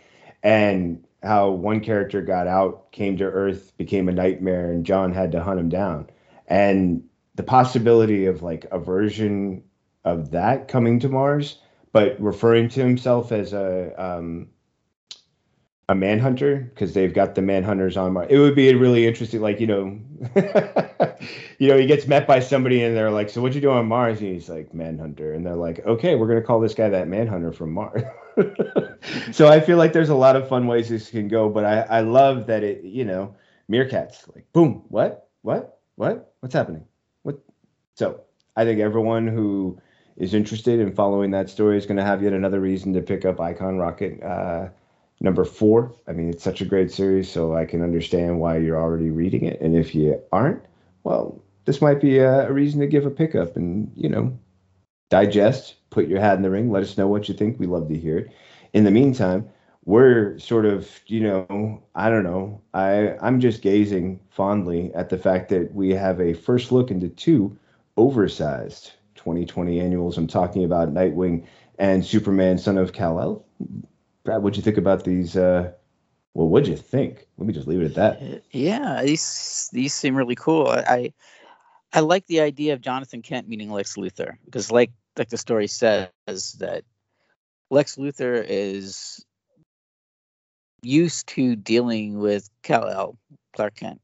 And 0.43 1.05
how 1.23 1.51
one 1.51 1.79
character 1.79 2.21
got 2.21 2.47
out, 2.47 2.91
came 2.91 3.17
to 3.17 3.23
Earth, 3.23 3.71
became 3.77 4.09
a 4.09 4.11
nightmare, 4.11 4.71
and 4.71 4.85
John 4.85 5.13
had 5.13 5.31
to 5.31 5.43
hunt 5.43 5.59
him 5.59 5.69
down. 5.69 6.09
And 6.47 7.03
the 7.35 7.43
possibility 7.43 8.25
of 8.25 8.41
like 8.41 8.65
a 8.71 8.79
version 8.79 9.63
of 10.05 10.31
that 10.31 10.67
coming 10.67 10.99
to 10.99 11.09
Mars, 11.09 11.59
but 11.91 12.19
referring 12.21 12.69
to 12.69 12.79
himself 12.79 13.31
as 13.31 13.53
a 13.53 13.93
um, 14.01 14.47
a 15.89 15.95
manhunter 15.95 16.71
because 16.73 16.93
they've 16.93 17.13
got 17.13 17.35
the 17.35 17.41
manhunters 17.41 18.01
on 18.01 18.13
Mars. 18.13 18.27
It 18.29 18.39
would 18.39 18.55
be 18.55 18.73
really 18.73 19.05
interesting, 19.05 19.41
like 19.41 19.59
you 19.59 19.67
know, 19.67 19.99
you 21.59 21.67
know, 21.67 21.77
he 21.77 21.85
gets 21.85 22.07
met 22.07 22.25
by 22.25 22.39
somebody 22.39 22.83
and 22.83 22.95
they're 22.95 23.11
like, 23.11 23.29
"So 23.29 23.41
what 23.41 23.53
you 23.53 23.61
do 23.61 23.71
on 23.71 23.87
Mars?" 23.87 24.19
And 24.19 24.33
he's 24.33 24.49
like, 24.49 24.73
"Manhunter," 24.73 25.33
and 25.33 25.45
they're 25.45 25.55
like, 25.55 25.85
"Okay, 25.85 26.15
we're 26.15 26.27
gonna 26.27 26.41
call 26.41 26.59
this 26.59 26.73
guy 26.73 26.89
that 26.89 27.07
manhunter 27.07 27.51
from 27.51 27.71
Mars." 27.71 28.03
so 29.31 29.47
I 29.47 29.59
feel 29.59 29.77
like 29.77 29.93
there's 29.93 30.09
a 30.09 30.15
lot 30.15 30.35
of 30.35 30.47
fun 30.47 30.67
ways 30.67 30.89
this 30.89 31.09
can 31.09 31.27
go, 31.27 31.49
but 31.49 31.65
I 31.65 31.81
I 31.81 31.99
love 32.01 32.47
that 32.47 32.63
it 32.63 32.83
you 32.83 33.05
know 33.05 33.35
meerkats 33.69 34.27
like 34.35 34.45
boom 34.53 34.83
what 34.89 35.29
what 35.41 35.79
what 35.95 36.33
what's 36.39 36.53
happening 36.53 36.85
what 37.23 37.39
so 37.95 38.21
I 38.55 38.63
think 38.63 38.79
everyone 38.79 39.27
who 39.27 39.79
is 40.17 40.33
interested 40.33 40.79
in 40.79 40.93
following 40.93 41.31
that 41.31 41.49
story 41.49 41.77
is 41.77 41.85
going 41.85 41.97
to 41.97 42.03
have 42.03 42.23
yet 42.23 42.33
another 42.33 42.59
reason 42.59 42.93
to 42.93 43.01
pick 43.01 43.25
up 43.25 43.39
Icon 43.39 43.77
Rocket. 43.77 44.21
Uh, 44.23 44.69
number 45.19 45.45
four. 45.45 45.93
I 46.07 46.11
mean, 46.11 46.29
it's 46.29 46.43
such 46.43 46.61
a 46.61 46.65
great 46.65 46.91
series, 46.91 47.29
so 47.29 47.55
I 47.55 47.65
can 47.65 47.81
understand 47.81 48.39
why 48.39 48.57
you're 48.57 48.79
already 48.79 49.09
reading 49.09 49.43
it. 49.43 49.59
And 49.61 49.75
if 49.75 49.95
you 49.95 50.21
aren't, 50.31 50.63
well, 51.03 51.41
this 51.65 51.81
might 51.81 52.01
be 52.01 52.19
a, 52.19 52.47
a 52.47 52.53
reason 52.53 52.79
to 52.81 52.87
give 52.87 53.05
a 53.05 53.11
pickup 53.11 53.55
and, 53.55 53.91
you 53.95 54.09
know, 54.09 54.37
digest, 55.09 55.75
put 55.89 56.07
your 56.07 56.19
hat 56.19 56.37
in 56.37 56.43
the 56.43 56.49
ring, 56.49 56.71
let 56.71 56.83
us 56.83 56.97
know 56.97 57.07
what 57.07 57.27
you 57.27 57.35
think. 57.35 57.59
We 57.59 57.67
love 57.67 57.87
to 57.89 57.97
hear 57.97 58.17
it. 58.19 58.31
In 58.73 58.83
the 58.83 58.91
meantime, 58.91 59.49
we're 59.85 60.37
sort 60.39 60.65
of, 60.65 60.89
you 61.05 61.21
know, 61.21 61.83
I 61.93 62.09
don't 62.09 62.23
know. 62.23 62.61
I 62.73 63.15
I'm 63.21 63.39
just 63.39 63.61
gazing 63.61 64.19
fondly 64.31 64.91
at 64.95 65.09
the 65.09 65.17
fact 65.17 65.49
that 65.49 65.73
we 65.73 65.91
have 65.91 66.19
a 66.19 66.33
first 66.33 66.71
look 66.71 66.89
into 66.91 67.07
two 67.07 67.57
oversized 67.95 68.91
2020 69.25 69.79
annuals. 69.81 70.17
I'm 70.17 70.27
talking 70.27 70.63
about 70.63 70.93
Nightwing 70.93 71.45
and 71.77 72.05
Superman, 72.05 72.57
Son 72.57 72.77
of 72.77 72.93
Kal-El 72.93 73.45
Brad, 74.25 74.41
what'd 74.41 74.57
you 74.57 74.63
think 74.63 74.77
about 74.77 75.03
these? 75.03 75.37
Uh, 75.37 75.71
well, 76.33 76.49
what'd 76.49 76.67
you 76.67 76.75
think? 76.75 77.27
Let 77.37 77.47
me 77.47 77.53
just 77.53 77.67
leave 77.67 77.81
it 77.81 77.85
at 77.85 77.95
that. 77.95 78.43
Yeah, 78.51 79.03
these 79.03 79.69
these 79.71 79.93
seem 79.93 80.15
really 80.15 80.35
cool. 80.35 80.67
I 80.67 81.13
I, 81.93 82.01
like 82.01 82.25
the 82.25 82.41
idea 82.41 82.73
of 82.73 82.81
Jonathan 82.81 83.21
Kent 83.21 83.47
meeting 83.47 83.71
Lex 83.71 83.95
Luthor 83.95 84.33
because, 84.43 84.71
like 84.71 84.91
like 85.17 85.29
the 85.29 85.37
story 85.37 85.67
says, 85.67 86.09
that 86.27 86.83
Lex 87.69 87.95
Luthor 87.95 88.43
is 88.45 89.23
used 90.81 91.27
to 91.29 91.55
dealing 91.55 92.19
with 92.19 92.49
Kal-El, 92.63 93.17
Clark 93.55 93.75
Kent. 93.75 94.01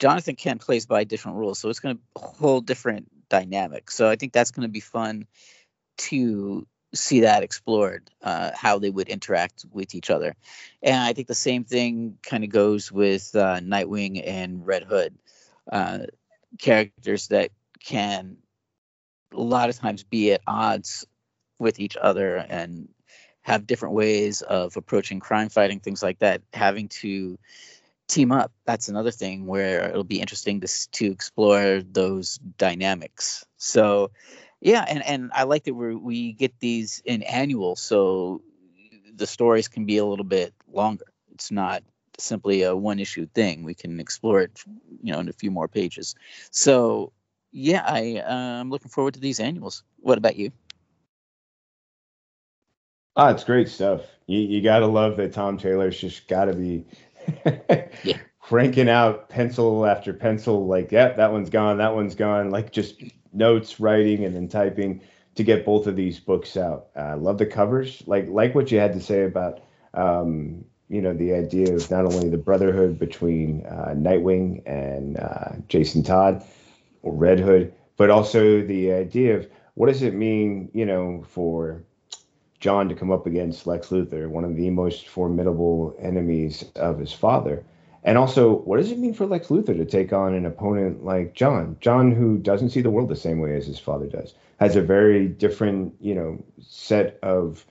Jonathan 0.00 0.34
Kent 0.34 0.62
plays 0.62 0.86
by 0.86 1.04
different 1.04 1.36
rules, 1.36 1.58
so 1.58 1.68
it's 1.68 1.80
going 1.80 1.96
to 1.96 2.02
a 2.16 2.20
whole 2.20 2.62
different 2.62 3.10
dynamic. 3.30 3.90
So 3.90 4.10
I 4.10 4.16
think 4.16 4.34
that's 4.34 4.50
going 4.50 4.68
to 4.68 4.72
be 4.72 4.80
fun 4.80 5.26
to 5.98 6.66
see 6.92 7.20
that 7.20 7.42
explored, 7.42 8.10
uh, 8.22 8.50
how 8.54 8.78
they 8.78 8.90
would 8.90 9.08
interact 9.08 9.64
with 9.72 9.94
each 9.94 10.10
other. 10.10 10.34
And 10.82 11.00
I 11.00 11.12
think 11.12 11.28
the 11.28 11.34
same 11.34 11.64
thing 11.64 12.18
kind 12.22 12.44
of 12.44 12.50
goes 12.50 12.92
with 12.92 13.34
uh, 13.34 13.60
Nightwing 13.60 14.22
and 14.26 14.66
Red 14.66 14.84
Hood, 14.84 15.14
uh, 15.70 16.00
characters 16.58 17.28
that 17.28 17.50
can 17.82 18.36
a 19.32 19.40
lot 19.40 19.70
of 19.70 19.78
times 19.78 20.02
be 20.02 20.32
at 20.32 20.42
odds 20.46 21.06
with 21.58 21.78
each 21.78 21.96
other 21.96 22.36
and 22.36 22.88
have 23.42 23.66
different 23.66 23.94
ways 23.94 24.42
of 24.42 24.76
approaching 24.76 25.20
crime 25.20 25.48
fighting, 25.48 25.80
things 25.80 26.02
like 26.02 26.18
that, 26.18 26.42
having 26.52 26.88
to 26.88 27.38
team 28.10 28.32
up. 28.32 28.52
That's 28.64 28.88
another 28.88 29.10
thing 29.10 29.46
where 29.46 29.88
it'll 29.88 30.04
be 30.04 30.20
interesting 30.20 30.60
to 30.60 30.90
to 30.92 31.06
explore 31.10 31.82
those 31.82 32.38
dynamics. 32.58 33.44
So, 33.56 34.10
yeah, 34.60 34.84
and 34.88 35.04
and 35.04 35.30
I 35.34 35.44
like 35.44 35.64
that 35.64 35.74
we 35.74 35.94
we 35.94 36.32
get 36.32 36.58
these 36.60 37.00
in 37.04 37.22
annual, 37.22 37.76
so 37.76 38.42
the 39.14 39.26
stories 39.26 39.68
can 39.68 39.86
be 39.86 39.98
a 39.98 40.04
little 40.04 40.24
bit 40.24 40.52
longer. 40.72 41.06
It's 41.32 41.50
not 41.50 41.82
simply 42.18 42.62
a 42.62 42.76
one 42.76 42.98
issue 42.98 43.26
thing. 43.34 43.64
We 43.64 43.74
can 43.74 44.00
explore 44.00 44.40
it, 44.40 44.62
you 45.02 45.12
know, 45.12 45.20
in 45.20 45.28
a 45.28 45.32
few 45.32 45.50
more 45.50 45.68
pages. 45.68 46.14
So, 46.50 47.12
yeah, 47.52 47.84
I 47.86 48.22
I'm 48.26 48.70
looking 48.70 48.90
forward 48.90 49.14
to 49.14 49.20
these 49.20 49.40
annuals. 49.40 49.84
What 50.00 50.18
about 50.18 50.36
you? 50.36 50.52
Oh, 53.16 53.28
it's 53.28 53.44
great 53.44 53.68
stuff. 53.68 54.02
You 54.26 54.38
you 54.40 54.62
gotta 54.62 54.86
love 54.86 55.16
that 55.16 55.32
Tom 55.32 55.58
Taylor's 55.58 56.00
just 56.00 56.28
gotta 56.28 56.54
be 56.54 56.84
yeah. 58.04 58.18
cranking 58.40 58.88
out 58.88 59.28
pencil 59.28 59.86
after 59.86 60.12
pencil, 60.12 60.66
like, 60.66 60.92
yeah, 60.92 61.12
that 61.12 61.32
one's 61.32 61.50
gone, 61.50 61.78
that 61.78 61.94
one's 61.94 62.14
gone, 62.14 62.50
like 62.50 62.72
just 62.72 63.02
notes, 63.32 63.80
writing, 63.80 64.24
and 64.24 64.34
then 64.34 64.48
typing 64.48 65.00
to 65.34 65.44
get 65.44 65.64
both 65.64 65.86
of 65.86 65.96
these 65.96 66.18
books 66.18 66.56
out. 66.56 66.88
I 66.96 67.12
uh, 67.12 67.16
love 67.16 67.38
the 67.38 67.46
covers, 67.46 68.02
like 68.06 68.28
like 68.28 68.54
what 68.54 68.70
you 68.70 68.78
had 68.78 68.92
to 68.94 69.00
say 69.00 69.24
about 69.24 69.60
um, 69.94 70.64
you 70.88 71.00
know 71.00 71.14
the 71.14 71.34
idea 71.34 71.74
of 71.74 71.90
not 71.90 72.04
only 72.04 72.28
the 72.28 72.38
brotherhood 72.38 72.98
between 72.98 73.64
uh, 73.66 73.94
Nightwing 73.96 74.62
and 74.66 75.18
uh, 75.18 75.52
Jason 75.68 76.02
Todd 76.02 76.44
or 77.02 77.14
Red 77.14 77.40
Hood, 77.40 77.72
but 77.96 78.10
also 78.10 78.62
the 78.62 78.92
idea 78.92 79.36
of 79.36 79.48
what 79.74 79.86
does 79.86 80.02
it 80.02 80.14
mean, 80.14 80.70
you 80.74 80.84
know, 80.84 81.24
for 81.28 81.82
Jon 82.60 82.88
to 82.88 82.94
come 82.94 83.10
up 83.10 83.26
against 83.26 83.66
Lex 83.66 83.88
Luthor, 83.88 84.28
one 84.28 84.44
of 84.44 84.54
the 84.54 84.70
most 84.70 85.08
formidable 85.08 85.96
enemies 85.98 86.64
of 86.76 86.98
his 86.98 87.12
father. 87.12 87.64
And 88.04 88.16
also, 88.16 88.58
what 88.60 88.78
does 88.78 88.90
it 88.90 88.98
mean 88.98 89.14
for 89.14 89.26
Lex 89.26 89.48
Luthor 89.48 89.76
to 89.76 89.84
take 89.84 90.12
on 90.12 90.34
an 90.34 90.46
opponent 90.46 91.04
like 91.04 91.34
John? 91.34 91.76
John, 91.80 92.12
who 92.12 92.38
doesn't 92.38 92.70
see 92.70 92.80
the 92.80 92.90
world 92.90 93.08
the 93.08 93.16
same 93.16 93.40
way 93.40 93.56
as 93.56 93.66
his 93.66 93.78
father 93.78 94.06
does, 94.06 94.34
has 94.58 94.76
a 94.76 94.82
very 94.82 95.26
different, 95.26 95.94
you 96.00 96.14
know, 96.14 96.42
set 96.60 97.18
of 97.22 97.66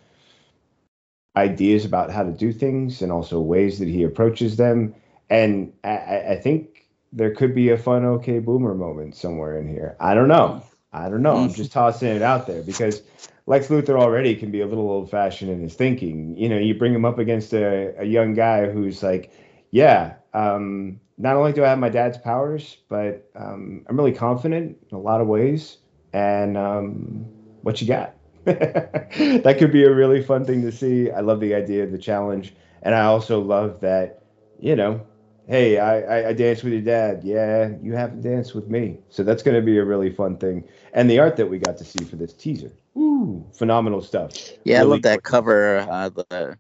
ideas 1.36 1.86
about 1.86 2.12
how 2.12 2.24
to 2.24 2.32
do 2.32 2.52
things 2.52 3.02
and 3.02 3.12
also 3.12 3.40
ways 3.40 3.80
that 3.80 3.88
he 3.88 4.04
approaches 4.04 4.58
them. 4.58 4.94
And 5.30 5.74
I, 5.84 6.24
I 6.32 6.40
think 6.42 6.88
there 7.14 7.34
could 7.34 7.56
be 7.56 7.70
a 7.70 7.78
fun 7.78 8.06
OK 8.06 8.40
Boomer 8.40 8.76
moment 8.76 9.16
somewhere 9.16 9.58
in 9.58 9.68
here. 9.68 9.96
I 10.00 10.14
don't 10.14 10.28
know. 10.28 10.64
I 10.92 11.10
don't 11.10 11.22
know. 11.22 11.36
I'm 11.36 11.54
just 11.54 11.72
tossing 11.72 12.10
it 12.10 12.22
out 12.22 12.48
there 12.48 12.64
because 12.64 13.04
Lex 13.46 13.68
Luthor 13.68 14.00
already 14.00 14.36
can 14.36 14.52
be 14.52 14.62
a 14.62 14.66
little 14.66 14.90
old 14.90 15.10
fashioned 15.12 15.52
in 15.52 15.62
his 15.62 15.76
thinking. 15.76 16.36
You 16.36 16.50
know, 16.50 16.58
you 16.58 16.74
bring 16.74 16.94
him 16.94 17.06
up 17.06 17.20
against 17.20 17.54
a, 17.54 17.96
a 18.00 18.06
young 18.06 18.34
guy 18.34 18.70
who's 18.70 19.04
like, 19.04 19.32
yeah, 19.72 20.16
um, 20.34 21.00
not 21.18 21.36
only 21.36 21.54
do 21.54 21.64
I 21.64 21.70
have 21.70 21.80
my 21.80 21.90
dad's 21.90 22.18
powers, 22.18 22.78
but 22.90 23.30
um, 23.36 23.86
I'm 23.88 23.98
really 23.98 24.14
confident 24.14 24.78
in 24.90 24.98
a 24.98 25.00
lot 25.00 25.22
of 25.22 25.28
ways. 25.28 25.78
And 26.14 26.58
um, 26.58 27.26
what 27.62 27.82
you 27.82 27.88
got? 27.88 28.16
that 28.46 29.56
could 29.60 29.72
be 29.72 29.84
a 29.84 29.94
really 29.94 30.24
fun 30.24 30.46
thing 30.46 30.62
to 30.64 30.72
see. 30.72 31.12
I 31.12 31.20
love 31.20 31.40
the 31.40 31.54
idea 31.54 31.84
of 31.84 31.92
the 31.92 31.98
challenge. 31.98 32.56
And 32.82 32.96
I 32.96 33.06
also 33.06 33.42
love 33.42 33.82
that, 33.82 34.24
you 34.60 34.76
know, 34.76 35.06
hey, 35.50 35.80
I, 35.80 36.02
I, 36.02 36.28
I 36.30 36.34
danced 36.34 36.64
with 36.64 36.74
your 36.74 36.82
dad. 36.84 37.22
Yeah, 37.24 37.72
you 37.82 37.94
haven't 37.94 38.22
danced 38.22 38.54
with 38.54 38.70
me. 38.70 39.00
So 39.10 39.24
that's 39.24 39.44
going 39.44 39.56
to 39.56 39.62
be 39.62 39.80
a 39.80 39.84
really 39.84 40.12
fun 40.12 40.38
thing. 40.38 40.64
And 40.94 41.10
the 41.10 41.20
art 41.20 41.36
that 41.38 41.48
we 41.48 41.58
got 41.58 41.78
to 41.80 41.84
see 41.84 42.06
for 42.06 42.16
this 42.16 42.34
teaser. 42.34 42.72
Ooh, 42.96 43.46
phenomenal 43.54 44.02
stuff. 44.02 44.32
Yeah, 44.64 44.78
really 44.80 44.82
I 44.82 44.94
love 44.94 45.02
that 45.02 45.24
cover. 45.24 45.80
Uh, 45.80 46.10
the 46.10 46.58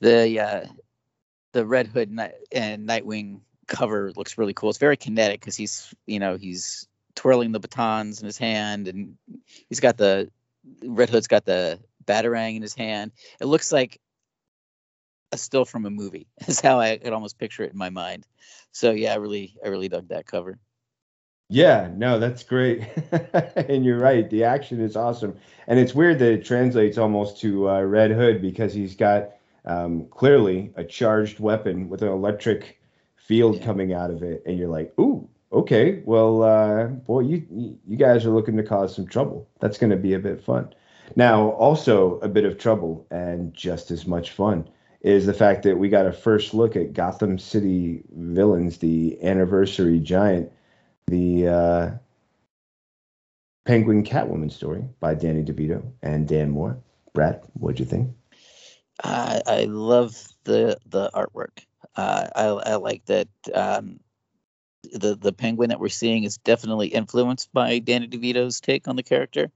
the 0.00 0.40
uh, 0.40 0.66
the 1.52 1.66
Red 1.66 1.86
Hood 1.86 2.10
and 2.52 2.88
Nightwing 2.88 3.40
cover 3.66 4.12
looks 4.14 4.38
really 4.38 4.54
cool. 4.54 4.70
It's 4.70 4.78
very 4.78 4.96
kinetic 4.96 5.40
because 5.40 5.56
he's 5.56 5.94
you 6.06 6.18
know 6.18 6.36
he's 6.36 6.86
twirling 7.14 7.52
the 7.52 7.60
batons 7.60 8.20
in 8.20 8.26
his 8.26 8.38
hand 8.38 8.88
and 8.88 9.16
he's 9.68 9.80
got 9.80 9.96
the 9.96 10.30
Red 10.84 11.10
Hood's 11.10 11.26
got 11.26 11.44
the 11.44 11.80
batarang 12.04 12.56
in 12.56 12.62
his 12.62 12.74
hand. 12.74 13.12
It 13.40 13.46
looks 13.46 13.72
like 13.72 14.00
a 15.32 15.38
still 15.38 15.64
from 15.64 15.84
a 15.86 15.90
movie 15.90 16.26
is 16.46 16.60
how 16.60 16.80
I 16.80 16.96
could 16.96 17.12
almost 17.12 17.38
picture 17.38 17.64
it 17.64 17.72
in 17.72 17.78
my 17.78 17.90
mind. 17.90 18.26
So 18.72 18.92
yeah, 18.92 19.12
I 19.12 19.16
really 19.16 19.56
I 19.64 19.68
really 19.68 19.88
dug 19.88 20.08
that 20.08 20.26
cover. 20.26 20.58
Yeah, 21.50 21.90
no, 21.96 22.18
that's 22.18 22.42
great. 22.42 22.86
and 23.56 23.82
you're 23.84 23.98
right. 23.98 24.28
The 24.28 24.44
action 24.44 24.80
is 24.80 24.96
awesome. 24.96 25.36
And 25.66 25.78
it's 25.78 25.94
weird 25.94 26.18
that 26.18 26.32
it 26.32 26.44
translates 26.44 26.98
almost 26.98 27.40
to 27.40 27.70
uh, 27.70 27.80
Red 27.80 28.10
Hood 28.10 28.42
because 28.42 28.74
he's 28.74 28.94
got 28.94 29.30
um, 29.64 30.06
clearly 30.10 30.72
a 30.76 30.84
charged 30.84 31.40
weapon 31.40 31.88
with 31.88 32.02
an 32.02 32.08
electric 32.08 32.78
field 33.16 33.56
yeah. 33.56 33.64
coming 33.64 33.94
out 33.94 34.10
of 34.10 34.22
it. 34.22 34.42
And 34.44 34.58
you're 34.58 34.68
like, 34.68 34.92
ooh, 34.98 35.26
okay, 35.50 36.02
well, 36.04 36.42
uh, 36.42 36.84
boy, 36.84 37.20
you, 37.20 37.78
you 37.86 37.96
guys 37.96 38.26
are 38.26 38.30
looking 38.30 38.58
to 38.58 38.62
cause 38.62 38.94
some 38.94 39.06
trouble. 39.06 39.48
That's 39.58 39.78
going 39.78 39.90
to 39.90 39.96
be 39.96 40.12
a 40.12 40.18
bit 40.18 40.44
fun. 40.44 40.74
Now, 41.16 41.48
also 41.52 42.18
a 42.20 42.28
bit 42.28 42.44
of 42.44 42.58
trouble 42.58 43.06
and 43.10 43.54
just 43.54 43.90
as 43.90 44.06
much 44.06 44.32
fun 44.32 44.68
is 45.00 45.26
the 45.26 45.34
fact 45.34 45.62
that 45.62 45.78
we 45.78 45.88
got 45.88 46.06
a 46.06 46.12
first 46.12 46.54
look 46.54 46.76
at 46.76 46.92
Gotham 46.92 47.38
City 47.38 48.02
villains, 48.10 48.78
the 48.78 49.18
anniversary 49.22 50.00
giant, 50.00 50.52
the 51.06 51.48
uh, 51.48 51.90
Penguin 53.64 54.04
Catwoman 54.04 54.50
story 54.50 54.84
by 55.00 55.14
Danny 55.14 55.44
DeVito 55.44 55.88
and 56.02 56.26
Dan 56.26 56.50
Moore. 56.50 56.78
Brad, 57.14 57.42
what'd 57.54 57.78
you 57.78 57.86
think? 57.86 58.10
Uh, 59.02 59.40
I 59.46 59.64
love 59.64 60.16
the 60.44 60.78
the 60.86 61.10
artwork. 61.14 61.64
Uh, 61.94 62.28
I, 62.34 62.44
I 62.72 62.74
like 62.76 63.04
that 63.06 63.28
um, 63.54 64.00
the 64.92 65.14
the 65.14 65.32
penguin 65.32 65.70
that 65.70 65.80
we're 65.80 65.88
seeing 65.88 66.24
is 66.24 66.38
definitely 66.38 66.88
influenced 66.88 67.52
by 67.52 67.78
Danny 67.78 68.08
DeVito's 68.08 68.60
take 68.60 68.88
on 68.88 68.96
the 68.96 69.02
character. 69.02 69.50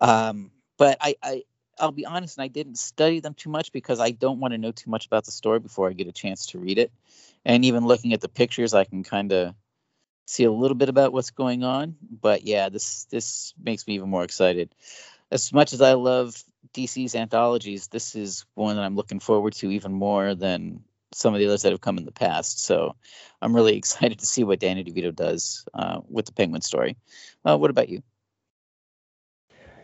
Um, 0.00 0.50
but 0.78 0.96
I, 1.00 1.16
I 1.22 1.42
I'll 1.82 1.90
be 1.90 2.06
honest, 2.06 2.38
and 2.38 2.44
I 2.44 2.48
didn't 2.48 2.78
study 2.78 3.18
them 3.18 3.34
too 3.34 3.50
much 3.50 3.72
because 3.72 3.98
I 3.98 4.12
don't 4.12 4.38
want 4.38 4.52
to 4.52 4.58
know 4.58 4.70
too 4.70 4.88
much 4.88 5.04
about 5.04 5.24
the 5.24 5.32
story 5.32 5.58
before 5.58 5.88
I 5.90 5.92
get 5.94 6.06
a 6.06 6.12
chance 6.12 6.46
to 6.46 6.60
read 6.60 6.78
it. 6.78 6.92
And 7.44 7.64
even 7.64 7.86
looking 7.86 8.12
at 8.12 8.20
the 8.20 8.28
pictures, 8.28 8.72
I 8.72 8.84
can 8.84 9.02
kind 9.02 9.32
of 9.32 9.56
see 10.26 10.44
a 10.44 10.52
little 10.52 10.76
bit 10.76 10.88
about 10.88 11.12
what's 11.12 11.30
going 11.32 11.64
on. 11.64 11.96
But 12.08 12.44
yeah, 12.44 12.68
this 12.68 13.04
this 13.06 13.52
makes 13.60 13.86
me 13.88 13.94
even 13.94 14.08
more 14.08 14.22
excited. 14.22 14.72
As 15.32 15.52
much 15.52 15.72
as 15.72 15.80
I 15.80 15.94
love 15.94 16.40
DC's 16.72 17.16
anthologies, 17.16 17.88
this 17.88 18.14
is 18.14 18.46
one 18.54 18.76
that 18.76 18.84
I'm 18.84 18.96
looking 18.96 19.18
forward 19.18 19.54
to 19.54 19.70
even 19.72 19.92
more 19.92 20.36
than 20.36 20.84
some 21.12 21.34
of 21.34 21.40
the 21.40 21.46
others 21.46 21.62
that 21.62 21.72
have 21.72 21.80
come 21.80 21.98
in 21.98 22.04
the 22.04 22.12
past. 22.12 22.60
So 22.64 22.94
I'm 23.42 23.56
really 23.56 23.76
excited 23.78 24.20
to 24.20 24.26
see 24.26 24.44
what 24.44 24.60
Danny 24.60 24.84
DeVito 24.84 25.14
does 25.14 25.66
uh, 25.74 26.00
with 26.08 26.26
the 26.26 26.32
Penguin 26.32 26.62
story. 26.62 26.96
Uh, 27.44 27.58
what 27.58 27.70
about 27.70 27.88
you? 27.88 28.04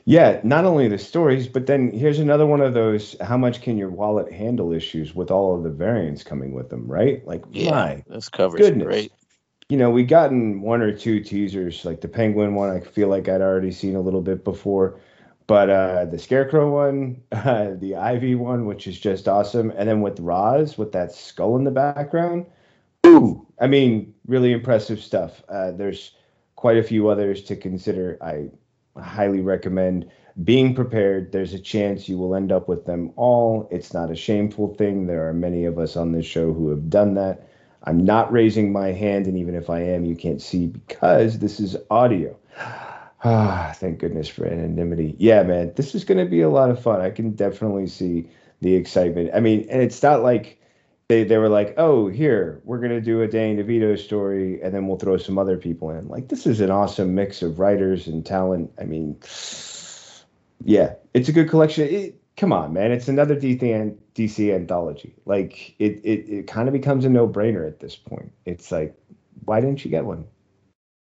Yeah, 0.08 0.40
not 0.42 0.64
only 0.64 0.88
the 0.88 0.96
stories, 0.96 1.48
but 1.48 1.66
then 1.66 1.90
here's 1.92 2.18
another 2.18 2.46
one 2.46 2.62
of 2.62 2.72
those 2.72 3.14
how 3.20 3.36
much 3.36 3.60
can 3.60 3.76
your 3.76 3.90
wallet 3.90 4.32
handle 4.32 4.72
issues 4.72 5.14
with 5.14 5.30
all 5.30 5.54
of 5.54 5.64
the 5.64 5.68
variants 5.68 6.24
coming 6.24 6.54
with 6.54 6.70
them, 6.70 6.90
right? 6.90 7.22
Like, 7.26 7.44
yeah, 7.50 7.70
my 7.70 8.04
this 8.08 8.30
covers 8.30 8.58
goodness. 8.58 8.86
great. 8.86 9.12
You 9.68 9.76
know, 9.76 9.90
we've 9.90 10.08
gotten 10.08 10.62
one 10.62 10.80
or 10.80 10.96
two 10.96 11.20
teasers, 11.20 11.84
like 11.84 12.00
the 12.00 12.08
penguin 12.08 12.54
one. 12.54 12.70
I 12.70 12.80
feel 12.80 13.08
like 13.08 13.28
I'd 13.28 13.42
already 13.42 13.70
seen 13.70 13.96
a 13.96 14.00
little 14.00 14.22
bit 14.22 14.44
before, 14.44 14.98
but 15.46 15.68
uh, 15.68 16.06
the 16.06 16.18
scarecrow 16.18 16.72
one, 16.72 17.20
uh, 17.32 17.72
the 17.78 17.96
ivy 17.96 18.34
one, 18.34 18.64
which 18.64 18.86
is 18.86 18.98
just 18.98 19.28
awesome, 19.28 19.74
and 19.76 19.86
then 19.86 20.00
with 20.00 20.20
Ra's 20.20 20.78
with 20.78 20.92
that 20.92 21.12
skull 21.12 21.54
in 21.56 21.64
the 21.64 21.70
background. 21.70 22.46
Ooh, 23.04 23.46
I 23.60 23.66
mean, 23.66 24.14
really 24.26 24.52
impressive 24.52 25.02
stuff. 25.02 25.44
Uh, 25.50 25.72
there's 25.72 26.12
quite 26.56 26.78
a 26.78 26.82
few 26.82 27.08
others 27.08 27.44
to 27.44 27.56
consider. 27.56 28.16
I 28.22 28.48
highly 29.00 29.40
recommend 29.40 30.10
being 30.44 30.74
prepared. 30.74 31.32
There's 31.32 31.54
a 31.54 31.58
chance 31.58 32.08
you 32.08 32.18
will 32.18 32.34
end 32.34 32.52
up 32.52 32.68
with 32.68 32.86
them 32.86 33.12
all. 33.16 33.68
It's 33.70 33.92
not 33.92 34.10
a 34.10 34.16
shameful 34.16 34.74
thing. 34.74 35.06
There 35.06 35.28
are 35.28 35.32
many 35.32 35.64
of 35.64 35.78
us 35.78 35.96
on 35.96 36.12
this 36.12 36.26
show 36.26 36.52
who 36.52 36.70
have 36.70 36.88
done 36.90 37.14
that. 37.14 37.48
I'm 37.84 38.04
not 38.04 38.32
raising 38.32 38.72
my 38.72 38.88
hand, 38.88 39.26
and 39.26 39.36
even 39.36 39.54
if 39.54 39.70
I 39.70 39.80
am, 39.80 40.04
you 40.04 40.16
can't 40.16 40.42
see 40.42 40.66
because 40.66 41.38
this 41.38 41.60
is 41.60 41.76
audio. 41.90 42.36
Ah, 43.24 43.72
thank 43.76 43.98
goodness 43.98 44.28
for 44.28 44.46
anonymity. 44.46 45.14
Yeah, 45.18 45.42
man, 45.42 45.72
this 45.74 45.94
is 45.94 46.04
going 46.04 46.18
to 46.18 46.30
be 46.30 46.40
a 46.40 46.50
lot 46.50 46.70
of 46.70 46.82
fun. 46.82 47.00
I 47.00 47.10
can 47.10 47.32
definitely 47.32 47.86
see 47.86 48.28
the 48.60 48.74
excitement. 48.74 49.30
I 49.34 49.40
mean, 49.40 49.66
and 49.70 49.80
it's 49.80 50.02
not 50.02 50.22
like 50.22 50.57
they 51.08 51.24
they 51.24 51.38
were 51.38 51.48
like, 51.48 51.74
oh, 51.78 52.08
here 52.08 52.60
we're 52.64 52.78
gonna 52.78 53.00
do 53.00 53.22
a 53.22 53.28
Danny 53.28 53.62
DeVito 53.62 53.98
story, 53.98 54.60
and 54.62 54.74
then 54.74 54.86
we'll 54.86 54.98
throw 54.98 55.16
some 55.16 55.38
other 55.38 55.56
people 55.56 55.90
in. 55.90 56.06
Like 56.08 56.28
this 56.28 56.46
is 56.46 56.60
an 56.60 56.70
awesome 56.70 57.14
mix 57.14 57.42
of 57.42 57.58
writers 57.58 58.06
and 58.06 58.24
talent. 58.24 58.70
I 58.78 58.84
mean, 58.84 59.16
yeah, 60.64 60.94
it's 61.14 61.28
a 61.28 61.32
good 61.32 61.48
collection. 61.48 61.88
It, 61.88 62.20
come 62.36 62.52
on, 62.52 62.74
man, 62.74 62.92
it's 62.92 63.08
another 63.08 63.34
DC 63.34 63.96
DC 64.14 64.54
anthology. 64.54 65.14
Like 65.24 65.74
it 65.78 66.00
it 66.04 66.28
it 66.28 66.46
kind 66.46 66.68
of 66.68 66.74
becomes 66.74 67.06
a 67.06 67.08
no 67.08 67.26
brainer 67.26 67.66
at 67.66 67.80
this 67.80 67.96
point. 67.96 68.30
It's 68.44 68.70
like, 68.70 68.94
why 69.46 69.62
didn't 69.62 69.84
you 69.86 69.90
get 69.90 70.04
one? 70.04 70.26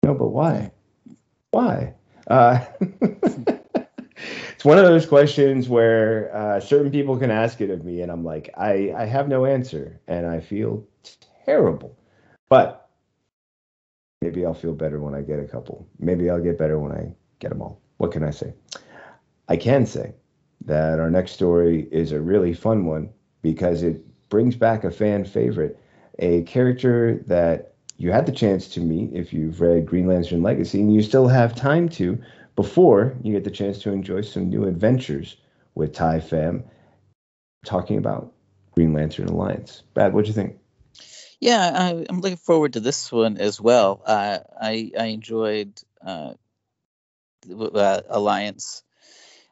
No, 0.04 0.14
but 0.14 0.28
why? 0.28 0.72
Why? 1.50 1.96
Uh, 2.28 2.64
it's 4.58 4.66
one 4.66 4.80
of 4.80 4.86
those 4.86 5.06
questions 5.06 5.70
where 5.70 6.36
uh, 6.36 6.60
certain 6.60 6.90
people 6.90 7.16
can 7.16 7.30
ask 7.30 7.62
it 7.62 7.70
of 7.70 7.86
me, 7.86 8.02
and 8.02 8.12
I'm 8.12 8.24
like, 8.24 8.50
I, 8.58 8.92
I 8.98 9.06
have 9.06 9.28
no 9.28 9.46
answer, 9.46 10.00
and 10.08 10.26
I 10.26 10.40
feel 10.40 10.84
terrible. 11.46 11.96
But 12.50 12.90
maybe 14.24 14.44
I'll 14.44 14.56
feel 14.56 14.74
better 14.74 15.00
when 15.00 15.14
I 15.14 15.22
get 15.22 15.38
a 15.38 15.46
couple. 15.46 15.88
Maybe 16.00 16.28
I'll 16.28 16.42
get 16.42 16.58
better 16.58 16.80
when 16.80 16.92
I 16.92 17.14
get 17.38 17.50
them 17.50 17.62
all. 17.62 17.80
What 17.98 18.12
can 18.12 18.24
I 18.24 18.32
say? 18.32 18.56
I 19.48 19.58
can 19.58 19.86
say 19.86 20.16
that 20.66 21.00
our 21.00 21.12
next 21.12 21.34
story 21.34 21.88
is 21.92 22.12
a 22.12 22.20
really 22.20 22.56
fun 22.56 22.86
one 22.86 23.12
because 23.44 23.84
it 23.84 24.04
brings 24.30 24.56
back 24.56 24.84
a 24.84 24.90
fan 24.90 25.24
favorite, 25.24 25.80
a 26.18 26.42
character 26.46 27.24
that 27.28 27.76
you 27.98 28.12
had 28.12 28.26
the 28.26 28.32
chance 28.32 28.68
to 28.70 28.80
meet 28.80 29.12
if 29.14 29.32
you've 29.32 29.62
read 29.62 29.86
Green 29.86 30.08
Lantern 30.08 30.42
Legacy, 30.42 30.80
and 30.80 30.92
you 30.92 31.04
still 31.04 31.28
have 31.28 31.54
time 31.54 31.88
to 31.90 32.18
before 32.58 33.16
you 33.22 33.32
get 33.32 33.46
the 33.46 33.52
chance 33.52 33.78
to 33.84 33.92
enjoy 33.92 34.20
some 34.20 34.50
new 34.50 34.66
adventures 34.66 35.38
with 35.76 35.94
Tai 35.94 36.20
Pham 36.20 36.64
talking 37.64 37.98
about 37.98 38.34
Green 38.72 38.94
Lantern 38.94 39.28
Alliance. 39.28 39.84
Brad, 39.94 40.12
what'd 40.12 40.28
you 40.28 40.34
think? 40.34 40.58
Yeah, 41.40 41.72
I, 41.74 42.06
am 42.10 42.20
looking 42.20 42.38
forward 42.38 42.74
to 42.74 42.80
this 42.80 43.12
one 43.12 43.38
as 43.38 43.62
well. 43.62 44.02
Uh, 44.04 44.40
I 44.60 44.92
I 45.00 45.06
enjoyed 45.06 45.80
uh, 46.06 46.34
uh, 47.48 48.02
Alliance, 48.10 48.84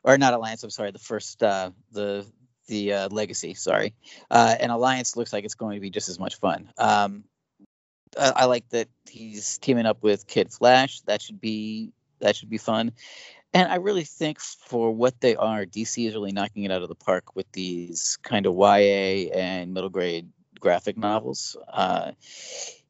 or 0.04 0.18
not 0.18 0.34
Alliance. 0.34 0.64
I'm 0.64 0.72
sorry, 0.72 0.90
the 0.90 0.98
first 0.98 1.44
uh, 1.44 1.70
the 1.92 2.26
the 2.68 2.94
uh, 2.94 3.10
Legacy. 3.10 3.54
Sorry, 3.54 3.94
uh, 4.32 4.56
and 4.60 4.72
Alliance 4.72 5.16
looks 5.16 5.32
like 5.32 5.46
it's 5.46 5.54
going 5.54 5.76
to 5.76 5.82
be 5.82 5.92
just 5.92 6.10
as 6.10 6.18
much 6.18 6.38
fun. 6.38 6.72
Um, 6.80 7.26
I, 8.20 8.32
I 8.36 8.46
like 8.46 8.68
that 8.70 8.88
he's 9.08 9.60
teaming 9.60 9.86
up 9.86 10.02
with 10.02 10.26
Kid 10.26 10.52
Flash. 10.52 11.02
That 11.02 11.22
should 11.22 11.40
be 11.40 11.94
that 12.26 12.36
should 12.36 12.50
be 12.50 12.58
fun. 12.58 12.92
And 13.54 13.72
I 13.72 13.76
really 13.76 14.04
think 14.04 14.42
for 14.42 14.92
what 14.92 15.22
they 15.22 15.36
are, 15.36 15.66
DC 15.66 16.08
is 16.08 16.14
really 16.14 16.34
knocking 16.34 16.64
it 16.64 16.72
out 16.72 16.82
of 16.82 16.90
the 16.90 16.96
park 16.96 17.36
with 17.36 17.50
these 17.54 18.18
kind 18.22 18.46
of 18.46 18.56
YA 18.56 19.32
and 19.34 19.74
middle 19.74 19.90
grade 19.90 20.28
graphic 20.60 20.98
novels. 20.98 21.56
Uh, 21.72 22.12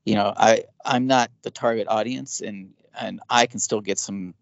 you 0.05 0.15
know, 0.15 0.33
I 0.35 0.63
I'm 0.83 1.05
not 1.05 1.29
the 1.43 1.51
target 1.51 1.87
audience, 1.87 2.41
and 2.41 2.73
and 2.99 3.19
I 3.29 3.45
can 3.45 3.59
still 3.59 3.81
get 3.81 3.99
some 3.99 4.33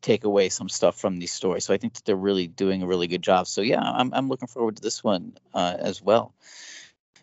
take 0.00 0.24
away 0.24 0.48
some 0.48 0.68
stuff 0.68 0.98
from 0.98 1.18
these 1.18 1.32
stories. 1.32 1.64
So 1.64 1.74
I 1.74 1.78
think 1.78 1.94
that 1.94 2.04
they're 2.04 2.16
really 2.16 2.46
doing 2.46 2.82
a 2.82 2.86
really 2.86 3.06
good 3.06 3.22
job. 3.22 3.46
So 3.46 3.60
yeah, 3.60 3.82
I'm 3.82 4.14
I'm 4.14 4.28
looking 4.28 4.48
forward 4.48 4.76
to 4.76 4.82
this 4.82 5.04
one 5.04 5.36
uh, 5.52 5.76
as 5.78 6.00
well 6.00 6.34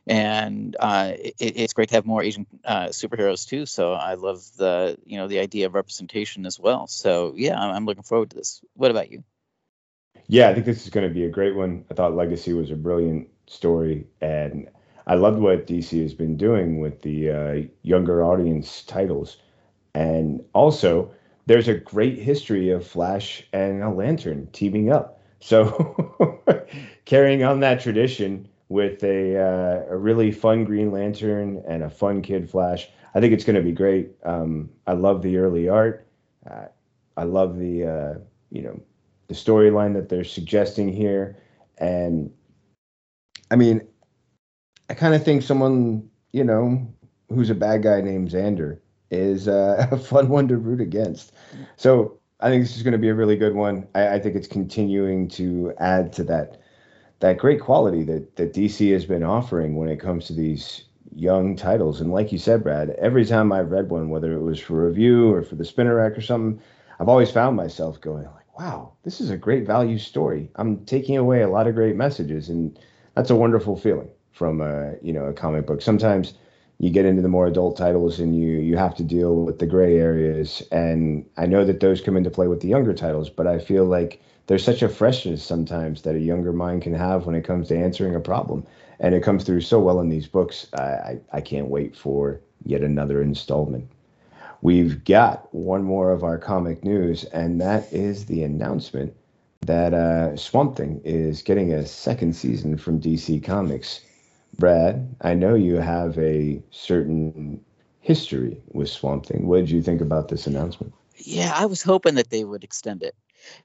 and 0.07 0.75
uh, 0.79 1.13
it, 1.15 1.35
it's 1.39 1.73
great 1.73 1.89
to 1.89 1.95
have 1.95 2.05
more 2.05 2.23
Asian 2.23 2.45
uh, 2.65 2.87
superheroes 2.87 3.47
too. 3.47 3.65
So 3.65 3.93
I 3.93 4.15
love 4.15 4.43
the 4.57 4.97
you 5.05 5.17
know 5.17 5.27
the 5.27 5.39
idea 5.39 5.67
of 5.67 5.73
representation 5.73 6.45
as 6.45 6.59
well. 6.59 6.87
So 6.87 7.33
yeah, 7.35 7.59
I'm, 7.59 7.85
looking 7.85 8.03
forward 8.03 8.31
to 8.31 8.37
this. 8.37 8.61
What 8.73 8.91
about 8.91 9.11
you? 9.11 9.23
Yeah, 10.27 10.49
I 10.49 10.53
think 10.53 10.65
this 10.65 10.83
is 10.83 10.89
going 10.89 11.07
to 11.07 11.13
be 11.13 11.25
a 11.25 11.29
great 11.29 11.55
one. 11.55 11.85
I 11.91 11.93
thought 11.93 12.15
Legacy 12.15 12.53
was 12.53 12.71
a 12.71 12.75
brilliant 12.75 13.27
story, 13.47 14.07
and 14.21 14.69
I 15.05 15.15
loved 15.15 15.39
what 15.39 15.67
DC 15.67 16.01
has 16.01 16.13
been 16.13 16.37
doing 16.37 16.79
with 16.79 17.01
the 17.01 17.29
uh, 17.29 17.61
younger 17.83 18.23
audience 18.23 18.83
titles, 18.83 19.37
and 19.93 20.43
also 20.53 21.11
there's 21.47 21.67
a 21.67 21.73
great 21.73 22.17
history 22.17 22.69
of 22.69 22.87
Flash 22.87 23.43
and 23.51 23.83
a 23.83 23.89
Lantern 23.89 24.47
teaming 24.53 24.91
up. 24.91 25.21
So 25.39 26.35
carrying 27.05 27.43
on 27.43 27.59
that 27.61 27.81
tradition 27.81 28.47
with 28.71 29.03
a 29.03 29.35
uh, 29.37 29.93
a 29.93 29.97
really 29.97 30.31
fun 30.31 30.63
Green 30.63 30.91
Lantern 30.93 31.61
and 31.67 31.83
a 31.83 31.89
fun 31.89 32.21
Kid 32.21 32.49
Flash. 32.49 32.87
I 33.13 33.19
think 33.19 33.33
it's 33.33 33.43
going 33.43 33.57
to 33.57 33.61
be 33.61 33.73
great. 33.73 34.11
Um, 34.23 34.69
I 34.87 34.93
love 34.93 35.21
the 35.21 35.37
early 35.37 35.67
art. 35.67 36.07
Uh, 36.49 36.67
I 37.17 37.23
love 37.23 37.59
the 37.59 37.85
uh, 37.85 38.19
you 38.49 38.61
know 38.61 38.79
the 39.27 39.33
storyline 39.33 39.93
that 39.95 40.07
they're 40.07 40.23
suggesting 40.23 40.91
here, 40.93 41.37
and 41.79 42.31
I 43.51 43.57
mean, 43.57 43.81
I 44.89 44.93
kind 44.93 45.15
of 45.15 45.23
think 45.23 45.43
someone 45.43 46.09
you 46.31 46.45
know 46.45 46.87
who's 47.27 47.49
a 47.49 47.55
bad 47.55 47.83
guy 47.83 47.99
named 47.99 48.29
Xander 48.29 48.79
is 49.09 49.49
uh, 49.49 49.85
a 49.91 49.97
fun 49.97 50.29
one 50.29 50.47
to 50.47 50.55
root 50.55 50.79
against. 50.79 51.33
So 51.75 52.17
I 52.39 52.49
think 52.49 52.63
this 52.63 52.77
is 52.77 52.83
going 52.83 52.93
to 52.93 52.97
be 52.97 53.09
a 53.09 53.15
really 53.15 53.35
good 53.35 53.53
one. 53.53 53.85
I, 53.95 54.15
I 54.15 54.19
think 54.19 54.37
it's 54.37 54.47
continuing 54.47 55.27
to 55.29 55.73
add 55.77 56.13
to 56.13 56.23
that 56.23 56.61
that 57.21 57.37
great 57.37 57.61
quality 57.61 58.03
that 58.03 58.35
that 58.35 58.53
DC 58.53 58.91
has 58.91 59.05
been 59.05 59.23
offering 59.23 59.75
when 59.75 59.89
it 59.89 59.99
comes 59.99 60.27
to 60.27 60.33
these 60.33 60.83
young 61.15 61.55
titles. 61.55 62.01
And 62.01 62.11
like 62.11 62.31
you 62.31 62.37
said, 62.37 62.63
Brad, 62.63 62.89
every 62.91 63.25
time 63.25 63.51
I've 63.51 63.71
read 63.71 63.89
one, 63.89 64.09
whether 64.09 64.33
it 64.33 64.41
was 64.41 64.59
for 64.59 64.85
review 64.85 65.31
or 65.31 65.43
for 65.43 65.55
the 65.55 65.65
spinner 65.65 65.95
rack 65.95 66.17
or 66.17 66.21
something, 66.21 66.61
I've 66.99 67.09
always 67.09 67.31
found 67.31 67.55
myself 67.55 67.99
going 68.01 68.25
like, 68.25 68.59
"Wow, 68.59 68.93
this 69.03 69.21
is 69.21 69.29
a 69.29 69.37
great 69.37 69.65
value 69.65 69.97
story. 69.97 70.49
I'm 70.55 70.85
taking 70.85 71.17
away 71.17 71.41
a 71.41 71.49
lot 71.49 71.67
of 71.67 71.75
great 71.75 71.95
messages, 71.95 72.49
and 72.49 72.77
that's 73.15 73.29
a 73.29 73.35
wonderful 73.35 73.75
feeling 73.75 74.09
from 74.31 74.61
a 74.61 74.95
you 75.01 75.13
know 75.13 75.25
a 75.25 75.33
comic 75.33 75.65
book. 75.67 75.81
Sometimes 75.81 76.33
you 76.81 76.89
get 76.89 77.05
into 77.05 77.21
the 77.21 77.29
more 77.29 77.45
adult 77.45 77.77
titles 77.77 78.19
and 78.19 78.35
you 78.35 78.57
you 78.57 78.75
have 78.75 78.95
to 78.95 79.03
deal 79.03 79.35
with 79.35 79.59
the 79.59 79.67
gray 79.67 79.99
areas, 79.99 80.63
and 80.71 81.23
I 81.37 81.45
know 81.45 81.63
that 81.63 81.79
those 81.79 82.01
come 82.01 82.17
into 82.17 82.31
play 82.31 82.47
with 82.47 82.61
the 82.61 82.69
younger 82.69 82.95
titles, 82.95 83.29
but 83.29 83.45
I 83.45 83.59
feel 83.59 83.85
like 83.85 84.19
there's 84.47 84.65
such 84.65 84.81
a 84.81 84.89
freshness 84.89 85.43
sometimes 85.43 86.01
that 86.01 86.15
a 86.15 86.19
younger 86.19 86.51
mind 86.51 86.81
can 86.81 86.95
have 86.95 87.27
when 87.27 87.35
it 87.35 87.45
comes 87.45 87.67
to 87.67 87.77
answering 87.77 88.15
a 88.15 88.19
problem. 88.19 88.65
And 88.99 89.13
it 89.13 89.21
comes 89.23 89.43
through 89.43 89.61
so 89.61 89.79
well 89.79 89.99
in 89.99 90.09
these 90.09 90.27
books. 90.27 90.67
I, 90.73 90.81
I, 90.81 91.19
I 91.33 91.41
can't 91.41 91.67
wait 91.67 91.95
for 91.95 92.41
yet 92.65 92.81
another 92.81 93.21
installment. 93.21 93.87
We've 94.63 95.03
got 95.05 95.53
one 95.53 95.83
more 95.83 96.11
of 96.11 96.23
our 96.23 96.39
comic 96.39 96.83
news, 96.83 97.25
and 97.25 97.61
that 97.61 97.93
is 97.93 98.25
the 98.25 98.43
announcement 98.43 99.15
that 99.61 99.93
uh, 99.93 100.35
Swamp 100.35 100.75
Thing 100.75 100.99
is 101.03 101.43
getting 101.43 101.73
a 101.73 101.85
second 101.85 102.35
season 102.35 102.75
from 102.75 102.99
DC 102.99 103.43
Comics. 103.43 104.01
Brad, 104.57 105.15
I 105.21 105.33
know 105.33 105.55
you 105.55 105.75
have 105.75 106.17
a 106.19 106.61
certain 106.71 107.63
history 107.99 108.61
with 108.71 108.89
Swamp 108.89 109.25
Thing. 109.25 109.47
What 109.47 109.57
did 109.57 109.69
you 109.69 109.81
think 109.81 110.01
about 110.01 110.27
this 110.27 110.47
announcement? 110.47 110.93
Yeah, 111.15 111.53
I 111.55 111.65
was 111.65 111.81
hoping 111.81 112.15
that 112.15 112.29
they 112.29 112.43
would 112.43 112.63
extend 112.63 113.03
it 113.03 113.15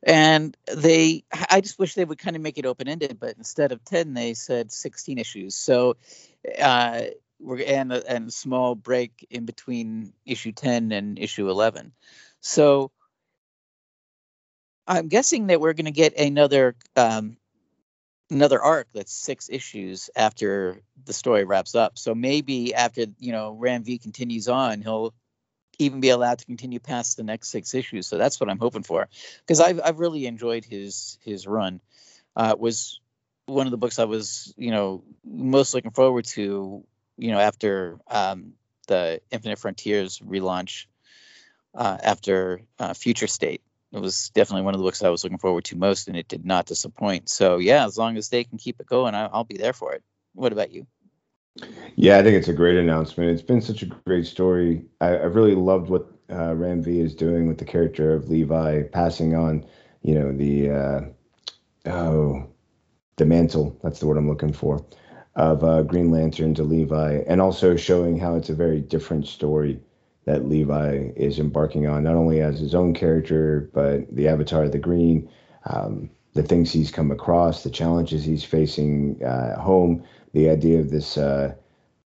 and 0.03 0.57
they 0.75 1.25
i 1.51 1.61
just 1.61 1.79
wish 1.79 1.95
they 1.95 2.05
would 2.05 2.19
kind 2.19 2.37
of 2.37 2.43
make 2.43 2.59
it 2.59 2.67
open 2.67 2.89
ended 2.89 3.19
but 3.19 3.37
instead 3.37 3.73
of 3.73 3.85
10 3.85 4.15
they 4.15 4.35
said 4.35 4.73
16 4.73 5.19
issues 5.19 5.55
so 5.55 5.97
uh 6.61 7.03
we're 7.39 7.63
and 7.63 7.93
a, 7.93 8.11
and 8.11 8.29
a 8.29 8.33
small 8.33 8.75
break 8.75 9.27
in 9.31 9.45
between 9.45 10.13
issue 10.25 10.53
10 10.53 10.93
and 10.93 11.19
issue 11.19 11.49
11 11.51 11.93
so 12.41 12.91
i'm 14.87 15.09
guessing 15.09 15.49
that 15.49 15.61
we're 15.61 15.75
going 15.75 15.87
to 15.87 15.91
get 15.91 16.19
another 16.19 16.75
um 16.97 17.37
another 18.31 18.61
arc 18.61 18.89
that's 18.93 19.13
six 19.13 19.49
issues 19.51 20.11
after 20.17 20.81
the 21.05 21.13
story 21.13 21.45
wraps 21.45 21.75
up 21.75 21.97
so 21.97 22.15
maybe 22.15 22.75
after 22.75 23.07
you 23.19 23.33
know 23.33 23.53
ram 23.53 23.85
v 23.85 23.99
continues 23.99 24.49
on 24.49 24.81
he'll 24.81 25.15
even 25.79 26.01
be 26.01 26.09
allowed 26.09 26.39
to 26.39 26.47
continue 26.47 26.81
past 26.81 27.17
the 27.17 27.23
next 27.23 27.49
six 27.49 27.75
issues. 27.75 28.07
So 28.07 28.19
that's 28.19 28.41
what 28.41 28.49
I'm 28.49 28.59
hoping 28.59 28.83
for, 28.83 29.09
because 29.41 29.61
I've 29.61 29.81
I've 29.85 29.99
really 29.99 30.27
enjoyed 30.27 30.65
his 30.65 31.19
his 31.23 31.47
run. 31.47 31.81
Uh, 32.35 32.55
was 32.59 33.01
one 33.47 33.67
of 33.67 33.71
the 33.71 33.77
books 33.77 33.99
I 33.99 34.05
was 34.05 34.53
you 34.57 34.71
know 34.71 35.05
most 35.25 35.75
looking 35.75 35.93
forward 35.93 36.25
to. 36.27 36.85
You 37.19 37.31
know 37.31 37.39
after 37.39 37.99
um, 38.09 38.53
the 38.89 39.23
Infinite 39.31 39.59
Frontiers 39.59 40.19
relaunch, 40.19 40.85
uh, 41.75 41.97
after 42.03 42.61
uh, 42.79 42.93
Future 42.93 43.27
State. 43.27 43.63
It 43.97 44.03
was 44.03 44.29
definitely 44.31 44.63
one 44.63 44.75
of 44.75 44.79
the 44.79 44.85
books 44.85 45.03
I 45.03 45.09
was 45.09 45.25
looking 45.25 45.39
forward 45.39 45.65
to 45.65 45.77
most, 45.77 46.09
and 46.09 46.17
it 46.17 46.29
did 46.29 46.45
not 46.45 46.67
disappoint. 46.67 47.31
So 47.31 47.57
yeah, 47.57 47.87
as 47.87 47.97
long 47.97 48.19
as 48.19 48.29
they 48.29 48.45
can 48.45 48.59
keep 48.59 48.79
it 48.79 48.87
going, 48.87 49.15
I, 49.15 49.27
I'll 49.27 49.45
be 49.45 49.57
there 49.57 49.73
for 49.73 49.95
it. 49.95 50.03
What 50.35 50.53
about 50.53 50.71
you? 50.71 50.87
Yeah, 51.95 52.19
I 52.19 52.23
think 52.23 52.37
it's 52.37 52.49
a 52.49 52.53
great 52.53 52.77
announcement. 52.77 53.31
It's 53.31 53.41
been 53.41 53.63
such 53.63 53.83
a 53.83 53.87
great 53.87 54.27
story. 54.27 54.85
I, 55.01 55.09
I 55.09 55.25
really 55.25 55.55
loved 55.55 55.89
what 55.89 56.07
uh, 56.31 56.55
Ram 56.55 56.83
V 56.83 57.01
is 57.01 57.15
doing 57.15 57.49
with 57.49 57.57
the 57.57 57.65
character 57.65 58.13
of 58.13 58.29
Levi, 58.29 58.83
passing 58.83 59.35
on, 59.35 59.65
you 60.03 60.15
know, 60.15 60.31
the 60.31 60.71
uh, 60.71 61.01
oh, 61.91 62.47
the 63.17 63.25
mantle. 63.25 63.79
That's 63.83 64.01
the 64.01 64.07
word 64.07 64.19
I'm 64.19 64.29
looking 64.29 64.53
for 64.53 64.85
of 65.37 65.65
uh, 65.65 65.83
Green 65.83 66.11
Lantern 66.11 66.55
to 66.55 66.63
Levi, 66.63 67.23
and 67.27 67.41
also 67.41 67.77
showing 67.77 68.19
how 68.19 68.37
it's 68.37 68.51
a 68.51 68.55
very 68.55 68.81
different 68.81 69.27
story 69.27 69.81
that 70.27 70.49
Levi 70.49 71.13
is 71.17 71.39
embarking 71.39 71.87
on, 71.87 72.03
not 72.03 72.15
only 72.15 72.41
as 72.41 72.59
his 72.59 72.75
own 72.75 72.93
character, 72.93 73.71
but 73.73 74.15
the 74.15 74.29
Avatar 74.29 74.65
of 74.65 74.73
the 74.73 74.79
Green. 74.79 75.29
Um, 75.65 76.11
the 76.35 76.43
things 76.43 76.71
he's 76.71 76.91
come 76.91 77.11
across, 77.11 77.63
the 77.63 77.71
challenges 77.71 78.25
he's 78.25 78.45
facing 78.45 79.19
uh, 79.23 79.53
at 79.55 79.59
home, 79.59 80.05
the 80.35 80.51
idea 80.51 80.79
of 80.79 80.91
this, 80.91 81.17
uh, 81.17 81.55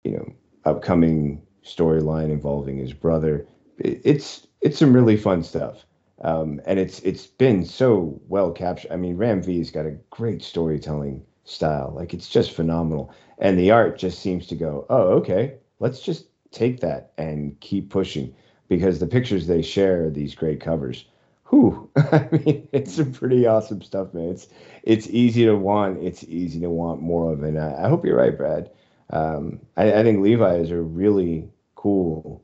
you 0.04 0.12
know, 0.12 0.34
upcoming 0.66 1.42
storyline 1.64 2.30
involving 2.30 2.78
his 2.78 2.94
brother. 2.94 3.48
It's 3.78 4.46
it's 4.62 4.78
some 4.78 4.94
really 4.94 5.16
fun 5.16 5.42
stuff, 5.42 5.86
um, 6.22 6.60
and 6.66 6.80
it's 6.80 7.00
it's 7.00 7.26
been 7.26 7.66
so 7.66 8.20
well 8.28 8.52
captured. 8.52 8.92
I 8.92 8.98
mean, 8.98 9.16
Ram 9.16 9.42
V's 9.42 9.72
got 9.72 9.86
a 9.86 9.98
great 10.10 10.44
storytelling 10.44 11.24
style. 11.46 11.94
Like 11.96 12.14
it's 12.14 12.28
just 12.28 12.52
phenomenal, 12.52 13.14
and 13.38 13.58
the 13.58 13.72
art 13.72 13.98
just 13.98 14.20
seems 14.20 14.48
to 14.48 14.56
go, 14.56 14.86
oh, 14.90 15.08
okay, 15.20 15.56
let's 15.80 16.02
just 16.02 16.26
take 16.52 16.80
that 16.82 17.12
and 17.18 17.60
keep 17.60 17.90
pushing 17.90 18.34
because 18.68 19.00
the 19.00 19.08
pictures 19.08 19.48
they 19.48 19.62
share 19.62 20.06
are 20.06 20.10
these 20.10 20.36
great 20.36 20.62
covers 20.62 21.06
whew, 21.50 21.90
I 21.96 22.28
mean, 22.32 22.68
it's 22.72 22.96
some 22.96 23.12
pretty 23.12 23.46
awesome 23.46 23.82
stuff, 23.82 24.14
man. 24.14 24.30
It's 24.30 24.48
it's 24.84 25.08
easy 25.08 25.46
to 25.46 25.56
want. 25.56 26.04
It's 26.04 26.24
easy 26.24 26.60
to 26.62 26.70
want 26.70 27.02
more 27.02 27.34
of, 27.34 27.44
and 27.44 27.60
I, 27.60 27.86
I 27.86 27.90
hope 27.90 28.06
you're 28.06 28.18
right, 28.18 28.38
Brad. 28.38 28.72
Um, 29.10 29.60
I, 29.76 29.94
I 29.94 30.04
think 30.04 30.22
Levi 30.22 30.56
is 30.56 30.72
a 30.72 30.78
really 30.78 31.50
cool 31.76 32.44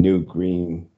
new 0.00 0.22
green 0.22 0.88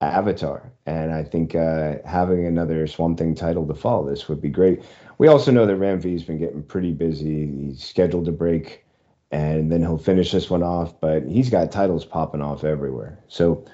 avatar, 0.00 0.72
and 0.86 1.12
I 1.12 1.22
think 1.22 1.54
uh, 1.54 1.96
having 2.04 2.46
another 2.46 2.86
Swamp 2.86 3.18
Thing 3.18 3.34
title 3.34 3.66
to 3.66 3.74
follow 3.74 4.08
this 4.08 4.28
would 4.28 4.40
be 4.40 4.50
great. 4.50 4.82
We 5.18 5.28
also 5.28 5.52
know 5.52 5.66
that 5.66 5.76
Ram 5.76 6.00
V's 6.00 6.24
been 6.24 6.38
getting 6.38 6.62
pretty 6.62 6.92
busy. 6.92 7.46
He's 7.46 7.84
scheduled 7.84 8.24
to 8.24 8.32
break, 8.32 8.84
and 9.32 9.72
then 9.72 9.80
he'll 9.80 9.98
finish 9.98 10.30
this 10.30 10.48
one 10.48 10.62
off. 10.62 11.00
But 11.00 11.24
he's 11.24 11.50
got 11.50 11.72
titles 11.72 12.04
popping 12.04 12.42
off 12.42 12.62
everywhere, 12.62 13.18
so 13.28 13.64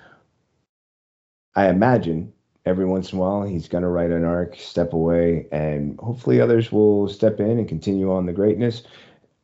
I 1.54 1.68
imagine 1.68 2.32
every 2.64 2.84
once 2.84 3.12
in 3.12 3.18
a 3.18 3.20
while 3.20 3.42
he's 3.42 3.68
going 3.68 3.82
to 3.82 3.88
write 3.88 4.10
an 4.10 4.24
arc, 4.24 4.56
step 4.56 4.92
away, 4.92 5.46
and 5.50 5.98
hopefully 5.98 6.40
others 6.40 6.70
will 6.70 7.08
step 7.08 7.40
in 7.40 7.58
and 7.58 7.68
continue 7.68 8.12
on 8.12 8.26
the 8.26 8.32
greatness. 8.32 8.82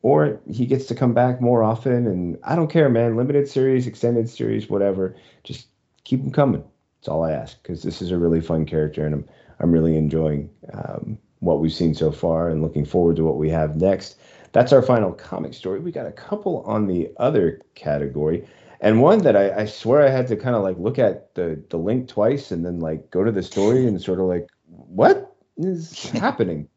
Or 0.01 0.39
he 0.49 0.67
gets 0.67 0.85
to 0.85 0.95
come 0.95 1.13
back 1.13 1.41
more 1.41 1.63
often. 1.63 2.05
And 2.07 2.37
I 2.43 2.55
don't 2.55 2.71
care, 2.71 2.89
man. 2.89 3.17
Limited 3.17 3.49
series, 3.49 3.87
extended 3.87 4.29
series, 4.29 4.69
whatever. 4.69 5.15
Just 5.43 5.67
keep 6.03 6.19
him 6.21 6.31
coming. 6.31 6.63
That's 6.99 7.07
all 7.07 7.23
I 7.23 7.31
ask 7.31 7.61
because 7.61 7.81
this 7.81 8.01
is 8.01 8.11
a 8.11 8.17
really 8.17 8.41
fun 8.41 8.65
character 8.65 9.05
and 9.05 9.15
I'm, 9.15 9.25
I'm 9.59 9.71
really 9.71 9.97
enjoying 9.97 10.49
um, 10.73 11.17
what 11.39 11.59
we've 11.59 11.73
seen 11.73 11.95
so 11.95 12.11
far 12.11 12.49
and 12.49 12.61
looking 12.61 12.85
forward 12.85 13.15
to 13.15 13.23
what 13.23 13.37
we 13.37 13.49
have 13.49 13.75
next. 13.75 14.17
That's 14.55 14.71
our 14.71 14.81
final 14.81 15.11
comic 15.11 15.53
story. 15.53 15.81
We 15.81 15.91
got 15.91 16.07
a 16.07 16.13
couple 16.13 16.61
on 16.61 16.87
the 16.87 17.11
other 17.17 17.61
category 17.75 18.47
and 18.79 19.01
one 19.01 19.19
that 19.23 19.35
I, 19.35 19.61
I 19.61 19.65
swear 19.65 20.01
I 20.01 20.09
had 20.09 20.27
to 20.27 20.35
kind 20.35 20.55
of 20.55 20.63
like 20.63 20.77
look 20.77 20.99
at 20.99 21.33
the 21.35 21.61
the 21.69 21.77
link 21.77 22.07
twice 22.07 22.51
and 22.51 22.65
then 22.65 22.79
like 22.79 23.09
go 23.11 23.23
to 23.23 23.31
the 23.31 23.43
story 23.43 23.85
and 23.85 24.01
sort 24.01 24.19
of 24.19 24.27
like 24.27 24.47
what 24.67 25.35
is 25.57 26.09
happening? 26.11 26.69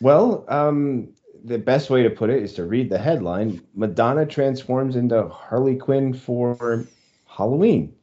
Well, 0.00 0.44
um, 0.48 1.14
the 1.42 1.58
best 1.58 1.88
way 1.88 2.02
to 2.02 2.10
put 2.10 2.28
it 2.28 2.42
is 2.42 2.52
to 2.54 2.64
read 2.64 2.90
the 2.90 2.98
headline: 2.98 3.62
Madonna 3.74 4.26
transforms 4.26 4.96
into 4.96 5.28
Harley 5.28 5.76
Quinn 5.76 6.12
for 6.12 6.84
Halloween. 7.26 7.94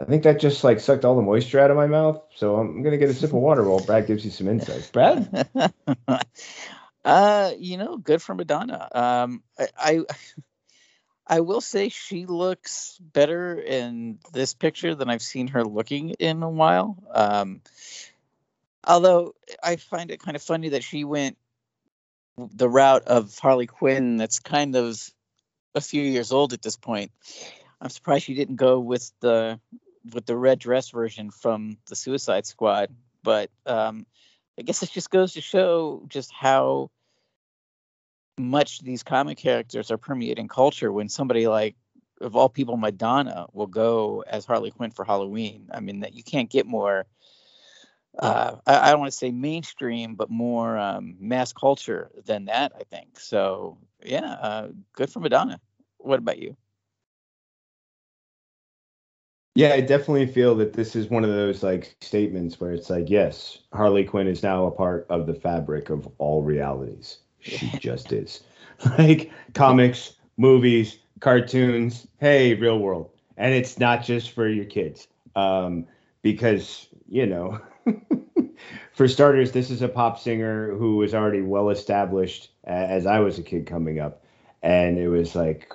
I 0.00 0.04
think 0.04 0.22
that 0.24 0.40
just 0.40 0.64
like 0.64 0.80
sucked 0.80 1.04
all 1.04 1.14
the 1.14 1.22
moisture 1.22 1.60
out 1.60 1.70
of 1.70 1.76
my 1.76 1.86
mouth. 1.86 2.20
So 2.34 2.56
I'm 2.56 2.82
gonna 2.82 2.98
get 2.98 3.08
a 3.08 3.14
sip 3.14 3.30
of 3.30 3.36
water 3.36 3.62
while 3.62 3.80
Brad 3.80 4.06
gives 4.06 4.24
you 4.24 4.30
some 4.30 4.48
insights. 4.48 4.90
Brad. 4.90 5.48
uh, 7.04 7.52
you 7.58 7.76
know, 7.76 7.96
good 7.96 8.22
for 8.22 8.34
Madonna. 8.34 8.88
Um, 8.92 9.42
I, 9.58 9.68
I 9.78 10.04
I 11.26 11.40
will 11.40 11.60
say 11.60 11.90
she 11.90 12.26
looks 12.26 12.98
better 13.00 13.56
in 13.60 14.18
this 14.32 14.52
picture 14.54 14.96
than 14.96 15.08
I've 15.08 15.22
seen 15.22 15.46
her 15.48 15.64
looking 15.64 16.10
in 16.10 16.42
a 16.42 16.50
while. 16.50 16.96
Um, 17.12 17.60
although 18.84 19.34
I 19.62 19.76
find 19.76 20.10
it 20.10 20.20
kind 20.20 20.34
of 20.36 20.42
funny 20.42 20.70
that 20.70 20.82
she 20.82 21.04
went 21.04 21.36
the 22.36 22.68
route 22.68 23.04
of 23.04 23.38
Harley 23.38 23.66
Quinn 23.66 24.16
that's 24.16 24.40
kind 24.40 24.74
of 24.74 24.98
a 25.74 25.80
few 25.80 26.02
years 26.02 26.32
old 26.32 26.52
at 26.52 26.62
this 26.62 26.76
point. 26.76 27.12
I'm 27.80 27.90
surprised 27.90 28.24
she 28.24 28.34
didn't 28.34 28.56
go 28.56 28.80
with 28.80 29.12
the 29.20 29.60
with 30.12 30.26
the 30.26 30.36
red 30.36 30.58
dress 30.58 30.90
version 30.90 31.30
from 31.30 31.78
the 31.88 31.94
Suicide 31.94 32.46
Squad, 32.46 32.90
but 33.22 33.50
um, 33.66 34.06
I 34.58 34.62
guess 34.62 34.82
it 34.82 34.90
just 34.90 35.10
goes 35.10 35.34
to 35.34 35.40
show 35.40 36.02
just 36.08 36.32
how 36.32 36.90
much 38.38 38.80
these 38.80 39.02
comic 39.02 39.38
characters 39.38 39.90
are 39.90 39.98
permeating 39.98 40.48
culture 40.48 40.90
when 40.90 41.08
somebody 41.08 41.46
like 41.46 41.76
of 42.20 42.36
all 42.36 42.48
people 42.48 42.76
madonna 42.76 43.46
will 43.52 43.66
go 43.66 44.24
as 44.26 44.44
harley 44.44 44.70
quinn 44.70 44.90
for 44.90 45.04
halloween. 45.04 45.68
I 45.72 45.80
mean 45.80 46.00
that 46.00 46.14
you 46.14 46.22
can't 46.22 46.50
get 46.50 46.66
more 46.66 47.06
uh, 48.18 48.56
I, 48.66 48.88
I, 48.88 48.90
don't 48.90 49.00
want 49.00 49.12
to 49.12 49.16
say 49.16 49.30
mainstream 49.30 50.16
but 50.16 50.30
more 50.30 50.76
um, 50.76 51.16
mass 51.20 51.52
culture 51.52 52.10
than 52.24 52.46
that 52.46 52.72
i 52.78 52.82
think. 52.84 53.20
So 53.20 53.78
yeah 54.02 54.32
uh, 54.32 54.68
good 54.92 55.10
for 55.10 55.20
madonna. 55.20 55.60
What 55.98 56.18
about 56.18 56.38
you 56.38 56.56
yeah 59.54 59.72
i 59.72 59.80
definitely 59.80 60.26
feel 60.26 60.54
that 60.54 60.72
this 60.72 60.94
is 60.94 61.08
one 61.08 61.24
of 61.24 61.30
those 61.30 61.62
like 61.62 61.96
statements 62.00 62.60
where 62.60 62.72
it's 62.72 62.90
like 62.90 63.10
yes 63.10 63.58
harley 63.72 64.04
quinn 64.04 64.26
is 64.26 64.42
now 64.42 64.66
a 64.66 64.70
part 64.70 65.06
of 65.10 65.26
the 65.26 65.34
fabric 65.34 65.90
of 65.90 66.08
all 66.18 66.42
realities 66.42 67.18
she 67.40 67.66
just 67.78 68.12
is. 68.12 68.42
Like 68.98 69.30
comics, 69.54 70.14
movies, 70.36 70.98
cartoons, 71.20 72.06
hey, 72.18 72.54
real 72.54 72.78
world. 72.78 73.10
And 73.36 73.54
it's 73.54 73.78
not 73.78 74.04
just 74.04 74.32
for 74.32 74.48
your 74.48 74.66
kids. 74.66 75.08
Um, 75.34 75.86
because, 76.22 76.88
you 77.08 77.26
know, 77.26 77.60
for 78.92 79.08
starters, 79.08 79.52
this 79.52 79.70
is 79.70 79.82
a 79.82 79.88
pop 79.88 80.18
singer 80.18 80.74
who 80.74 80.96
was 80.96 81.14
already 81.14 81.42
well 81.42 81.70
established 81.70 82.50
as 82.64 83.06
I 83.06 83.20
was 83.20 83.38
a 83.38 83.42
kid 83.42 83.66
coming 83.66 83.98
up. 83.98 84.24
And 84.62 84.98
it 84.98 85.08
was 85.08 85.34
like, 85.34 85.72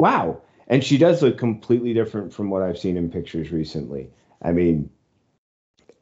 wow. 0.00 0.40
And 0.68 0.82
she 0.82 0.98
does 0.98 1.22
look 1.22 1.38
completely 1.38 1.92
different 1.92 2.32
from 2.32 2.50
what 2.50 2.62
I've 2.62 2.78
seen 2.78 2.96
in 2.96 3.10
pictures 3.10 3.52
recently. 3.52 4.10
I 4.42 4.52
mean, 4.52 4.90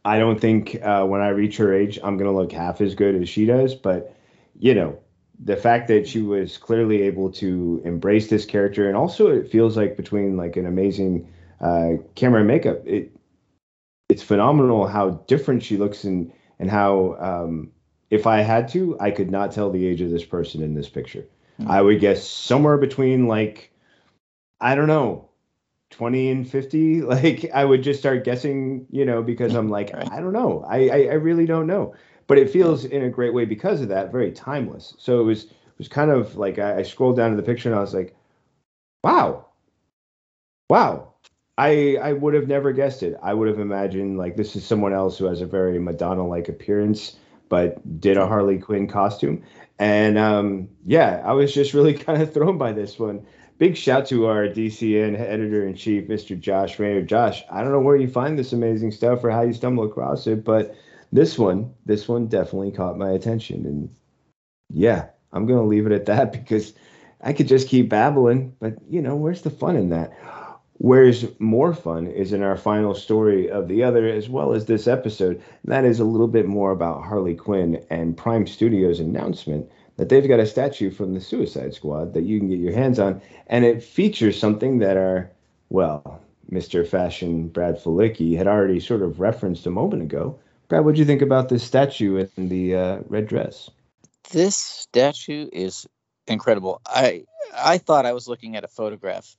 I 0.05 0.19
don't 0.19 0.41
think 0.41 0.79
uh, 0.83 1.05
when 1.05 1.21
I 1.21 1.29
reach 1.29 1.57
her 1.59 1.73
age, 1.73 1.99
I'm 2.03 2.17
going 2.17 2.31
to 2.31 2.37
look 2.37 2.53
half 2.53 2.81
as 2.81 2.95
good 2.95 3.21
as 3.21 3.29
she 3.29 3.47
does, 3.47 3.75
but 3.75 4.17
you 4.59 4.75
know, 4.75 4.99
the 5.45 5.57
fact 5.57 5.89
that 5.89 6.07
she 6.07 6.23
was 6.23 6.57
clearly 6.57 7.03
able 7.03 7.31
to 7.33 7.83
embrace 7.85 8.29
this 8.29 8.45
character, 8.45 8.87
and 8.87 8.97
also 8.97 9.29
it 9.29 9.51
feels 9.51 9.77
like 9.77 9.97
between 9.97 10.37
like 10.37 10.57
an 10.57 10.67
amazing 10.67 11.29
uh, 11.61 11.95
camera 12.15 12.41
and 12.41 12.49
makeup, 12.49 12.87
it 12.87 13.13
it's 14.09 14.23
phenomenal 14.23 14.87
how 14.87 15.11
different 15.27 15.63
she 15.63 15.77
looks 15.77 16.05
and 16.05 16.33
and 16.59 16.71
how 16.71 17.17
um, 17.19 17.73
if 18.11 18.27
I 18.27 18.43
had 18.43 18.69
to, 18.69 18.97
I 19.01 19.11
could 19.11 19.31
not 19.31 19.53
tell 19.53 19.71
the 19.71 19.87
age 19.87 20.01
of 20.01 20.11
this 20.11 20.25
person 20.25 20.63
in 20.63 20.75
this 20.75 20.89
picture. 20.89 21.27
Mm-hmm. 21.59 21.71
I 21.71 21.83
would 21.83 21.99
guess 21.99 22.29
somewhere 22.29 22.79
between 22.79 23.27
like 23.27 23.72
I 24.63 24.75
don't 24.75 24.89
know 24.89 25.29
20 25.91 26.31
and 26.31 26.49
50 26.49 27.03
like 27.15 27.51
i 27.53 27.63
would 27.63 27.83
just 27.83 28.01
start 28.01 28.25
guessing 28.25 28.87
you 28.91 29.05
know 29.05 29.23
because 29.23 29.55
i'm 29.55 29.69
like 29.69 29.95
i 29.95 30.21
don't 30.23 30.33
know 30.33 30.65
I, 30.67 30.89
I, 30.89 30.99
I 31.11 31.15
really 31.17 31.45
don't 31.45 31.67
know 31.67 31.95
but 32.27 32.39
it 32.39 32.51
feels 32.51 32.85
in 32.85 33.05
a 33.05 33.11
great 33.11 33.35
way 33.35 33.45
because 33.45 33.81
of 33.81 33.89
that 33.89 34.13
very 34.13 34.33
timeless. 34.33 34.95
So 34.99 35.21
it 35.21 35.25
was 35.25 35.45
it 35.45 35.79
was 35.79 35.89
kind 35.89 36.11
of 36.11 36.37
like 36.37 36.59
I, 36.59 36.79
I 36.79 36.83
scrolled 36.83 37.17
down 37.17 37.31
to 37.31 37.37
the 37.37 37.43
picture 37.43 37.69
and 37.69 37.77
I 37.77 37.83
was 37.83 37.93
like, 37.95 38.17
wow, 39.05 39.49
wow. 40.71 41.13
I 41.59 41.99
I 42.03 42.15
would 42.15 42.33
have 42.33 42.49
never 42.49 42.73
guessed 42.73 43.03
it. 43.03 43.19
I 43.23 43.35
would 43.35 43.49
have 43.49 43.59
imagined 43.59 44.17
like 44.17 44.37
this 44.37 44.57
is 44.57 44.65
someone 44.65 44.95
else 44.95 45.19
who 45.19 45.27
has 45.27 45.43
a 45.43 45.47
very 45.47 45.79
Madonna 45.79 46.27
like 46.27 46.49
appearance, 46.49 47.17
but 47.51 48.01
did 48.01 48.17
a 48.17 48.27
Harley 48.27 48.59
Quinn 48.59 48.89
costume. 48.89 49.43
And 49.79 50.17
um, 50.17 50.69
yeah, 50.87 51.21
I 51.25 51.33
was 51.33 51.53
just 51.53 51.75
really 51.75 51.95
kind 51.99 52.23
of 52.23 52.33
thrown 52.33 52.57
by 52.57 52.73
this 52.73 52.99
one. 52.99 53.27
Big 53.59 53.77
shout 53.77 54.07
to 54.07 54.27
our 54.27 54.49
DCN 54.49 55.19
editor 55.19 55.67
in 55.67 55.75
chief, 55.75 56.09
Mr. 56.09 56.39
Josh 56.39 56.79
Rayner. 56.79 57.03
Josh, 57.03 57.45
I 57.51 57.63
don't 57.63 57.73
know 57.73 57.81
where 57.81 57.97
you 57.97 58.09
find 58.09 58.39
this 58.39 58.53
amazing 58.53 58.91
stuff 58.91 59.23
or 59.23 59.31
how 59.31 59.43
you 59.43 59.53
stumble 59.53 59.85
across 59.85 60.27
it, 60.27 60.45
but 60.45 60.75
this 61.13 61.39
one, 61.39 61.73
this 61.87 62.09
one 62.09 62.27
definitely 62.27 62.73
caught 62.73 62.99
my 62.99 63.11
attention, 63.11 63.67
and 63.67 63.95
yeah, 64.71 65.09
I'm 65.33 65.47
gonna 65.47 65.65
leave 65.65 65.87
it 65.87 65.93
at 65.93 66.07
that 66.07 66.33
because 66.45 66.73
I 67.21 67.33
could 67.33 67.49
just 67.49 67.69
keep 67.69 67.89
babbling, 67.89 68.57
but 68.59 68.75
you 68.89 69.01
know, 69.01 69.15
where's 69.15 69.43
the 69.43 69.51
fun 69.51 69.77
in 69.77 69.91
that? 69.91 70.13
Where's 70.79 71.27
more 71.39 71.75
fun 71.75 72.09
is 72.09 72.33
in 72.33 72.43
our 72.43 72.57
final 72.57 72.95
story 72.95 73.49
of 73.49 73.69
the 73.69 73.85
other, 73.85 74.09
as 74.09 74.29
well 74.29 74.53
as 74.53 74.67
this 74.67 74.89
episode. 74.89 75.41
That 75.63 75.85
is 75.85 76.01
a 76.01 76.05
little 76.05 76.27
bit 76.27 76.47
more 76.47 76.73
about 76.73 77.05
Harley 77.05 77.37
Quinn 77.37 77.85
and 77.89 78.17
Prime 78.17 78.49
Studios' 78.49 78.99
announcement 78.99 79.71
that 79.97 80.09
they've 80.09 80.27
got 80.29 80.41
a 80.41 80.47
statue 80.47 80.91
from 80.91 81.15
the 81.15 81.21
Suicide 81.21 81.75
Squad 81.75 82.15
that 82.15 82.23
you 82.23 82.39
can 82.39 82.49
get 82.49 82.59
your 82.59 82.73
hands 82.73 82.99
on, 82.99 83.21
and 83.47 83.65
it 83.65 83.83
features 83.83 84.39
something 84.39 84.79
that 84.79 84.97
our 84.97 85.31
well, 85.69 86.21
Mr. 86.51 86.87
Fashion 86.87 87.49
Brad 87.49 87.79
Felicki 87.79 88.37
had 88.37 88.47
already 88.47 88.79
sort 88.79 89.03
of 89.03 89.21
referenced 89.21 89.67
a 89.67 89.71
moment 89.71 90.03
ago, 90.03 90.39
Brad, 90.69 90.85
what 90.85 90.95
do 90.95 91.01
you 91.01 91.07
think 91.07 91.23
about 91.23 91.49
this 91.49 91.65
statue 91.65 92.27
in 92.37 92.49
the 92.49 92.77
uh, 92.77 92.99
red 93.09 93.27
dress? 93.27 93.71
This 94.31 94.57
statue 94.57 95.49
is 95.53 95.87
incredible. 96.27 96.81
I 96.87 97.25
I 97.55 97.79
thought 97.79 98.07
I 98.07 98.13
was 98.13 98.29
looking 98.29 98.57
at 98.57 98.65
a 98.65 98.69
photograph 98.69 99.37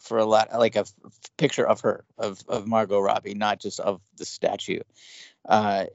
for 0.00 0.18
a 0.18 0.24
lot, 0.24 0.52
like 0.52 0.76
a 0.76 0.80
f- 0.80 0.92
picture 1.38 1.66
of 1.66 1.80
her, 1.80 2.04
of 2.18 2.42
of 2.48 2.66
Margot 2.66 3.00
Robbie, 3.00 3.34
not 3.34 3.60
just 3.60 3.80
of 3.80 4.00
the 4.16 4.24
statue. 4.24 4.80
Uh, 5.48 5.86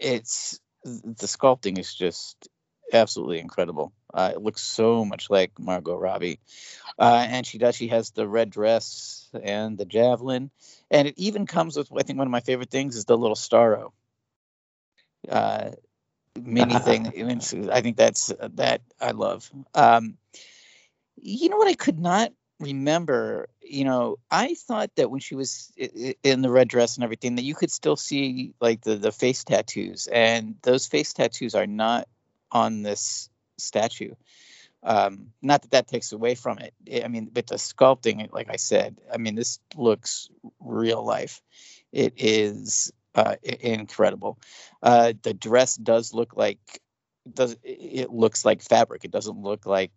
it's 0.00 0.60
the 0.84 1.26
sculpting 1.26 1.78
is 1.78 1.94
just 1.94 2.48
absolutely 2.92 3.38
incredible. 3.38 3.92
Uh, 4.12 4.32
it 4.34 4.42
looks 4.42 4.62
so 4.62 5.04
much 5.04 5.30
like 5.30 5.58
Margot 5.58 5.96
Robbie, 5.96 6.40
uh, 6.98 7.26
and 7.28 7.46
she 7.46 7.58
does. 7.58 7.74
She 7.76 7.88
has 7.88 8.10
the 8.10 8.26
red 8.26 8.50
dress 8.50 9.28
and 9.42 9.76
the 9.76 9.84
javelin, 9.84 10.50
and 10.90 11.08
it 11.08 11.14
even 11.18 11.46
comes 11.46 11.76
with. 11.76 11.90
I 11.92 12.02
think 12.02 12.18
one 12.18 12.26
of 12.26 12.32
my 12.32 12.40
favorite 12.40 12.70
things 12.70 12.96
is 12.96 13.04
the 13.04 13.18
little 13.18 13.36
Starro. 13.36 13.92
Uh, 15.28 15.70
mini 16.40 16.74
thing. 16.78 17.06
I 17.70 17.80
think 17.80 17.96
that's 17.96 18.32
that 18.54 18.82
I 19.00 19.10
love. 19.12 19.50
Um, 19.74 20.16
you 21.16 21.48
know 21.48 21.56
what 21.56 21.68
I 21.68 21.74
could 21.74 21.98
not 21.98 22.32
remember. 22.60 23.48
You 23.60 23.84
know, 23.84 24.18
I 24.30 24.54
thought 24.54 24.90
that 24.96 25.10
when 25.10 25.20
she 25.20 25.34
was 25.34 25.72
in 26.22 26.42
the 26.42 26.50
red 26.50 26.68
dress 26.68 26.96
and 26.96 27.04
everything, 27.04 27.36
that 27.36 27.42
you 27.42 27.54
could 27.54 27.70
still 27.70 27.96
see 27.96 28.54
like 28.60 28.82
the 28.82 28.96
the 28.96 29.12
face 29.12 29.44
tattoos, 29.44 30.06
and 30.06 30.56
those 30.62 30.86
face 30.86 31.12
tattoos 31.12 31.54
are 31.54 31.66
not 31.66 32.08
on 32.50 32.82
this 32.82 33.28
statue. 33.58 34.14
Um, 34.82 35.32
not 35.42 35.62
that 35.62 35.70
that 35.72 35.88
takes 35.88 36.12
away 36.12 36.34
from 36.34 36.58
it. 36.58 37.04
I 37.04 37.08
mean, 37.08 37.28
but 37.32 37.46
the 37.48 37.56
sculpting, 37.56 38.32
like 38.32 38.48
I 38.50 38.56
said, 38.56 38.98
I 39.12 39.16
mean, 39.16 39.34
this 39.34 39.58
looks 39.74 40.28
real 40.60 41.04
life. 41.04 41.42
It 41.92 42.14
is 42.16 42.92
uh, 43.14 43.36
incredible. 43.42 44.38
Uh, 44.82 45.14
the 45.22 45.34
dress 45.34 45.76
does 45.76 46.14
look 46.14 46.36
like 46.36 46.58
does 47.32 47.56
it 47.64 48.10
looks 48.12 48.44
like 48.44 48.62
fabric. 48.62 49.04
It 49.04 49.10
doesn't 49.10 49.40
look 49.42 49.66
like 49.66 49.90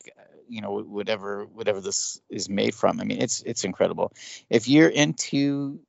you 0.48 0.62
know 0.62 0.80
whatever 0.82 1.46
whatever 1.46 1.80
this 1.80 2.20
is 2.30 2.50
made 2.50 2.74
from. 2.74 3.00
I 3.00 3.04
mean, 3.04 3.22
it's 3.22 3.44
it's 3.46 3.64
incredible. 3.64 4.14
If 4.50 4.68
you're 4.68 4.90
into 4.90 5.80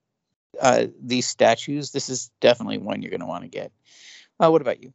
uh, 0.60 0.86
these 1.02 1.26
statues, 1.26 1.92
this 1.92 2.08
is 2.08 2.30
definitely 2.40 2.78
one 2.78 3.02
you're 3.02 3.10
going 3.10 3.20
to 3.20 3.26
want 3.26 3.44
to 3.44 3.48
get. 3.48 3.72
Uh, 4.38 4.50
what 4.50 4.60
about 4.60 4.82
you? 4.82 4.92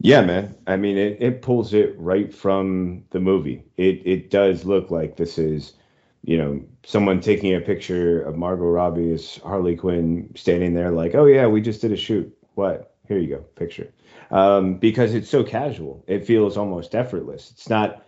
Yeah, 0.00 0.20
man. 0.22 0.56
I 0.66 0.76
mean, 0.76 0.96
it, 0.96 1.20
it 1.20 1.42
pulls 1.42 1.74
it 1.74 1.94
right 1.98 2.32
from 2.32 3.04
the 3.10 3.20
movie. 3.20 3.64
It 3.76 4.02
it 4.06 4.30
does 4.30 4.64
look 4.64 4.90
like 4.90 5.16
this 5.16 5.38
is, 5.38 5.74
you 6.22 6.36
know, 6.38 6.60
someone 6.84 7.20
taking 7.20 7.54
a 7.54 7.60
picture 7.60 8.22
of 8.22 8.36
Margot 8.36 8.64
Robbie 8.66 9.12
as 9.12 9.36
Harley 9.38 9.76
Quinn 9.76 10.30
standing 10.36 10.74
there 10.74 10.90
like, 10.92 11.14
oh 11.14 11.24
yeah, 11.26 11.46
we 11.46 11.60
just 11.60 11.80
did 11.80 11.92
a 11.92 11.96
shoot. 11.96 12.32
What? 12.54 12.94
Here 13.08 13.18
you 13.18 13.28
go, 13.28 13.38
picture. 13.56 13.92
Um, 14.30 14.74
because 14.76 15.14
it's 15.14 15.28
so 15.30 15.42
casual. 15.42 16.04
It 16.06 16.26
feels 16.26 16.56
almost 16.56 16.94
effortless. 16.94 17.50
It's 17.50 17.68
not, 17.70 18.04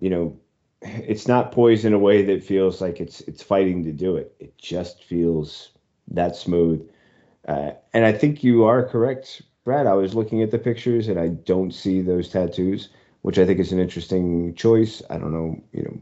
you 0.00 0.08
know, 0.10 0.38
it's 0.82 1.28
not 1.28 1.52
poised 1.52 1.84
in 1.84 1.92
a 1.92 1.98
way 1.98 2.22
that 2.24 2.42
feels 2.44 2.80
like 2.80 3.00
it's 3.00 3.20
it's 3.22 3.42
fighting 3.42 3.84
to 3.84 3.92
do 3.92 4.16
it. 4.16 4.34
It 4.40 4.56
just 4.56 5.04
feels 5.04 5.70
that 6.08 6.36
smooth. 6.36 6.88
Uh, 7.46 7.72
and 7.92 8.04
I 8.06 8.12
think 8.12 8.42
you 8.44 8.64
are 8.64 8.84
correct 8.88 9.42
Brad, 9.64 9.86
I 9.86 9.94
was 9.94 10.14
looking 10.14 10.42
at 10.42 10.50
the 10.50 10.58
pictures 10.58 11.08
and 11.08 11.18
I 11.18 11.28
don't 11.28 11.72
see 11.72 12.02
those 12.02 12.28
tattoos, 12.28 12.90
which 13.22 13.38
I 13.38 13.46
think 13.46 13.58
is 13.58 13.72
an 13.72 13.80
interesting 13.80 14.54
choice. 14.54 15.02
I 15.08 15.16
don't 15.16 15.32
know, 15.32 15.62
you 15.72 15.82
know, 15.84 16.00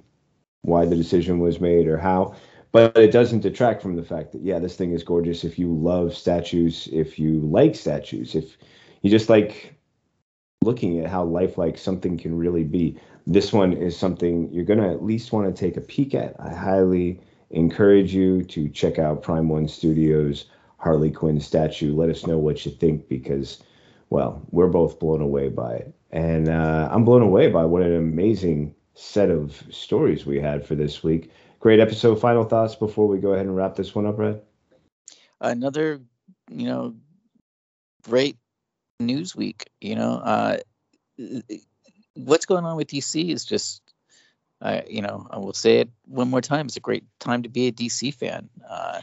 why 0.63 0.85
the 0.85 0.97
decision 0.97 1.39
was 1.39 1.61
made 1.61 1.87
or 1.87 1.97
how, 1.97 2.35
but 2.73 2.97
it 2.97 3.13
doesn't 3.13 3.41
detract 3.41 3.81
from 3.81 3.95
the 3.95 4.03
fact 4.03 4.33
that 4.33 4.43
yeah, 4.43 4.59
this 4.59 4.77
thing 4.77 4.93
is 4.93 5.05
gorgeous. 5.05 5.45
If 5.45 5.61
you 5.61 5.73
love 5.73 6.17
statues, 6.17 6.89
if 6.91 7.21
you 7.21 7.39
like 7.41 7.77
statues, 7.77 8.35
if 8.35 8.57
you 9.03 9.11
just 9.11 9.29
like 9.29 9.75
looking 10.65 10.99
at 10.99 11.11
how 11.11 11.25
lifelike 11.25 11.79
something 11.79 12.19
can 12.19 12.37
really 12.37 12.65
be, 12.65 12.99
this 13.27 13.53
one 13.53 13.73
is 13.73 13.97
something 13.97 14.53
you're 14.53 14.65
gonna 14.65 14.91
at 14.91 15.05
least 15.05 15.33
want 15.33 15.55
to 15.55 15.61
take 15.61 15.77
a 15.77 15.81
peek 15.81 16.17
at. 16.17 16.35
I 16.41 16.53
highly 16.53 17.21
encourage 17.51 18.13
you 18.13 18.43
to 18.45 18.69
check 18.69 18.99
out 18.99 19.23
Prime 19.23 19.49
One 19.49 19.69
Studios 19.69 20.47
Harley 20.83 21.11
Quinn 21.11 21.41
statue. 21.41 21.95
Let 21.95 22.11
us 22.11 22.27
know 22.27 22.39
what 22.39 22.67
you 22.67 22.73
think 22.73 23.09
because, 23.09 23.63
well, 24.11 24.43
we're 24.51 24.67
both 24.67 24.99
blown 24.99 25.21
away 25.21 25.49
by 25.49 25.75
it. 25.75 25.95
And 26.11 26.49
uh, 26.49 26.89
I'm 26.91 27.05
blown 27.05 27.23
away 27.23 27.49
by 27.49 27.65
what 27.65 27.83
an 27.83 27.95
amazing 27.95 28.75
set 28.95 29.31
of 29.31 29.63
stories 29.71 30.27
we 30.27 30.41
had 30.41 30.67
for 30.67 30.75
this 30.75 31.03
week. 31.03 31.31
Great 31.61 31.79
episode. 31.79 32.21
Final 32.21 32.45
thoughts 32.45 32.75
before 32.75 33.07
we 33.07 33.19
go 33.19 33.33
ahead 33.33 33.47
and 33.47 33.57
wrap 33.57 33.77
this 33.77 33.95
one 33.95 34.07
up, 34.07 34.19
Red? 34.19 34.43
Another, 35.41 36.01
you 36.51 36.67
know, 36.67 36.97
great 38.03 38.37
news 38.99 39.37
week. 39.37 39.71
You 39.81 39.95
know, 39.95 40.15
uh, 40.15 40.59
what's 42.15 42.47
going 42.47 42.65
on 42.65 42.77
with 42.77 42.89
DC 42.89 43.31
is 43.31 43.45
just, 43.45 43.83
uh, 44.61 44.81
you 44.89 45.01
know, 45.01 45.29
I 45.31 45.39
will 45.39 45.53
say 45.53 45.79
it 45.79 45.91
one 46.07 46.29
more 46.29 46.41
time. 46.41 46.67
It's 46.67 46.77
a 46.77 46.81
great 46.81 47.05
time 47.21 47.45
to 47.45 47.49
be 47.49 47.69
a 47.69 47.73
DC 47.73 48.13
fan. 48.15 48.49
Uh, 48.69 49.01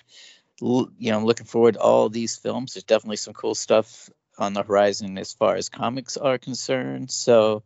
you 0.62 1.12
know, 1.12 1.18
I'm 1.18 1.26
looking 1.26 1.46
forward 1.46 1.76
to 1.76 1.82
all 1.82 2.10
these 2.10 2.36
films. 2.38 2.74
There's 2.74 2.84
definitely 2.84 3.18
some 3.18 3.34
cool 3.34 3.56
stuff 3.56 4.10
on 4.38 4.54
the 4.54 4.64
horizon 4.64 5.18
as 5.18 5.34
far 5.34 5.56
as 5.56 5.70
comics 5.70 6.18
are 6.18 6.38
concerned. 6.38 7.12
So, 7.12 7.64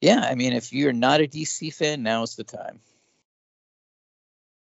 yeah, 0.00 0.20
I 0.20 0.34
mean, 0.34 0.52
if 0.52 0.72
you're 0.72 0.92
not 0.92 1.20
a 1.20 1.26
DC 1.26 1.74
fan, 1.74 2.02
now 2.02 2.22
is 2.22 2.36
the 2.36 2.44
time. 2.44 2.80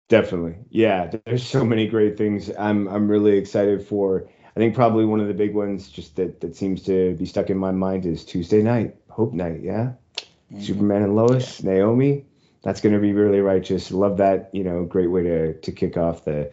Definitely, 0.08 0.56
yeah. 0.70 1.10
There's 1.24 1.46
so 1.46 1.64
many 1.64 1.88
great 1.88 2.18
things. 2.18 2.50
I'm 2.58 2.86
I'm 2.86 3.08
really 3.08 3.38
excited 3.38 3.86
for. 3.86 4.28
I 4.54 4.60
think 4.60 4.74
probably 4.74 5.06
one 5.06 5.20
of 5.20 5.28
the 5.28 5.34
big 5.34 5.54
ones, 5.54 5.88
just 5.88 6.16
that 6.16 6.40
that 6.42 6.54
seems 6.54 6.82
to 6.82 7.14
be 7.14 7.24
stuck 7.24 7.48
in 7.48 7.56
my 7.56 7.70
mind, 7.70 8.04
is 8.04 8.24
Tuesday 8.24 8.60
night, 8.60 8.94
Hope 9.08 9.32
Night. 9.32 9.60
Yeah, 9.62 9.92
mm-hmm. 10.52 10.60
Superman 10.60 11.02
and 11.02 11.16
Lois, 11.16 11.62
yeah. 11.62 11.72
Naomi. 11.72 12.26
That's 12.62 12.80
going 12.80 12.94
to 12.94 13.00
be 13.00 13.12
really 13.12 13.40
righteous. 13.40 13.90
Love 13.90 14.18
that. 14.18 14.50
You 14.52 14.64
know, 14.64 14.84
great 14.84 15.10
way 15.10 15.22
to 15.22 15.54
to 15.54 15.72
kick 15.72 15.96
off 15.96 16.26
the 16.26 16.52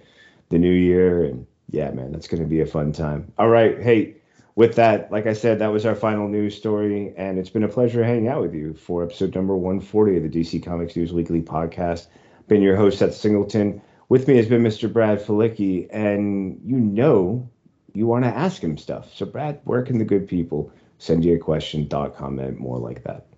the 0.49 0.57
new 0.57 0.71
year. 0.71 1.23
And 1.23 1.45
yeah, 1.69 1.91
man, 1.91 2.11
that's 2.11 2.27
going 2.27 2.43
to 2.43 2.49
be 2.49 2.61
a 2.61 2.65
fun 2.65 2.91
time. 2.91 3.31
All 3.37 3.49
right. 3.49 3.81
Hey, 3.81 4.15
with 4.55 4.75
that, 4.75 5.11
like 5.11 5.25
I 5.25 5.33
said, 5.33 5.59
that 5.59 5.71
was 5.71 5.85
our 5.85 5.95
final 5.95 6.27
news 6.27 6.55
story. 6.55 7.13
And 7.15 7.39
it's 7.39 7.49
been 7.49 7.63
a 7.63 7.69
pleasure 7.69 8.03
hanging 8.03 8.27
out 8.27 8.41
with 8.41 8.53
you 8.53 8.73
for 8.73 9.03
episode 9.03 9.33
number 9.35 9.55
140 9.55 10.17
of 10.17 10.23
the 10.23 10.29
DC 10.29 10.63
Comics 10.63 10.95
News 10.95 11.13
Weekly 11.13 11.41
podcast. 11.41 12.07
Been 12.47 12.61
your 12.61 12.75
host, 12.75 12.99
Seth 12.99 13.15
Singleton. 13.15 13.81
With 14.09 14.27
me 14.27 14.37
has 14.37 14.47
been 14.47 14.63
Mr. 14.63 14.91
Brad 14.91 15.19
Felicki. 15.19 15.87
And 15.91 16.59
you 16.65 16.77
know 16.77 17.49
you 17.93 18.07
want 18.07 18.25
to 18.25 18.29
ask 18.29 18.61
him 18.61 18.77
stuff. 18.77 19.13
So, 19.15 19.25
Brad, 19.25 19.61
where 19.63 19.83
can 19.83 19.97
the 19.97 20.05
good 20.05 20.27
people 20.27 20.71
send 20.97 21.23
you 21.23 21.35
a 21.35 21.39
question, 21.39 21.87
dot 21.87 22.15
comment, 22.15 22.59
more 22.59 22.77
like 22.77 23.03
that? 23.03 23.28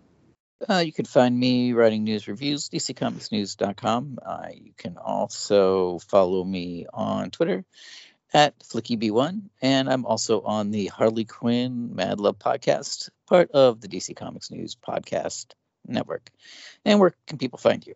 Uh, 0.70 0.84
you 0.86 0.94
can 0.94 1.06
find 1.06 1.38
me 1.38 1.74
writing 1.74 2.04
news 2.04 2.28
reviews, 2.28 2.70
dccomicsnews.com. 2.70 4.20
Uh, 4.24 4.48
you 4.54 4.74
can 4.78 4.98
also 4.98 6.00
follow 6.00 6.44
me 6.44 6.86
on 6.94 7.32
Twitter 7.32 7.66
at 8.34 8.58
FlickyB1, 8.60 9.42
and 9.62 9.90
I'm 9.90 10.06
also 10.06 10.42
on 10.42 10.72
the 10.72 10.88
Harley 10.88 11.26
Quinn 11.26 11.96
Mad 11.96 12.20
Love 12.20 12.38
podcast, 12.38 13.10
part 13.28 13.52
of 13.52 13.82
the 13.82 13.88
DC 13.88 14.16
Comics 14.16 14.52
News 14.52 14.76
podcast 14.76 15.48
network. 15.88 16.30
And 16.86 17.00
where 17.00 17.16
can 17.28 17.38
people 17.38 17.58
find 17.58 17.86
you? 17.86 17.96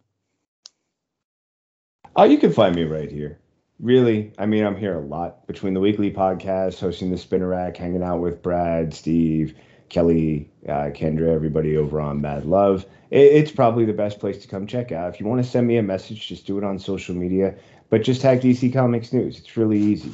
Oh, 2.16 2.24
you 2.24 2.38
can 2.38 2.52
find 2.52 2.76
me 2.76 2.84
right 2.84 3.12
here. 3.12 3.40
Really, 3.80 4.32
I 4.38 4.46
mean, 4.46 4.66
I'm 4.66 4.78
here 4.78 4.98
a 4.98 5.02
lot 5.02 5.48
between 5.48 5.74
the 5.74 5.82
weekly 5.82 6.12
podcast, 6.12 6.80
hosting 6.80 7.12
the 7.12 7.18
Spinner 7.18 7.50
Rack, 7.50 7.76
hanging 7.76 8.04
out 8.04 8.22
with 8.22 8.42
Brad, 8.42 8.94
Steve, 8.94 9.56
Kelly, 9.90 10.50
uh, 10.68 10.90
Kendra, 10.94 11.34
everybody 11.34 11.78
over 11.78 12.02
on 12.02 12.22
Mad 12.22 12.46
Love. 12.46 12.86
It, 13.12 13.20
it's 13.20 13.52
probably 13.52 13.86
the 13.86 13.94
best 13.94 14.20
place 14.20 14.40
to 14.40 14.48
come 14.48 14.68
check 14.68 14.92
out. 14.92 15.14
If 15.14 15.20
you 15.20 15.26
want 15.26 15.44
to 15.44 15.50
send 15.50 15.68
me 15.68 15.78
a 15.78 15.84
message, 15.84 16.28
just 16.28 16.46
do 16.46 16.58
it 16.58 16.64
on 16.64 16.80
social 16.80 17.16
media, 17.16 17.56
but 17.90 18.04
just 18.04 18.22
tag 18.22 18.42
DC 18.42 18.74
Comics 18.74 19.14
News. 19.14 19.40
It's 19.40 19.58
really 19.58 19.80
easy. 19.80 20.12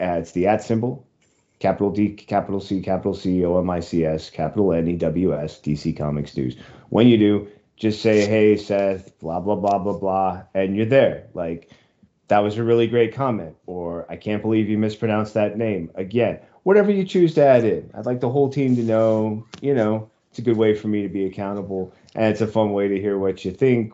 Uh, 0.00 0.18
it's 0.18 0.32
the 0.32 0.46
at 0.46 0.62
symbol, 0.62 1.06
capital 1.58 1.90
D, 1.90 2.10
capital 2.10 2.60
C, 2.60 2.80
capital 2.80 3.14
C, 3.14 3.44
O 3.44 3.58
M 3.58 3.70
I 3.70 3.80
C 3.80 4.04
S, 4.04 4.30
capital 4.30 4.72
N 4.72 4.88
E 4.88 4.96
W 4.96 5.34
S, 5.34 5.60
DC 5.60 5.96
Comics 5.96 6.36
News. 6.36 6.56
When 6.88 7.06
you 7.06 7.18
do, 7.18 7.48
just 7.76 8.02
say, 8.02 8.26
hey, 8.26 8.56
Seth, 8.56 9.18
blah, 9.20 9.40
blah, 9.40 9.56
blah, 9.56 9.78
blah, 9.78 9.98
blah, 9.98 10.42
and 10.54 10.76
you're 10.76 10.86
there. 10.86 11.28
Like, 11.32 11.70
that 12.28 12.40
was 12.40 12.58
a 12.58 12.62
really 12.62 12.86
great 12.86 13.14
comment, 13.14 13.56
or 13.66 14.06
I 14.08 14.16
can't 14.16 14.42
believe 14.42 14.68
you 14.68 14.78
mispronounced 14.78 15.34
that 15.34 15.58
name. 15.58 15.90
Again, 15.96 16.40
whatever 16.62 16.90
you 16.90 17.04
choose 17.04 17.34
to 17.34 17.44
add 17.44 17.64
in. 17.64 17.90
I'd 17.94 18.06
like 18.06 18.20
the 18.20 18.30
whole 18.30 18.50
team 18.50 18.76
to 18.76 18.82
know, 18.82 19.46
you 19.60 19.74
know, 19.74 20.10
it's 20.30 20.38
a 20.38 20.42
good 20.42 20.56
way 20.56 20.74
for 20.74 20.88
me 20.88 21.02
to 21.02 21.08
be 21.08 21.24
accountable. 21.26 21.94
And 22.14 22.26
it's 22.26 22.40
a 22.40 22.46
fun 22.46 22.72
way 22.72 22.88
to 22.88 23.00
hear 23.00 23.18
what 23.18 23.44
you 23.44 23.52
think, 23.52 23.92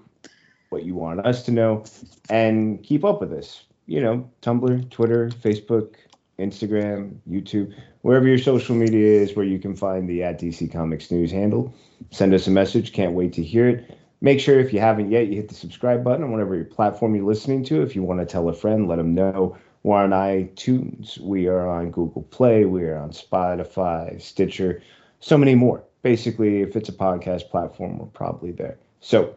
what 0.70 0.84
you 0.84 0.94
want 0.94 1.26
us 1.26 1.44
to 1.44 1.52
know, 1.52 1.84
and 2.28 2.82
keep 2.82 3.04
up 3.04 3.20
with 3.20 3.32
us. 3.32 3.64
You 3.86 4.00
know, 4.00 4.30
Tumblr, 4.42 4.90
Twitter, 4.90 5.30
Facebook, 5.30 5.94
Instagram, 6.38 7.16
YouTube, 7.28 7.74
wherever 8.02 8.26
your 8.26 8.38
social 8.38 8.74
media 8.74 9.20
is 9.20 9.34
where 9.34 9.46
you 9.46 9.58
can 9.58 9.76
find 9.76 10.08
the 10.08 10.22
at 10.22 10.40
DC 10.40 10.70
Comics 10.72 11.10
News 11.10 11.30
handle. 11.30 11.74
Send 12.10 12.34
us 12.34 12.46
a 12.46 12.50
message. 12.50 12.92
Can't 12.92 13.12
wait 13.12 13.32
to 13.34 13.42
hear 13.42 13.68
it. 13.68 13.98
Make 14.20 14.40
sure 14.40 14.58
if 14.58 14.72
you 14.72 14.80
haven't 14.80 15.10
yet, 15.10 15.28
you 15.28 15.36
hit 15.36 15.48
the 15.48 15.54
subscribe 15.54 16.02
button 16.02 16.24
on 16.24 16.32
whatever 16.32 16.54
your 16.54 16.64
platform 16.64 17.14
you're 17.14 17.24
listening 17.24 17.62
to. 17.64 17.82
If 17.82 17.94
you 17.94 18.02
want 18.02 18.20
to 18.20 18.26
tell 18.26 18.48
a 18.48 18.52
friend, 18.52 18.88
let 18.88 18.96
them 18.96 19.14
know 19.14 19.56
we're 19.86 20.02
on 20.02 20.10
iTunes. 20.10 21.16
We 21.16 21.46
are 21.46 21.68
on 21.68 21.92
Google 21.92 22.24
Play. 22.24 22.64
We 22.64 22.82
are 22.86 22.98
on 22.98 23.10
Spotify, 23.10 24.20
Stitcher, 24.20 24.82
so 25.20 25.38
many 25.38 25.54
more. 25.54 25.84
Basically, 26.02 26.60
if 26.60 26.74
it's 26.74 26.88
a 26.88 26.92
podcast 26.92 27.50
platform, 27.50 27.98
we're 27.98 28.06
probably 28.06 28.50
there. 28.50 28.80
So 28.98 29.36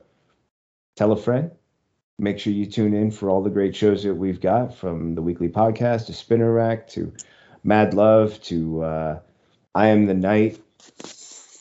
tell 0.95 1.11
a 1.11 1.15
friend. 1.15 1.51
Make 2.17 2.39
sure 2.39 2.51
you 2.51 2.65
tune 2.65 2.95
in 2.95 3.11
for 3.11 3.29
all 3.29 3.43
the 3.43 3.51
great 3.51 3.75
shows 3.75 4.01
that 4.01 4.15
we've 4.15 4.41
got 4.41 4.73
from 4.73 5.13
the 5.13 5.21
weekly 5.21 5.49
podcast 5.49 6.07
to 6.07 6.13
Spinner 6.13 6.51
Rack 6.51 6.87
to 6.93 7.13
Mad 7.63 7.93
Love 7.93 8.41
to 8.45 8.83
uh, 8.83 9.19
I 9.75 9.89
Am 9.89 10.07
the 10.07 10.15
Night. 10.15 10.59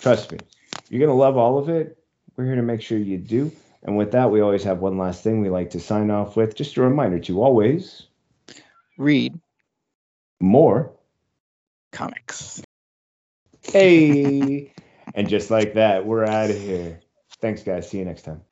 Trust 0.00 0.32
me, 0.32 0.38
you're 0.88 1.00
going 1.00 1.10
to 1.10 1.12
love 1.12 1.36
all 1.36 1.58
of 1.58 1.68
it. 1.68 1.98
We're 2.36 2.46
here 2.46 2.56
to 2.56 2.62
make 2.62 2.80
sure 2.80 2.96
you 2.96 3.18
do. 3.18 3.52
And 3.82 3.98
with 3.98 4.12
that, 4.12 4.30
we 4.30 4.40
always 4.40 4.64
have 4.64 4.78
one 4.78 4.96
last 4.96 5.22
thing 5.22 5.42
we 5.42 5.50
like 5.50 5.68
to 5.72 5.78
sign 5.78 6.10
off 6.10 6.36
with. 6.36 6.54
Just 6.54 6.78
a 6.78 6.80
reminder 6.80 7.18
to 7.18 7.42
always 7.42 8.07
read 8.98 9.40
more 10.40 10.92
comics. 11.92 12.62
Hey. 13.62 14.72
and 15.14 15.28
just 15.28 15.50
like 15.50 15.74
that, 15.74 16.04
we're 16.04 16.24
out 16.24 16.50
of 16.50 16.58
here. 16.58 17.00
Thanks, 17.40 17.62
guys. 17.62 17.88
See 17.88 17.98
you 17.98 18.04
next 18.04 18.22
time. 18.22 18.42